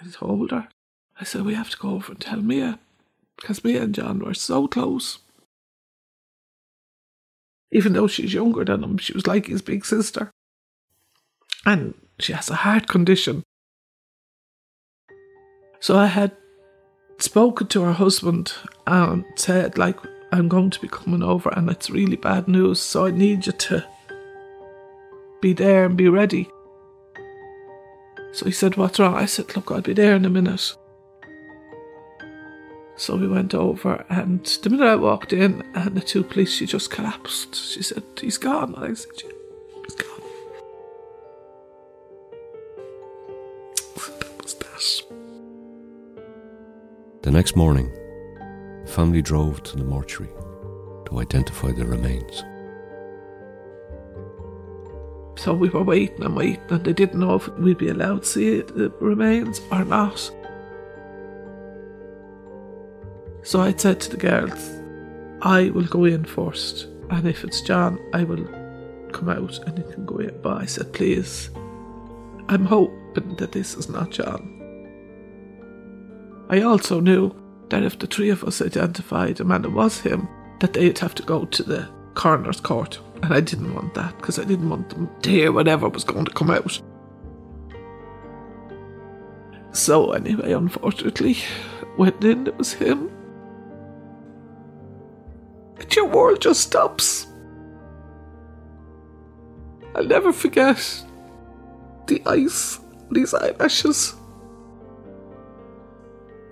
I 0.00 0.08
told 0.10 0.50
her. 0.50 0.68
I 1.20 1.24
said, 1.24 1.42
We 1.42 1.54
have 1.54 1.70
to 1.70 1.76
go 1.76 1.90
over 1.90 2.12
and 2.12 2.20
tell 2.20 2.40
Mia 2.42 2.80
because 3.36 3.62
Mia 3.62 3.82
and 3.82 3.94
John 3.94 4.18
were 4.18 4.34
so 4.34 4.66
close. 4.66 5.20
Even 7.70 7.92
though 7.92 8.08
she's 8.08 8.34
younger 8.34 8.64
than 8.64 8.82
him, 8.82 8.98
she 8.98 9.12
was 9.12 9.28
like 9.28 9.46
his 9.46 9.62
big 9.62 9.86
sister. 9.86 10.32
And 11.64 11.94
she 12.18 12.32
has 12.32 12.50
a 12.50 12.56
heart 12.56 12.88
condition. 12.88 13.44
So 15.78 15.96
I 15.96 16.06
had 16.06 16.36
spoken 17.22 17.66
to 17.68 17.82
her 17.82 17.92
husband 17.92 18.52
and 18.86 19.24
said, 19.36 19.78
like, 19.78 19.96
I'm 20.32 20.48
going 20.48 20.70
to 20.70 20.80
be 20.80 20.88
coming 20.88 21.22
over 21.22 21.50
and 21.50 21.68
it's 21.68 21.90
really 21.90 22.16
bad 22.16 22.48
news, 22.48 22.80
so 22.80 23.06
I 23.06 23.10
need 23.10 23.46
you 23.46 23.52
to 23.52 23.84
be 25.40 25.52
there 25.52 25.86
and 25.86 25.96
be 25.96 26.08
ready. 26.08 26.48
So 28.32 28.46
he 28.46 28.52
said, 28.52 28.76
What's 28.76 28.98
wrong? 29.00 29.14
I 29.14 29.26
said, 29.26 29.54
Look, 29.56 29.70
I'll 29.70 29.80
be 29.80 29.92
there 29.92 30.14
in 30.14 30.24
a 30.24 30.30
minute. 30.30 30.76
So 32.96 33.16
we 33.16 33.26
went 33.26 33.54
over, 33.54 34.04
and 34.10 34.44
the 34.44 34.70
minute 34.70 34.86
I 34.86 34.96
walked 34.96 35.32
in, 35.32 35.62
and 35.74 35.96
the 35.96 36.02
two 36.02 36.22
police, 36.22 36.52
she 36.52 36.66
just 36.66 36.90
collapsed. 36.90 37.54
She 37.54 37.82
said, 37.82 38.02
He's 38.20 38.36
gone. 38.36 38.74
I 38.76 38.92
said, 38.94 39.10
The 47.30 47.36
next 47.36 47.54
morning, 47.54 47.92
the 48.84 48.90
family 48.90 49.22
drove 49.22 49.62
to 49.62 49.76
the 49.76 49.84
mortuary 49.84 50.32
to 51.06 51.20
identify 51.20 51.70
the 51.70 51.84
remains. 51.84 52.42
So 55.36 55.54
we 55.54 55.68
were 55.68 55.84
waiting 55.84 56.24
and 56.24 56.34
waiting, 56.34 56.60
and 56.70 56.84
they 56.84 56.92
didn't 56.92 57.20
know 57.20 57.36
if 57.36 57.48
we'd 57.50 57.78
be 57.78 57.90
allowed 57.90 58.22
to 58.22 58.28
see 58.28 58.60
the 58.62 58.92
remains 58.98 59.60
or 59.70 59.84
not. 59.84 60.18
So 63.44 63.60
I 63.60 63.74
said 63.76 64.00
to 64.00 64.10
the 64.10 64.16
girls, 64.16 64.82
I 65.40 65.70
will 65.70 65.86
go 65.86 66.06
in 66.06 66.24
first, 66.24 66.88
and 67.10 67.28
if 67.28 67.44
it's 67.44 67.60
John, 67.60 68.00
I 68.12 68.24
will 68.24 68.44
come 69.12 69.28
out 69.28 69.56
and 69.68 69.78
you 69.78 69.84
can 69.84 70.04
go 70.04 70.18
in. 70.18 70.36
But 70.42 70.62
I 70.62 70.66
said, 70.66 70.92
please, 70.92 71.48
I'm 72.48 72.66
hoping 72.66 73.36
that 73.36 73.52
this 73.52 73.76
is 73.76 73.88
not 73.88 74.10
John. 74.10 74.59
I 76.50 76.62
also 76.62 76.98
knew 76.98 77.32
that 77.68 77.84
if 77.84 78.00
the 78.00 78.08
three 78.08 78.28
of 78.30 78.42
us 78.42 78.60
identified 78.60 79.38
him 79.38 79.52
and 79.52 79.64
it 79.64 79.70
was 79.70 80.00
him, 80.00 80.28
that 80.58 80.72
they'd 80.72 80.98
have 80.98 81.14
to 81.14 81.22
go 81.22 81.44
to 81.44 81.62
the 81.62 81.88
coroner's 82.14 82.60
court. 82.60 82.98
And 83.22 83.32
I 83.32 83.40
didn't 83.40 83.72
want 83.72 83.94
that 83.94 84.16
because 84.16 84.36
I 84.40 84.44
didn't 84.44 84.68
want 84.68 84.90
them 84.90 85.08
to 85.22 85.30
hear 85.30 85.52
whatever 85.52 85.88
was 85.88 86.02
going 86.02 86.24
to 86.24 86.32
come 86.32 86.50
out. 86.50 86.82
So, 89.70 90.10
anyway, 90.10 90.52
unfortunately, 90.52 91.36
went 91.96 92.24
in, 92.24 92.48
it 92.48 92.58
was 92.58 92.72
him. 92.72 93.08
And 95.78 95.94
your 95.94 96.06
world 96.06 96.40
just 96.40 96.62
stops. 96.62 97.28
I'll 99.94 100.04
never 100.04 100.32
forget 100.32 101.04
the 102.08 102.20
ice, 102.26 102.80
these 103.12 103.34
eyelashes. 103.34 104.16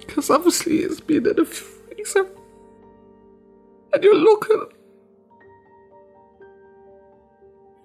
Because 0.09 0.31
obviously 0.31 0.79
he's 0.79 1.01
been 1.01 1.29
in 1.29 1.39
a 1.39 1.45
freezer. 1.45 2.27
And 3.93 4.03
you're 4.03 4.17
looking 4.17 4.65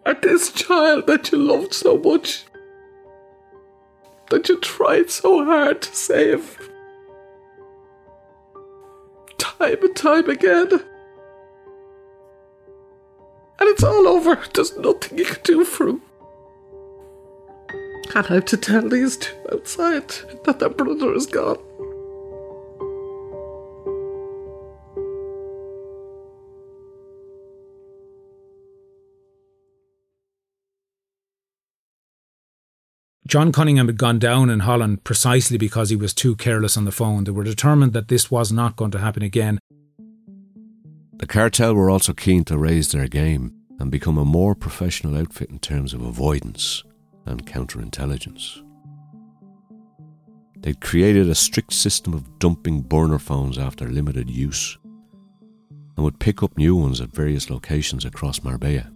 at 0.05 0.21
this 0.21 0.51
child 0.51 1.05
that 1.07 1.31
you 1.31 1.37
loved 1.37 1.73
so 1.73 1.97
much, 1.97 2.45
that 4.29 4.49
you 4.49 4.59
tried 4.59 5.11
so 5.11 5.45
hard 5.45 5.81
to 5.81 5.95
save, 5.95 6.69
time 9.37 9.83
and 9.83 9.95
time 9.95 10.29
again. 10.29 10.71
And 13.59 13.69
it's 13.69 13.83
all 13.83 14.07
over. 14.07 14.41
There's 14.53 14.75
nothing 14.77 15.17
you 15.19 15.25
can 15.25 15.43
do 15.43 15.63
for 15.63 15.89
him. 15.89 16.01
And 18.15 18.27
I 18.27 18.33
have 18.35 18.45
to 18.45 18.57
tell 18.57 18.87
these 18.87 19.17
two 19.17 19.35
outside 19.51 20.09
that 20.43 20.59
their 20.59 20.69
brother 20.69 21.13
is 21.13 21.25
gone. 21.25 21.59
John 33.33 33.51
Cunningham 33.51 33.87
had 33.87 33.97
gone 33.97 34.19
down 34.19 34.51
in 34.51 34.59
Holland 34.59 35.03
precisely 35.03 35.57
because 35.57 35.89
he 35.89 35.95
was 35.95 36.13
too 36.13 36.35
careless 36.35 36.77
on 36.77 36.85
the 36.85 36.91
phone. 36.91 37.23
They 37.23 37.31
were 37.31 37.43
determined 37.43 37.93
that 37.93 38.07
this 38.07 38.29
was 38.29 38.51
not 38.51 38.75
going 38.75 38.91
to 38.91 38.99
happen 38.99 39.23
again. 39.23 39.57
The 41.13 41.25
cartel 41.25 41.73
were 41.73 41.89
also 41.89 42.13
keen 42.13 42.43
to 42.43 42.59
raise 42.59 42.91
their 42.91 43.07
game 43.07 43.51
and 43.79 43.89
become 43.89 44.19
a 44.19 44.23
more 44.23 44.53
professional 44.53 45.17
outfit 45.17 45.49
in 45.49 45.57
terms 45.57 45.95
of 45.95 46.03
avoidance 46.03 46.83
and 47.25 47.43
counterintelligence. 47.43 48.61
They'd 50.59 50.79
created 50.79 51.27
a 51.27 51.33
strict 51.33 51.73
system 51.73 52.13
of 52.13 52.37
dumping 52.37 52.81
burner 52.81 53.17
phones 53.17 53.57
after 53.57 53.87
limited 53.87 54.29
use 54.29 54.77
and 55.95 56.05
would 56.05 56.19
pick 56.19 56.43
up 56.43 56.55
new 56.55 56.75
ones 56.75 57.01
at 57.01 57.15
various 57.15 57.49
locations 57.49 58.05
across 58.05 58.43
Marbella. 58.43 58.92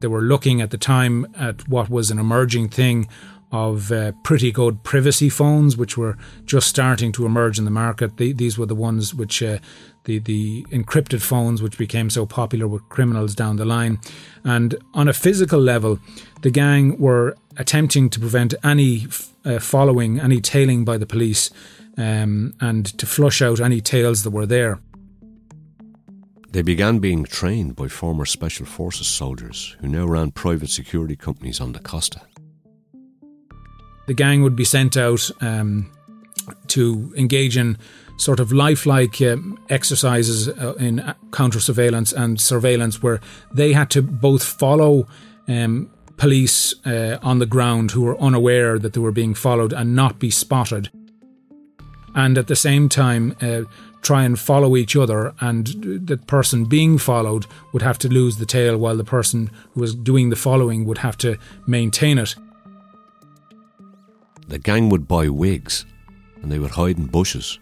They 0.00 0.08
were 0.08 0.22
looking 0.22 0.60
at 0.60 0.70
the 0.70 0.78
time 0.78 1.26
at 1.38 1.68
what 1.68 1.88
was 1.90 2.10
an 2.10 2.18
emerging 2.18 2.68
thing 2.68 3.08
of 3.50 3.90
uh, 3.90 4.12
pretty 4.24 4.52
good 4.52 4.82
privacy 4.84 5.30
phones, 5.30 5.76
which 5.76 5.96
were 5.96 6.18
just 6.44 6.68
starting 6.68 7.12
to 7.12 7.24
emerge 7.24 7.58
in 7.58 7.64
the 7.64 7.70
market. 7.70 8.16
The, 8.18 8.32
these 8.32 8.58
were 8.58 8.66
the 8.66 8.74
ones 8.74 9.14
which, 9.14 9.42
uh, 9.42 9.58
the, 10.04 10.18
the 10.18 10.64
encrypted 10.70 11.22
phones, 11.22 11.62
which 11.62 11.78
became 11.78 12.10
so 12.10 12.26
popular 12.26 12.68
with 12.68 12.86
criminals 12.90 13.34
down 13.34 13.56
the 13.56 13.64
line. 13.64 14.00
And 14.44 14.74
on 14.92 15.08
a 15.08 15.14
physical 15.14 15.60
level, 15.60 15.98
the 16.42 16.50
gang 16.50 16.98
were 16.98 17.36
attempting 17.56 18.10
to 18.10 18.20
prevent 18.20 18.54
any 18.62 19.06
uh, 19.44 19.58
following, 19.58 20.20
any 20.20 20.40
tailing 20.40 20.84
by 20.84 20.98
the 20.98 21.06
police, 21.06 21.50
um, 21.96 22.54
and 22.60 22.86
to 22.98 23.06
flush 23.06 23.40
out 23.40 23.60
any 23.60 23.80
tails 23.80 24.24
that 24.24 24.30
were 24.30 24.46
there. 24.46 24.78
They 26.58 26.62
began 26.62 26.98
being 26.98 27.22
trained 27.22 27.76
by 27.76 27.86
former 27.86 28.24
Special 28.24 28.66
Forces 28.66 29.06
soldiers 29.06 29.76
who 29.78 29.86
now 29.86 30.06
ran 30.06 30.32
private 30.32 30.70
security 30.70 31.14
companies 31.14 31.60
on 31.60 31.70
the 31.70 31.78
Costa. 31.78 32.20
The 34.08 34.14
gang 34.14 34.42
would 34.42 34.56
be 34.56 34.64
sent 34.64 34.96
out 34.96 35.30
um, 35.40 35.88
to 36.66 37.14
engage 37.16 37.56
in 37.56 37.78
sort 38.16 38.40
of 38.40 38.50
lifelike 38.50 39.22
um, 39.22 39.56
exercises 39.68 40.48
uh, 40.48 40.74
in 40.80 41.14
counter 41.30 41.60
surveillance 41.60 42.12
and 42.12 42.40
surveillance, 42.40 43.00
where 43.00 43.20
they 43.54 43.72
had 43.72 43.88
to 43.90 44.02
both 44.02 44.42
follow 44.42 45.06
um, 45.46 45.88
police 46.16 46.74
uh, 46.84 47.18
on 47.22 47.38
the 47.38 47.46
ground 47.46 47.92
who 47.92 48.00
were 48.00 48.20
unaware 48.20 48.80
that 48.80 48.94
they 48.94 49.00
were 49.00 49.12
being 49.12 49.32
followed 49.32 49.72
and 49.72 49.94
not 49.94 50.18
be 50.18 50.28
spotted, 50.28 50.90
and 52.16 52.36
at 52.36 52.48
the 52.48 52.56
same 52.56 52.88
time. 52.88 53.36
Uh, 53.40 53.62
try 54.02 54.24
and 54.24 54.38
follow 54.38 54.76
each 54.76 54.96
other, 54.96 55.34
and 55.40 55.66
the 56.06 56.16
person 56.16 56.64
being 56.64 56.98
followed 56.98 57.46
would 57.72 57.82
have 57.82 57.98
to 57.98 58.08
lose 58.08 58.36
the 58.36 58.46
tail 58.46 58.76
while 58.76 58.96
the 58.96 59.04
person 59.04 59.50
who 59.72 59.80
was 59.80 59.94
doing 59.94 60.30
the 60.30 60.36
following 60.36 60.84
would 60.84 60.98
have 60.98 61.16
to 61.18 61.36
maintain 61.66 62.18
it. 62.18 62.34
The 64.46 64.58
gang 64.58 64.88
would 64.88 65.06
buy 65.06 65.28
wigs 65.28 65.84
and 66.42 66.50
they 66.50 66.58
would 66.58 66.72
hide 66.72 66.98
in 66.98 67.06
bushes. 67.06 67.58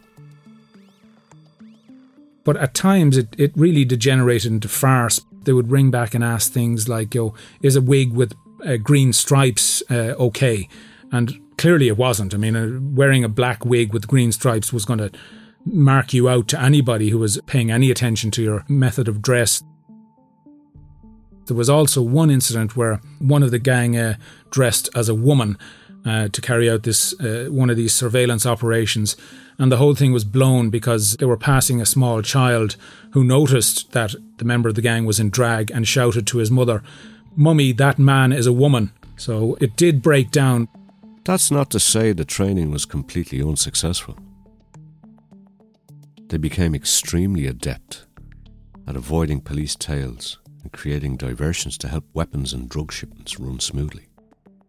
But 2.45 2.57
at 2.59 2.75
times 2.75 3.17
it, 3.17 3.35
it 3.37 3.53
really 3.57 3.85
degenerated 3.85 4.53
into 4.53 4.69
farce. 4.69 5.21
They 5.43 5.53
would 5.53 5.71
ring 5.71 5.91
back 5.91 6.15
and 6.15 6.23
ask 6.23 6.53
things 6.53 6.89
like, 6.89 7.13
yo, 7.13 7.35
is 7.61 7.75
a 7.75 7.81
wig 7.81 8.13
with 8.13 8.35
uh, 8.65 8.77
green 8.77 9.13
stripes 9.13 9.83
uh, 9.91 10.15
okay? 10.19 10.69
And 11.11 11.41
clearly 11.59 11.89
it 11.89 11.97
wasn't. 11.97 12.35
I 12.35 12.37
mean, 12.37 12.55
uh, 12.55 12.79
wearing 12.95 13.25
a 13.25 13.29
black 13.29 13.65
wig 13.65 13.93
with 13.93 14.07
green 14.07 14.31
stripes 14.31 14.73
was 14.73 14.85
going 14.85 14.99
to 14.99 15.11
mark 15.67 16.15
you 16.15 16.29
out 16.29 16.49
to 16.49 16.61
anybody 16.61 17.11
who 17.11 17.19
was 17.19 17.41
paying 17.47 17.71
any 17.71 17.91
attention 17.91 18.31
to 18.31 18.43
your 18.43 18.65
method 18.69 19.09
of 19.09 19.21
dress. 19.21 19.63
There 21.47 21.57
was 21.57 21.69
also 21.69 22.03
one 22.03 22.31
incident 22.31 22.77
where 22.77 23.01
one 23.19 23.43
of 23.43 23.51
the 23.51 23.59
gang 23.59 23.97
uh, 23.97 24.17
dressed 24.51 24.89
as 24.95 25.09
a 25.09 25.15
woman 25.15 25.59
uh, 26.05 26.29
to 26.29 26.41
carry 26.41 26.71
out 26.71 26.85
this 26.85 27.19
uh, 27.21 27.49
one 27.51 27.69
of 27.69 27.77
these 27.77 27.95
surveillance 27.95 28.47
operations, 28.47 29.17
and 29.59 29.73
the 29.73 29.77
whole 29.77 29.95
thing 29.95 30.13
was 30.13 30.25
blown 30.25 30.71
because 30.71 31.17
they 31.17 31.27
were 31.27 31.37
passing 31.37 31.81
a 31.81 31.87
small 31.87 32.23
child 32.23 32.77
who 33.13 33.25
noticed 33.25 33.93
that 33.93 34.15
the 34.37 34.45
member 34.45 34.69
of 34.69 34.77
the 34.77 34.83
gang 34.83 35.05
was 35.05 35.19
in 35.19 35.31
drag 35.31 35.71
and 35.71 35.89
shouted 35.89 36.27
to 36.27 36.39
his 36.39 36.51
mother, 36.51 36.83
"Mummy, 37.35 37.73
that 37.73 37.99
man 37.99 38.33
is 38.33 38.47
a 38.47 38.53
woman." 38.53 38.93
So 39.17 39.57
it 39.61 39.77
did 39.77 40.03
break 40.03 40.31
down. 40.31 40.69
That's 41.25 41.51
not 41.51 41.71
to 41.71 41.81
say 41.81 42.13
the 42.13 42.25
training 42.25 42.71
was 42.71 42.85
completely 42.85 43.43
unsuccessful. 43.43 44.17
They 46.29 46.39
became 46.39 46.75
extremely 46.75 47.47
adept 47.47 48.07
at 48.89 48.97
avoiding 48.97 49.41
police 49.41 49.77
tails 49.77 50.39
and 50.63 50.73
creating 50.73 51.17
diversions 51.17 51.79
to 51.79 51.89
help 51.89 52.05
weapons 52.15 52.53
and 52.53 52.69
drug 52.69 52.93
shipments 52.93 53.39
run 53.39 53.61
smoothly. 53.61 54.09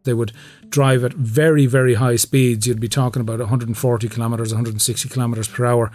They 0.03 0.13
would 0.13 0.31
drive 0.69 1.03
at 1.03 1.13
very, 1.13 1.65
very 1.65 1.95
high 1.95 2.15
speeds. 2.15 2.67
You'd 2.67 2.79
be 2.79 2.87
talking 2.87 3.21
about 3.21 3.39
140 3.39 4.07
kilometres, 4.07 4.53
160 4.53 5.09
kilometres 5.09 5.47
per 5.47 5.65
hour. 5.65 5.91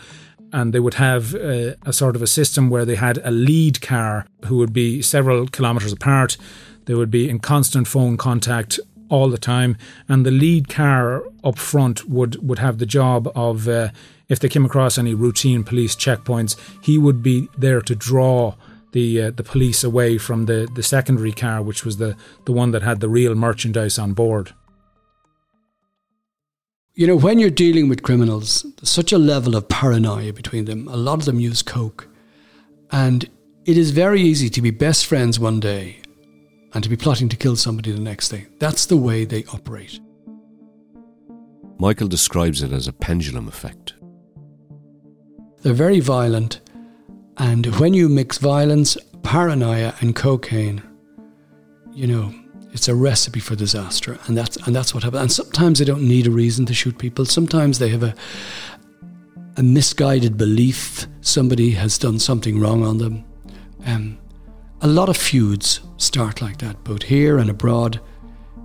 And 0.53 0.75
they 0.75 0.81
would 0.81 0.95
have 0.95 1.35
a, 1.35 1.77
a 1.87 1.93
sort 1.93 2.15
of 2.15 2.23
a 2.23 2.27
system 2.27 2.69
where 2.69 2.85
they 2.85 2.97
had 2.97 3.19
a 3.25 3.31
lead 3.31 3.81
car 3.81 4.27
who 4.47 4.59
would 4.59 4.73
be 4.73 5.01
several 5.01 5.47
kilometres 5.47 5.93
apart. 5.93 6.37
They 6.85 6.95
would 6.95 7.11
be 7.11 7.31
in 7.31 7.39
constant 7.39 7.89
phone 7.89 8.17
contact 8.17 8.79
all 9.13 9.29
the 9.29 9.39
time, 9.39 9.77
and 10.09 10.25
the 10.25 10.31
lead 10.31 10.71
car 10.71 11.23
up 11.45 11.59
front 11.59 12.09
would 12.09 12.37
would 12.49 12.59
have 12.59 12.79
the 12.79 12.87
job 12.87 13.31
of 13.37 13.69
uh, 13.69 13.91
if 14.29 14.41
they 14.41 14.49
came 14.49 14.65
across 14.65 14.97
any 14.97 15.13
routine 15.13 15.63
police 15.63 15.95
checkpoints, 15.95 16.57
he 16.83 16.97
would 16.97 17.23
be 17.23 17.49
there 17.59 17.83
to 17.83 17.95
draw 17.95 18.55
the 18.93 19.23
uh, 19.23 19.31
the 19.31 19.43
police 19.43 19.85
away 19.85 20.17
from 20.17 20.47
the, 20.47 20.67
the 20.75 20.83
secondary 20.83 21.33
car, 21.33 21.63
which 21.63 21.85
was 21.85 21.99
the, 21.99 22.17
the 22.47 22.53
one 22.53 22.71
that 22.71 22.83
had 22.83 23.01
the 23.01 23.09
real 23.09 23.35
merchandise 23.35 23.99
on 23.99 24.15
board. 24.15 24.55
You 26.95 27.07
know, 27.07 27.17
when 27.17 27.39
you're 27.39 27.51
dealing 27.67 27.89
with 27.89 28.03
criminals, 28.03 28.65
there's 28.77 28.91
such 28.91 29.13
a 29.13 29.19
level 29.19 29.57
of 29.57 29.69
paranoia 29.69 30.33
between 30.33 30.65
them. 30.65 30.89
A 30.89 30.97
lot 30.97 31.19
of 31.19 31.25
them 31.25 31.41
use 31.41 31.63
coke. 31.63 32.07
And 32.91 33.29
it 33.65 33.79
is 33.79 33.93
very 33.93 34.21
easy 34.21 34.51
to 34.51 34.61
be 34.61 34.71
best 34.71 35.07
friends 35.07 35.39
one 35.39 35.59
day 35.59 36.03
and 36.75 36.83
to 36.83 36.91
be 36.91 36.97
plotting 36.97 37.29
to 37.29 37.37
kill 37.37 37.57
somebody 37.57 37.93
the 37.93 38.01
next 38.01 38.29
day. 38.29 38.47
That's 38.59 38.87
the 38.87 38.97
way 38.97 39.25
they 39.25 39.45
operate. 39.53 40.01
Michael 41.79 42.09
describes 42.09 42.63
it 42.63 42.73
as 42.73 42.87
a 42.87 42.93
pendulum 42.93 43.49
effect. 43.49 43.95
They're 45.63 45.73
very 45.73 46.01
violent, 46.01 46.61
and 47.37 47.67
when 47.79 47.95
you 47.95 48.09
mix 48.09 48.39
violence, 48.39 48.97
paranoia, 49.23 49.95
and 50.01 50.15
cocaine, 50.15 50.83
you 51.93 52.07
know, 52.07 52.35
it's 52.73 52.89
a 52.89 52.95
recipe 52.95 53.41
for 53.41 53.55
disaster, 53.55 54.19
and 54.27 54.37
that's 54.37 54.57
and 54.67 54.75
that's 54.75 54.95
what 54.95 55.03
happens. 55.03 55.21
And 55.23 55.33
sometimes 55.33 55.79
they 55.79 55.85
don't 55.85 56.09
need 56.09 56.27
a 56.27 56.31
reason 56.31 56.67
to 56.67 56.75
shoot 56.75 56.99
people. 56.99 57.25
Sometimes 57.25 57.79
they 57.79 57.91
have 57.91 58.03
a 58.03 58.15
a 59.57 59.63
misguided 59.63 60.37
belief 60.37 61.07
somebody 61.21 61.73
has 61.73 61.99
done 61.99 62.19
something 62.19 62.59
wrong 62.59 62.83
on 62.83 62.99
them. 62.99 63.25
Um, 63.85 64.19
a 64.83 64.89
lot 64.89 65.09
of 65.09 65.17
feuds 65.17 65.81
start 65.97 66.43
like 66.43 66.59
that, 66.59 66.83
both 66.83 67.05
here 67.05 67.39
and 67.39 67.49
abroad. 67.49 68.01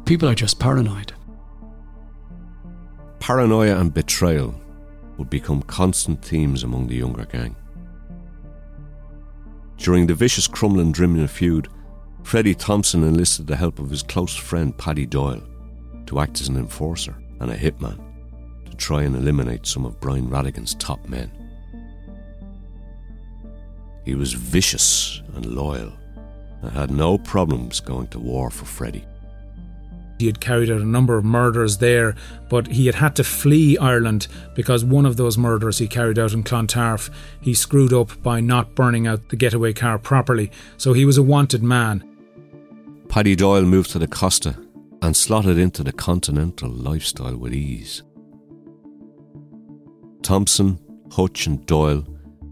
People 0.05 0.27
are 0.27 0.35
just 0.35 0.59
paranoid. 0.59 1.13
Paranoia 3.19 3.77
and 3.77 3.93
betrayal 3.93 4.59
would 5.17 5.29
become 5.29 5.61
constant 5.61 6.25
themes 6.25 6.63
among 6.63 6.87
the 6.87 6.95
younger 6.95 7.25
gang. 7.25 7.55
During 9.77 10.07
the 10.07 10.15
vicious 10.15 10.47
Crumlin 10.47 10.91
Drimnagh 10.91 11.29
feud, 11.29 11.67
Freddie 12.23 12.55
Thompson 12.55 13.03
enlisted 13.03 13.45
the 13.45 13.55
help 13.55 13.77
of 13.77 13.91
his 13.91 14.01
close 14.01 14.35
friend 14.35 14.75
Paddy 14.75 15.05
Doyle 15.05 15.43
to 16.07 16.19
act 16.19 16.41
as 16.41 16.47
an 16.47 16.57
enforcer 16.57 17.15
and 17.39 17.51
a 17.51 17.57
hitman 17.57 17.99
to 18.65 18.75
try 18.75 19.03
and 19.03 19.15
eliminate 19.15 19.67
some 19.67 19.85
of 19.85 19.99
Brian 19.99 20.29
Rattigan's 20.29 20.73
top 20.75 21.07
men. 21.07 21.31
He 24.03 24.15
was 24.15 24.33
vicious 24.33 25.21
and 25.35 25.45
loyal 25.45 25.93
and 26.61 26.71
had 26.71 26.91
no 26.91 27.17
problems 27.17 27.79
going 27.79 28.07
to 28.07 28.19
war 28.19 28.49
for 28.49 28.65
Freddie. 28.65 29.05
He 30.19 30.25
had 30.25 30.39
carried 30.39 30.71
out 30.71 30.81
a 30.81 30.85
number 30.85 31.17
of 31.17 31.25
murders 31.25 31.77
there, 31.77 32.15
but 32.49 32.67
he 32.67 32.87
had 32.87 32.95
had 32.95 33.15
to 33.17 33.23
flee 33.23 33.77
Ireland 33.77 34.27
because 34.55 34.83
one 34.83 35.05
of 35.05 35.15
those 35.15 35.37
murders 35.37 35.77
he 35.77 35.87
carried 35.87 36.17
out 36.17 36.33
in 36.33 36.43
Clontarf, 36.43 37.11
he 37.39 37.53
screwed 37.53 37.93
up 37.93 38.21
by 38.23 38.39
not 38.39 38.73
burning 38.73 39.05
out 39.05 39.29
the 39.29 39.35
getaway 39.35 39.73
car 39.73 39.99
properly, 39.99 40.51
so 40.75 40.93
he 40.93 41.05
was 41.05 41.17
a 41.17 41.23
wanted 41.23 41.61
man. 41.61 42.03
Paddy 43.09 43.35
Doyle 43.35 43.63
moved 43.63 43.91
to 43.91 43.99
the 43.99 44.07
Costa 44.07 44.57
and 45.01 45.15
slotted 45.15 45.59
into 45.59 45.83
the 45.83 45.93
continental 45.93 46.69
lifestyle 46.69 47.37
with 47.37 47.53
ease. 47.53 48.01
Thompson, 50.23 50.79
Hutch, 51.11 51.45
and 51.45 51.63
Doyle 51.67 52.05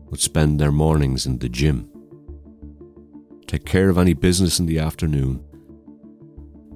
would 0.10 0.20
spend 0.20 0.60
their 0.60 0.72
mornings 0.72 1.26
in 1.26 1.40
the 1.40 1.50
gym, 1.50 1.90
take 3.48 3.66
care 3.66 3.90
of 3.90 3.98
any 3.98 4.14
business 4.14 4.60
in 4.60 4.66
the 4.66 4.80
afternoon, 4.80 5.44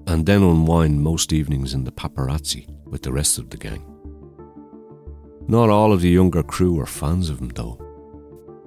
and 0.07 0.25
then 0.25 0.43
unwind 0.43 1.01
most 1.01 1.33
evenings 1.33 1.73
in 1.73 1.83
the 1.83 1.91
paparazzi 1.91 2.67
with 2.85 3.03
the 3.03 3.11
rest 3.11 3.37
of 3.37 3.49
the 3.49 3.57
gang. 3.57 3.85
Not 5.47 5.69
all 5.69 5.93
of 5.93 6.01
the 6.01 6.09
younger 6.09 6.43
crew 6.43 6.73
were 6.73 6.85
fans 6.85 7.29
of 7.29 7.39
him, 7.39 7.49
though. 7.49 7.79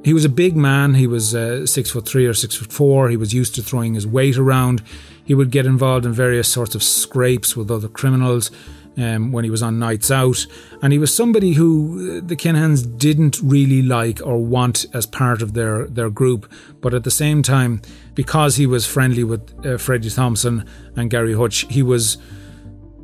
He 0.04 0.12
was 0.12 0.24
a 0.24 0.28
big 0.28 0.56
man. 0.56 0.94
He 0.94 1.06
was 1.06 1.32
uh, 1.34 1.64
six 1.64 1.90
foot 1.90 2.08
three 2.08 2.26
or 2.26 2.34
six 2.34 2.56
foot 2.56 2.72
four. 2.72 3.08
He 3.08 3.16
was 3.16 3.32
used 3.32 3.54
to 3.54 3.62
throwing 3.62 3.94
his 3.94 4.06
weight 4.06 4.36
around. 4.36 4.82
He 5.24 5.34
would 5.34 5.52
get 5.52 5.64
involved 5.64 6.04
in 6.04 6.12
various 6.12 6.48
sorts 6.48 6.74
of 6.74 6.82
scrapes 6.82 7.56
with 7.56 7.70
other 7.70 7.88
criminals 7.88 8.50
um, 8.96 9.32
when 9.32 9.44
he 9.44 9.50
was 9.50 9.62
on 9.62 9.78
nights 9.78 10.10
out. 10.10 10.46
And 10.82 10.92
he 10.92 10.98
was 10.98 11.14
somebody 11.14 11.52
who 11.52 12.18
uh, 12.18 12.26
the 12.26 12.36
Kinahans 12.36 12.98
didn't 12.98 13.40
really 13.42 13.82
like 13.82 14.20
or 14.24 14.38
want 14.38 14.86
as 14.92 15.06
part 15.06 15.42
of 15.42 15.54
their, 15.54 15.86
their 15.86 16.10
group. 16.10 16.50
But 16.80 16.94
at 16.94 17.04
the 17.04 17.10
same 17.10 17.42
time, 17.42 17.82
because 18.14 18.56
he 18.56 18.66
was 18.66 18.86
friendly 18.86 19.24
with 19.24 19.66
uh, 19.66 19.78
Freddie 19.78 20.10
Thompson 20.10 20.66
and 20.96 21.10
Gary 21.10 21.34
Hutch, 21.34 21.66
he 21.70 21.82
was 21.82 22.18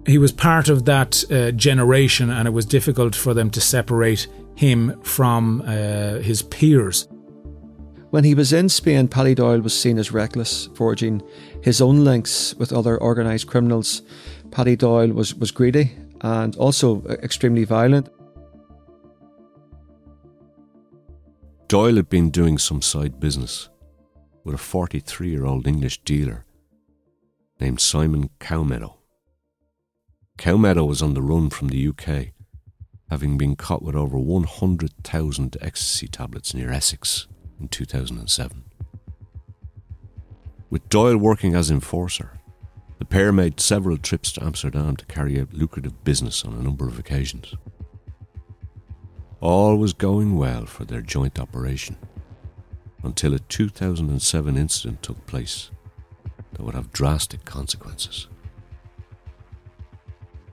he 0.06 0.16
was 0.16 0.32
part 0.32 0.70
of 0.70 0.86
that 0.86 1.22
uh, 1.30 1.50
generation, 1.50 2.30
and 2.30 2.48
it 2.48 2.52
was 2.52 2.64
difficult 2.64 3.14
for 3.14 3.34
them 3.34 3.50
to 3.50 3.60
separate 3.60 4.26
him 4.54 4.98
from 5.02 5.62
uh, 5.66 6.20
his 6.20 6.40
peers. 6.40 7.06
When 8.10 8.24
he 8.24 8.34
was 8.34 8.54
in 8.54 8.70
Spain, 8.70 9.06
Paddy 9.06 9.34
Doyle 9.34 9.60
was 9.60 9.78
seen 9.78 9.98
as 9.98 10.10
reckless, 10.10 10.70
forging 10.74 11.22
his 11.62 11.82
own 11.82 12.04
links 12.04 12.54
with 12.54 12.72
other 12.72 13.00
organised 13.02 13.48
criminals. 13.48 14.00
Paddy 14.50 14.76
Doyle 14.76 15.12
was, 15.12 15.34
was 15.34 15.50
greedy 15.50 15.92
and 16.20 16.56
also 16.56 17.02
uh, 17.08 17.12
extremely 17.22 17.64
violent. 17.64 18.08
Doyle 21.68 21.96
had 21.96 22.08
been 22.08 22.30
doing 22.30 22.58
some 22.58 22.80
side 22.80 23.20
business 23.20 23.68
with 24.42 24.54
a 24.54 24.58
43 24.58 25.28
year 25.28 25.44
old 25.44 25.66
English 25.66 26.02
dealer 26.02 26.44
named 27.60 27.80
Simon 27.80 28.30
Cowmeadow. 28.38 28.96
Cowmeadow 30.38 30.84
was 30.84 31.02
on 31.02 31.14
the 31.14 31.22
run 31.22 31.50
from 31.50 31.68
the 31.68 31.88
UK, 31.88 32.28
having 33.10 33.36
been 33.36 33.56
caught 33.56 33.82
with 33.82 33.96
over 33.96 34.18
100,000 34.18 35.56
ecstasy 35.60 36.06
tablets 36.06 36.54
near 36.54 36.70
Essex 36.70 37.26
in 37.60 37.68
2007. 37.68 38.64
With 40.70 40.88
Doyle 40.88 41.16
working 41.18 41.54
as 41.54 41.70
enforcer, 41.70 42.38
the 42.98 43.04
pair 43.04 43.32
made 43.32 43.60
several 43.60 43.96
trips 43.96 44.32
to 44.32 44.44
Amsterdam 44.44 44.96
to 44.96 45.06
carry 45.06 45.40
out 45.40 45.52
lucrative 45.52 46.04
business 46.04 46.44
on 46.44 46.54
a 46.54 46.62
number 46.62 46.86
of 46.88 46.98
occasions. 46.98 47.54
All 49.40 49.76
was 49.76 49.92
going 49.92 50.36
well 50.36 50.66
for 50.66 50.84
their 50.84 51.00
joint 51.00 51.38
operation 51.38 51.96
until 53.04 53.34
a 53.34 53.38
2007 53.38 54.56
incident 54.56 55.02
took 55.02 55.26
place 55.26 55.70
that 56.52 56.62
would 56.62 56.74
have 56.74 56.92
drastic 56.92 57.44
consequences. 57.44 58.26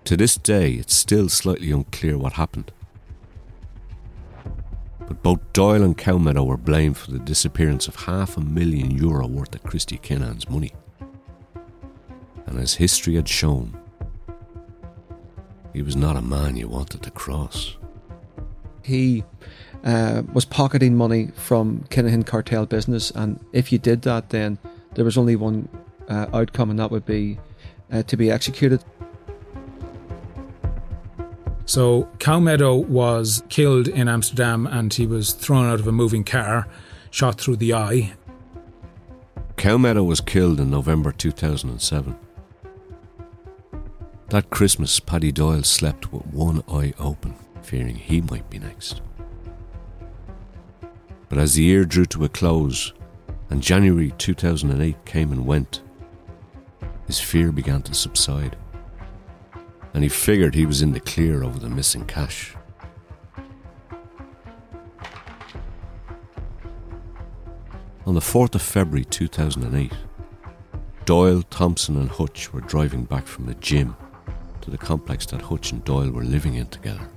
To 0.03 0.15
this 0.15 0.35
day, 0.37 0.73
it's 0.73 0.93
still 0.93 1.29
slightly 1.29 1.71
unclear 1.71 2.15
what 2.15 2.33
happened. 2.33 2.71
But 4.99 5.23
both 5.23 5.39
Doyle 5.51 5.81
and 5.81 5.97
Cowmeadow 5.97 6.43
were 6.43 6.57
blamed 6.57 6.97
for 6.97 7.09
the 7.09 7.19
disappearance 7.19 7.87
of 7.87 7.95
half 7.95 8.37
a 8.37 8.41
million 8.41 8.91
euro 8.91 9.25
worth 9.25 9.55
of 9.55 9.63
Christy 9.63 9.97
Kinahan's 9.97 10.47
money. 10.47 10.73
And 12.55 12.63
as 12.63 12.75
history 12.75 13.15
had 13.15 13.27
shown, 13.27 13.77
he 15.73 15.81
was 15.81 15.97
not 15.97 16.15
a 16.15 16.21
man 16.21 16.55
you 16.55 16.69
wanted 16.69 17.03
to 17.03 17.11
cross. 17.11 17.75
He 18.81 19.25
uh, 19.83 20.23
was 20.31 20.45
pocketing 20.45 20.95
money 20.95 21.31
from 21.35 21.81
Kinahan 21.89 22.25
cartel 22.25 22.65
business, 22.65 23.11
and 23.11 23.45
if 23.51 23.73
you 23.73 23.77
did 23.77 24.03
that, 24.03 24.29
then 24.29 24.57
there 24.93 25.03
was 25.03 25.17
only 25.17 25.35
one 25.35 25.67
uh, 26.07 26.27
outcome, 26.33 26.69
and 26.69 26.79
that 26.79 26.91
would 26.91 27.05
be 27.05 27.37
uh, 27.91 28.03
to 28.03 28.15
be 28.15 28.31
executed. 28.31 28.81
So 31.65 32.07
Cowmeadow 32.19 32.73
was 32.73 33.43
killed 33.49 33.89
in 33.89 34.07
Amsterdam 34.07 34.65
and 34.65 34.93
he 34.93 35.05
was 35.05 35.33
thrown 35.33 35.65
out 35.65 35.81
of 35.81 35.87
a 35.87 35.91
moving 35.91 36.23
car, 36.23 36.69
shot 37.11 37.37
through 37.41 37.57
the 37.57 37.73
eye. 37.73 38.13
Cowmeadow 39.57 40.03
was 40.03 40.21
killed 40.21 40.61
in 40.61 40.69
November 40.69 41.11
2007. 41.11 42.17
That 44.35 44.49
Christmas, 44.49 44.99
Paddy 44.99 45.31
Doyle 45.31 45.63
slept 45.63 46.11
with 46.11 46.25
one 46.25 46.61
eye 46.67 46.93
open, 46.99 47.35
fearing 47.61 47.95
he 47.95 48.19
might 48.19 48.49
be 48.49 48.59
next. 48.59 48.99
But 51.29 51.37
as 51.37 51.53
the 51.53 51.63
year 51.63 51.85
drew 51.85 52.03
to 52.07 52.25
a 52.25 52.27
close 52.27 52.91
and 53.49 53.63
January 53.63 54.11
2008 54.17 55.05
came 55.05 55.31
and 55.31 55.45
went, 55.45 55.83
his 57.07 57.17
fear 57.17 57.53
began 57.53 57.81
to 57.83 57.93
subside 57.93 58.57
and 59.93 60.03
he 60.03 60.09
figured 60.09 60.53
he 60.53 60.65
was 60.65 60.81
in 60.81 60.91
the 60.91 60.99
clear 60.99 61.41
over 61.41 61.57
the 61.57 61.69
missing 61.69 62.05
cash. 62.05 62.53
On 68.05 68.13
the 68.13 68.19
4th 68.19 68.55
of 68.55 68.61
February 68.61 69.05
2008, 69.05 69.93
Doyle, 71.05 71.41
Thompson, 71.43 71.95
and 71.95 72.09
Hutch 72.09 72.51
were 72.51 72.59
driving 72.59 73.05
back 73.05 73.27
from 73.27 73.45
the 73.45 73.55
gym 73.55 73.95
to 74.65 74.71
the 74.71 74.77
complex 74.79 75.27
that 75.27 75.43
Hutch 75.43 75.71
and 75.71 75.83
Doyle 75.83 76.09
were 76.09 76.23
living 76.23 76.55
in 76.55 76.65
together. 76.65 77.07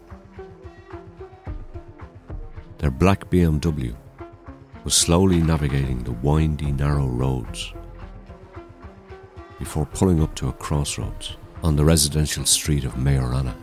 Their 2.76 2.90
black 2.90 3.30
BMW 3.30 3.96
was 4.84 4.92
slowly 4.92 5.40
navigating 5.40 6.04
the 6.04 6.12
windy, 6.12 6.72
narrow 6.72 7.06
roads 7.06 7.72
before 9.58 9.86
pulling 9.86 10.22
up 10.22 10.34
to 10.36 10.48
a 10.48 10.52
crossroads 10.52 11.38
on 11.62 11.74
the 11.74 11.84
residential 11.86 12.44
street 12.44 12.84
of 12.84 12.92
Majorana. 12.94 13.56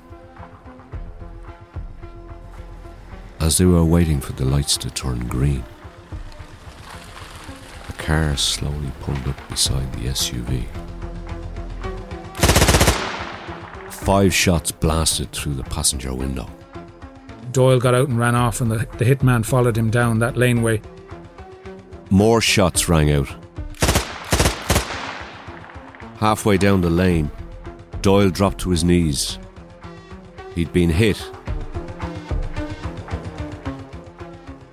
As 3.40 3.60
they 3.60 3.66
were 3.66 3.86
waiting 3.86 4.20
for 4.20 4.34
the 4.34 4.46
lights 4.46 4.78
to 4.78 4.90
turn 4.90 5.28
green, 5.28 5.64
a 7.88 7.94
car 7.94 8.36
slowly 8.36 8.92
pulled 9.02 9.28
up 9.28 9.48
beside 9.48 9.94
the 9.94 10.08
SUV. 10.10 10.66
Five 14.06 14.36
shots 14.36 14.72
blasted 14.72 15.32
through 15.32 15.56
the 15.56 15.64
passenger 15.64 16.14
window. 16.14 16.48
Doyle 17.52 17.80
got 17.80 17.96
out 17.96 18.08
and 18.08 18.20
ran 18.20 18.36
off, 18.36 18.62
and 18.62 18.70
the, 18.70 18.88
the 19.00 19.06
hitman 19.06 19.44
followed 19.44 19.76
him 19.76 19.90
down 19.90 20.20
that 20.20 20.38
laneway. 20.38 20.80
More 22.12 22.40
shots 22.40 22.88
rang 22.88 23.10
out. 23.10 23.28
Halfway 26.18 26.58
down 26.58 26.82
the 26.82 26.90
lane, 26.92 27.32
Doyle 28.04 28.30
dropped 28.30 28.60
to 28.60 28.70
his 28.70 28.84
knees. 28.84 29.40
He'd 30.54 30.72
been 30.72 30.92
hit. 30.92 31.18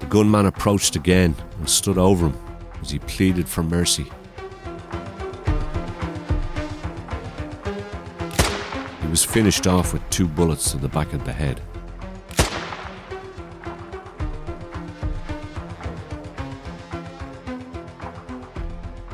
The 0.00 0.06
gunman 0.10 0.44
approached 0.44 0.94
again 0.94 1.34
and 1.58 1.70
stood 1.70 1.96
over 1.96 2.26
him 2.26 2.38
as 2.82 2.90
he 2.90 2.98
pleaded 2.98 3.48
for 3.48 3.62
mercy. 3.62 4.12
Finished 9.32 9.66
off 9.66 9.94
with 9.94 10.10
two 10.10 10.28
bullets 10.28 10.72
to 10.72 10.76
the 10.76 10.88
back 10.88 11.10
of 11.14 11.24
the 11.24 11.32
head. 11.32 11.58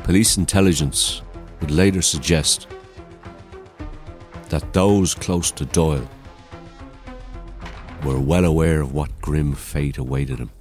Police 0.03 0.35
intelligence 0.35 1.21
would 1.61 1.71
later 1.71 2.01
suggest 2.01 2.67
that 4.49 4.73
those 4.73 5.15
close 5.15 5.51
to 5.51 5.63
Doyle 5.63 6.09
were 8.03 8.19
well 8.19 8.43
aware 8.43 8.81
of 8.81 8.93
what 8.93 9.21
grim 9.21 9.53
fate 9.53 9.97
awaited 9.97 10.39
him. 10.39 10.51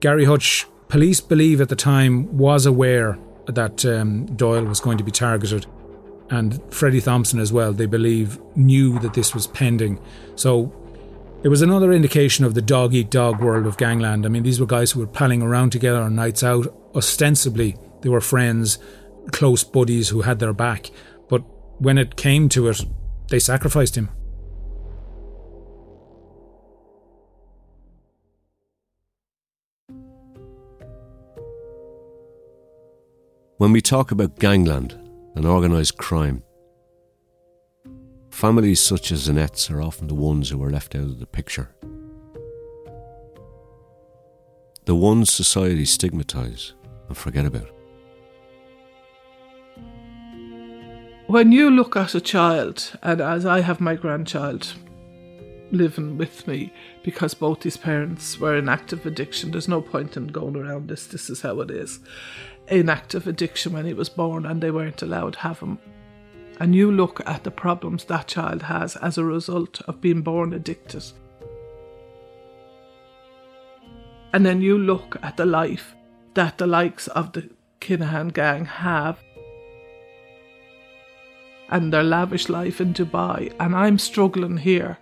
Gary 0.00 0.24
Hutch, 0.24 0.66
police 0.88 1.20
believe 1.20 1.60
at 1.60 1.68
the 1.68 1.76
time, 1.76 2.38
was 2.38 2.64
aware 2.64 3.18
that 3.44 3.84
um, 3.84 4.24
Doyle 4.34 4.64
was 4.64 4.80
going 4.80 4.96
to 4.96 5.04
be 5.04 5.10
targeted, 5.10 5.66
and 6.30 6.60
Freddie 6.72 7.00
Thompson 7.00 7.40
as 7.40 7.52
well, 7.52 7.72
they 7.72 7.86
believe, 7.86 8.38
knew 8.54 8.98
that 9.00 9.14
this 9.14 9.34
was 9.34 9.48
pending. 9.48 10.00
So 10.36 10.72
it 11.42 11.48
was 11.48 11.60
another 11.60 11.92
indication 11.92 12.44
of 12.44 12.54
the 12.54 12.62
dog 12.62 12.94
eat 12.94 13.10
dog 13.10 13.40
world 13.40 13.66
of 13.66 13.76
gangland. 13.76 14.24
I 14.24 14.28
mean, 14.28 14.44
these 14.44 14.60
were 14.60 14.66
guys 14.66 14.92
who 14.92 15.00
were 15.00 15.06
palling 15.08 15.42
around 15.42 15.70
together 15.70 16.00
on 16.00 16.14
nights 16.14 16.44
out. 16.44 16.72
Ostensibly, 16.94 17.76
they 18.02 18.08
were 18.08 18.20
friends, 18.20 18.78
close 19.32 19.64
buddies 19.64 20.10
who 20.10 20.22
had 20.22 20.38
their 20.38 20.52
back. 20.52 20.90
But 21.28 21.42
when 21.80 21.98
it 21.98 22.16
came 22.16 22.48
to 22.50 22.68
it, 22.68 22.84
they 23.28 23.40
sacrificed 23.40 23.96
him. 23.96 24.10
When 33.56 33.72
we 33.72 33.82
talk 33.82 34.10
about 34.10 34.38
gangland 34.38 34.96
and 35.34 35.46
organised 35.46 35.96
crime, 35.98 36.42
families 38.30 38.80
such 38.80 39.12
as 39.12 39.28
Annette's 39.28 39.70
are 39.70 39.82
often 39.82 40.08
the 40.08 40.14
ones 40.14 40.50
who 40.50 40.62
are 40.62 40.70
left 40.70 40.94
out 40.94 41.02
of 41.02 41.20
the 41.20 41.26
picture. 41.26 41.70
The 44.86 44.94
ones 44.94 45.32
society 45.32 45.84
stigmatise 45.84 46.72
and 47.08 47.16
forget 47.16 47.46
about. 47.46 47.70
When 51.26 51.52
you 51.52 51.70
look 51.70 51.96
at 51.96 52.16
a 52.16 52.20
child, 52.20 52.98
and 53.02 53.20
as 53.20 53.46
I 53.46 53.60
have 53.60 53.80
my 53.80 53.94
grandchild 53.94 54.74
living 55.70 56.18
with 56.18 56.48
me 56.48 56.72
because 57.04 57.34
both 57.34 57.62
his 57.62 57.76
parents 57.76 58.40
were 58.40 58.56
in 58.56 58.68
active 58.68 59.06
addiction, 59.06 59.52
there's 59.52 59.68
no 59.68 59.80
point 59.80 60.16
in 60.16 60.26
going 60.26 60.56
around 60.56 60.88
this, 60.88 61.06
this 61.06 61.30
is 61.30 61.42
how 61.42 61.60
it 61.60 61.70
is. 61.70 62.00
In 62.70 62.88
active 62.88 63.26
addiction 63.26 63.72
when 63.72 63.84
he 63.84 63.94
was 63.94 64.08
born, 64.08 64.46
and 64.46 64.62
they 64.62 64.70
weren't 64.70 65.02
allowed 65.02 65.32
to 65.34 65.40
have 65.40 65.58
him. 65.58 65.78
And 66.60 66.74
you 66.74 66.92
look 66.92 67.20
at 67.26 67.42
the 67.42 67.50
problems 67.50 68.04
that 68.04 68.28
child 68.28 68.62
has 68.62 68.94
as 68.96 69.18
a 69.18 69.24
result 69.24 69.80
of 69.88 70.00
being 70.00 70.22
born 70.22 70.52
addicted. 70.52 71.04
And 74.32 74.46
then 74.46 74.60
you 74.60 74.78
look 74.78 75.16
at 75.22 75.36
the 75.36 75.46
life 75.46 75.94
that 76.34 76.58
the 76.58 76.66
likes 76.66 77.08
of 77.08 77.32
the 77.32 77.50
Kinahan 77.80 78.32
gang 78.32 78.66
have 78.66 79.18
and 81.70 81.92
their 81.92 82.02
lavish 82.02 82.48
life 82.48 82.80
in 82.80 82.92
Dubai, 82.92 83.52
and 83.58 83.74
I'm 83.74 83.98
struggling 83.98 84.58
here 84.58 84.98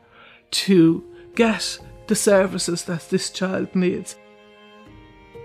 to 0.50 1.04
get 1.34 1.78
the 2.06 2.14
services 2.14 2.84
that 2.84 3.08
this 3.10 3.30
child 3.30 3.74
needs 3.74 4.16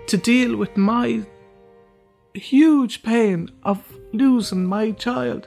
to 0.06 0.16
deal 0.16 0.56
with 0.56 0.76
my 0.76 1.24
huge 2.38 3.02
pain 3.02 3.50
of 3.62 3.80
losing 4.12 4.64
my 4.64 4.90
child. 4.90 5.46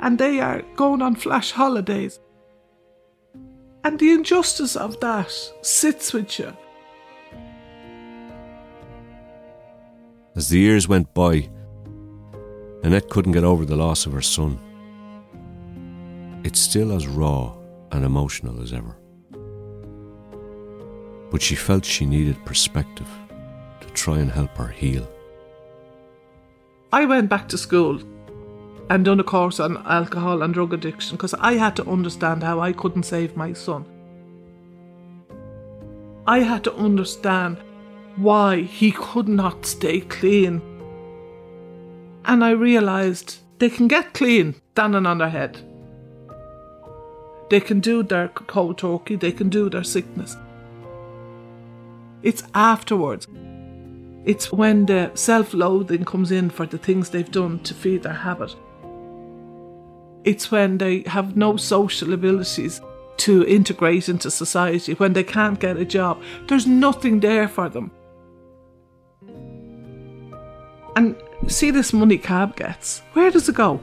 And 0.00 0.18
they 0.18 0.40
are 0.40 0.62
going 0.76 1.02
on 1.02 1.16
flash 1.16 1.50
holidays. 1.50 2.20
And 3.84 3.98
the 3.98 4.12
injustice 4.12 4.76
of 4.76 5.00
that 5.00 5.32
sits 5.62 6.12
with 6.12 6.38
you. 6.38 6.52
As 10.36 10.50
the 10.50 10.58
years 10.58 10.86
went 10.86 11.12
by, 11.14 11.48
Annette 12.82 13.08
couldn't 13.08 13.32
get 13.32 13.44
over 13.44 13.64
the 13.64 13.76
loss 13.76 14.06
of 14.06 14.12
her 14.12 14.22
son. 14.22 14.60
It's 16.44 16.60
still 16.60 16.92
as 16.92 17.08
raw 17.08 17.56
and 17.90 18.04
emotional 18.04 18.62
as 18.62 18.72
ever. 18.72 18.96
But 21.30 21.42
she 21.42 21.56
felt 21.56 21.84
she 21.84 22.06
needed 22.06 22.44
perspective 22.44 23.08
try 23.94 24.18
and 24.18 24.30
help 24.30 24.56
her 24.56 24.68
heal. 24.68 25.08
I 26.92 27.04
went 27.04 27.28
back 27.28 27.48
to 27.48 27.58
school 27.58 28.00
and 28.90 29.04
done 29.04 29.20
a 29.20 29.24
course 29.24 29.60
on 29.60 29.84
alcohol 29.86 30.42
and 30.42 30.54
drug 30.54 30.72
addiction 30.72 31.16
because 31.16 31.34
I 31.34 31.54
had 31.54 31.76
to 31.76 31.88
understand 31.88 32.42
how 32.42 32.60
I 32.60 32.72
couldn't 32.72 33.02
save 33.02 33.36
my 33.36 33.52
son. 33.52 33.84
I 36.26 36.40
had 36.40 36.64
to 36.64 36.74
understand 36.74 37.58
why 38.16 38.62
he 38.62 38.92
could 38.92 39.28
not 39.28 39.66
stay 39.66 40.00
clean. 40.00 40.60
And 42.24 42.44
I 42.44 42.50
realised 42.50 43.38
they 43.58 43.70
can 43.70 43.88
get 43.88 44.14
clean 44.14 44.54
standing 44.72 45.06
on 45.06 45.18
their 45.18 45.30
head. 45.30 45.58
They 47.50 47.60
can 47.60 47.80
do 47.80 48.02
their 48.02 48.28
cold 48.28 48.78
turkey, 48.78 49.16
they 49.16 49.32
can 49.32 49.48
do 49.48 49.70
their 49.70 49.84
sickness. 49.84 50.36
It's 52.22 52.42
afterwards. 52.54 53.26
It's 54.28 54.52
when 54.52 54.84
the 54.84 55.10
self 55.14 55.54
loathing 55.54 56.04
comes 56.04 56.32
in 56.32 56.50
for 56.50 56.66
the 56.66 56.76
things 56.76 57.08
they've 57.08 57.30
done 57.30 57.60
to 57.60 57.72
feed 57.72 58.02
their 58.02 58.12
habit. 58.12 58.54
It's 60.22 60.50
when 60.50 60.76
they 60.76 61.00
have 61.06 61.34
no 61.34 61.56
social 61.56 62.12
abilities 62.12 62.82
to 63.18 63.46
integrate 63.46 64.10
into 64.10 64.30
society, 64.30 64.92
when 64.92 65.14
they 65.14 65.24
can't 65.24 65.58
get 65.58 65.78
a 65.78 65.84
job. 65.86 66.22
There's 66.46 66.66
nothing 66.66 67.20
there 67.20 67.48
for 67.48 67.70
them. 67.70 67.90
And 70.94 71.16
see 71.46 71.70
this 71.70 71.94
money 71.94 72.18
CAB 72.18 72.54
gets, 72.54 73.00
where 73.14 73.30
does 73.30 73.48
it 73.48 73.54
go? 73.54 73.80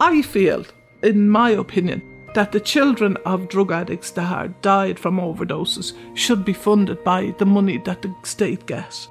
I 0.00 0.22
feel, 0.22 0.64
in 1.04 1.30
my 1.30 1.50
opinion, 1.50 2.02
that 2.34 2.52
the 2.52 2.60
children 2.60 3.16
of 3.24 3.48
drug 3.48 3.72
addicts 3.72 4.10
that 4.12 4.30
are 4.30 4.48
died 4.48 4.98
from 4.98 5.18
overdoses 5.18 5.94
should 6.14 6.44
be 6.44 6.52
funded 6.52 7.02
by 7.02 7.34
the 7.38 7.46
money 7.46 7.78
that 7.78 8.02
the 8.02 8.14
state 8.22 8.66
gets. 8.66 9.08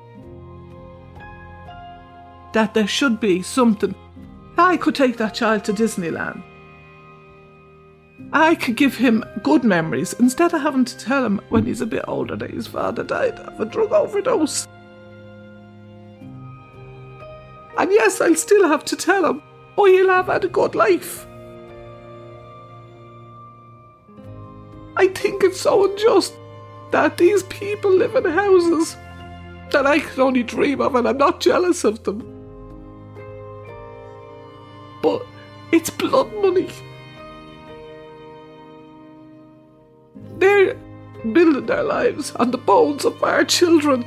That 2.53 2.74
there 2.74 2.88
should 2.88 3.20
be 3.20 3.41
something. 3.41 3.95
I 4.57 4.78
could 4.78 4.95
take 4.95 5.18
that 5.18 5.34
child 5.34 5.63
to 5.66 5.74
Disneyland. 5.74 6.43
I 8.32 8.55
could 8.55 8.76
give 8.76 8.95
him 8.95 9.24
good 9.43 9.63
memories 9.63 10.13
instead 10.13 10.53
of 10.53 10.61
having 10.61 10.86
to 10.86 10.97
tell 10.97 11.26
him 11.26 11.41
when 11.49 11.66
he's 11.66 11.82
a 11.82 11.86
bit 11.86 12.05
older 12.07 12.36
that 12.36 12.51
his 12.51 12.68
father 12.68 13.03
died 13.03 13.39
of 13.39 13.59
a 13.59 13.66
drug 13.66 13.91
overdose. 13.91 14.68
And 17.78 17.91
yes, 17.91 18.22
I'll 18.22 18.36
still 18.36 18.68
have 18.68 18.86
to 18.86 18.95
tell 18.95 19.26
him, 19.26 19.41
oh, 19.78 19.86
he'll 19.86 20.09
have 20.09 20.28
had 20.28 20.45
a 20.45 20.49
good 20.49 20.76
life. 20.76 21.28
I 24.97 25.07
think 25.07 25.43
it's 25.43 25.61
so 25.61 25.89
unjust 25.89 26.33
that 26.91 27.17
these 27.17 27.43
people 27.43 27.91
live 27.91 28.15
in 28.15 28.25
houses 28.25 28.95
that 29.71 29.85
I 29.85 29.99
can 29.99 30.21
only 30.21 30.43
dream 30.43 30.79
of, 30.81 30.95
and 30.95 31.07
I'm 31.07 31.17
not 31.17 31.41
jealous 31.41 31.83
of 31.83 32.03
them. 32.03 32.19
But 35.01 35.25
it's 35.71 35.89
blood 35.89 36.33
money. 36.35 36.69
They're 40.37 40.75
building 41.33 41.65
their 41.65 41.83
lives 41.83 42.31
on 42.35 42.51
the 42.51 42.57
bones 42.57 43.03
of 43.05 43.21
our 43.23 43.43
children. 43.43 44.05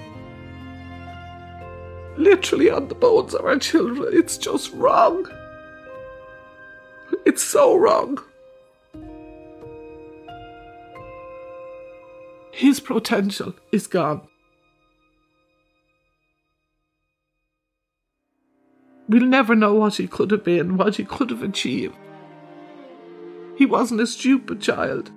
Literally 2.17 2.71
on 2.71 2.89
the 2.89 2.95
bones 2.95 3.35
of 3.35 3.45
our 3.45 3.59
children. 3.59 4.09
It's 4.13 4.39
just 4.39 4.73
wrong. 4.73 5.27
It's 7.27 7.43
so 7.43 7.77
wrong. 7.77 8.19
His 12.59 12.81
potential 12.81 13.55
is 13.71 13.87
gone. 13.87 14.23
We'll 19.09 19.27
never 19.27 19.55
know 19.55 19.75
what 19.75 19.95
he 19.95 20.09
could 20.09 20.33
have 20.33 20.43
been, 20.43 20.77
what 20.77 20.97
he 20.97 21.05
could 21.05 21.31
have 21.31 21.45
achieved. 21.45 21.95
He 23.57 23.65
wasn't 23.65 24.01
a 24.01 24.09
stupid 24.09 24.61
child. 24.61 25.13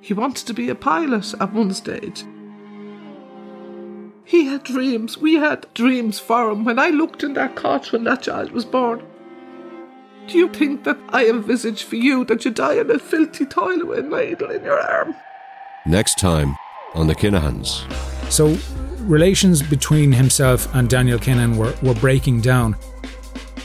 He 0.00 0.14
wanted 0.14 0.46
to 0.46 0.54
be 0.54 0.70
a 0.70 0.74
pilot 0.74 1.34
at 1.38 1.52
one 1.52 1.74
stage. 1.74 2.24
He 4.24 4.46
had 4.46 4.64
dreams. 4.64 5.18
We 5.18 5.34
had 5.34 5.66
dreams 5.74 6.18
for 6.18 6.50
him. 6.50 6.64
When 6.64 6.78
I 6.78 6.88
looked 6.88 7.22
in 7.22 7.34
that 7.34 7.54
cot 7.54 7.92
when 7.92 8.04
that 8.04 8.22
child 8.22 8.52
was 8.52 8.64
born, 8.64 9.02
do 10.26 10.38
you 10.38 10.48
think 10.48 10.84
that 10.84 10.96
I 11.10 11.28
envisage 11.28 11.82
for 11.82 11.96
you 11.96 12.24
that 12.24 12.46
you 12.46 12.50
die 12.50 12.76
in 12.80 12.90
a 12.90 12.98
filthy 12.98 13.44
toilet 13.44 13.86
with 13.86 13.98
a 13.98 14.02
needle 14.04 14.50
in 14.50 14.64
your 14.64 14.80
arm? 14.80 15.14
Next 15.84 16.16
time 16.16 16.56
on 16.94 17.06
the 17.06 17.14
Kinahans. 17.14 17.90
So, 18.30 18.56
relations 19.00 19.62
between 19.62 20.12
himself 20.12 20.72
and 20.74 20.88
Daniel 20.88 21.18
Kinahan 21.18 21.56
were, 21.56 21.74
were 21.82 21.98
breaking 21.98 22.40
down. 22.40 22.76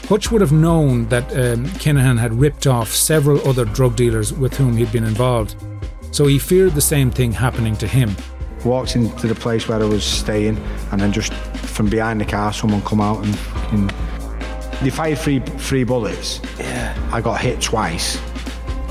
Hutch 0.08 0.30
would 0.30 0.40
have 0.40 0.52
known 0.52 1.06
that 1.08 1.24
um, 1.32 1.64
Kinahan 1.80 2.18
had 2.18 2.34
ripped 2.34 2.66
off 2.66 2.90
several 2.90 3.46
other 3.48 3.64
drug 3.64 3.96
dealers 3.96 4.32
with 4.32 4.54
whom 4.56 4.76
he'd 4.76 4.92
been 4.92 5.04
involved, 5.04 5.56
so 6.10 6.26
he 6.26 6.38
feared 6.38 6.72
the 6.74 6.80
same 6.80 7.10
thing 7.10 7.32
happening 7.32 7.76
to 7.78 7.86
him. 7.86 8.14
Walked 8.64 8.96
into 8.96 9.26
the 9.26 9.34
place 9.34 9.66
where 9.68 9.80
I 9.80 9.84
was 9.84 10.04
staying, 10.04 10.58
and 10.92 11.00
then 11.00 11.12
just 11.12 11.32
from 11.32 11.88
behind 11.88 12.20
the 12.20 12.24
car, 12.24 12.52
someone 12.52 12.82
come 12.82 13.00
out 13.00 13.24
and, 13.24 13.38
and 13.72 13.90
they 14.82 14.90
fired 14.90 15.18
three 15.18 15.40
three 15.40 15.84
bullets. 15.84 16.40
Yeah. 16.58 16.94
I 17.12 17.20
got 17.20 17.40
hit 17.40 17.60
twice, 17.60 18.20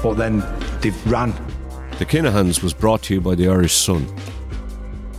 but 0.01 0.15
then 0.15 0.39
they 0.81 0.89
ran. 1.05 1.33
The 1.99 2.05
Kinahans 2.07 2.63
was 2.63 2.73
brought 2.73 3.03
to 3.03 3.13
you 3.13 3.21
by 3.21 3.35
the 3.35 3.47
Irish 3.47 3.75
Sun. 3.75 4.07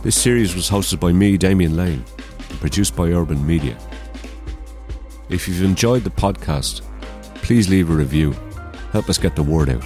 This 0.03 0.21
series 0.21 0.53
was 0.53 0.69
hosted 0.69 0.99
by 0.99 1.13
me, 1.13 1.37
Damien 1.37 1.77
Lane, 1.77 2.03
and 2.49 2.59
produced 2.59 2.97
by 2.97 3.11
Urban 3.11 3.47
Media. 3.47 3.77
If 5.29 5.47
you've 5.47 5.63
enjoyed 5.63 6.03
the 6.03 6.09
podcast, 6.09 6.81
please 7.35 7.69
leave 7.69 7.89
a 7.89 7.93
review. 7.93 8.35
Help 8.91 9.09
us 9.09 9.17
get 9.17 9.37
the 9.37 9.41
word 9.41 9.69
out. 9.69 9.85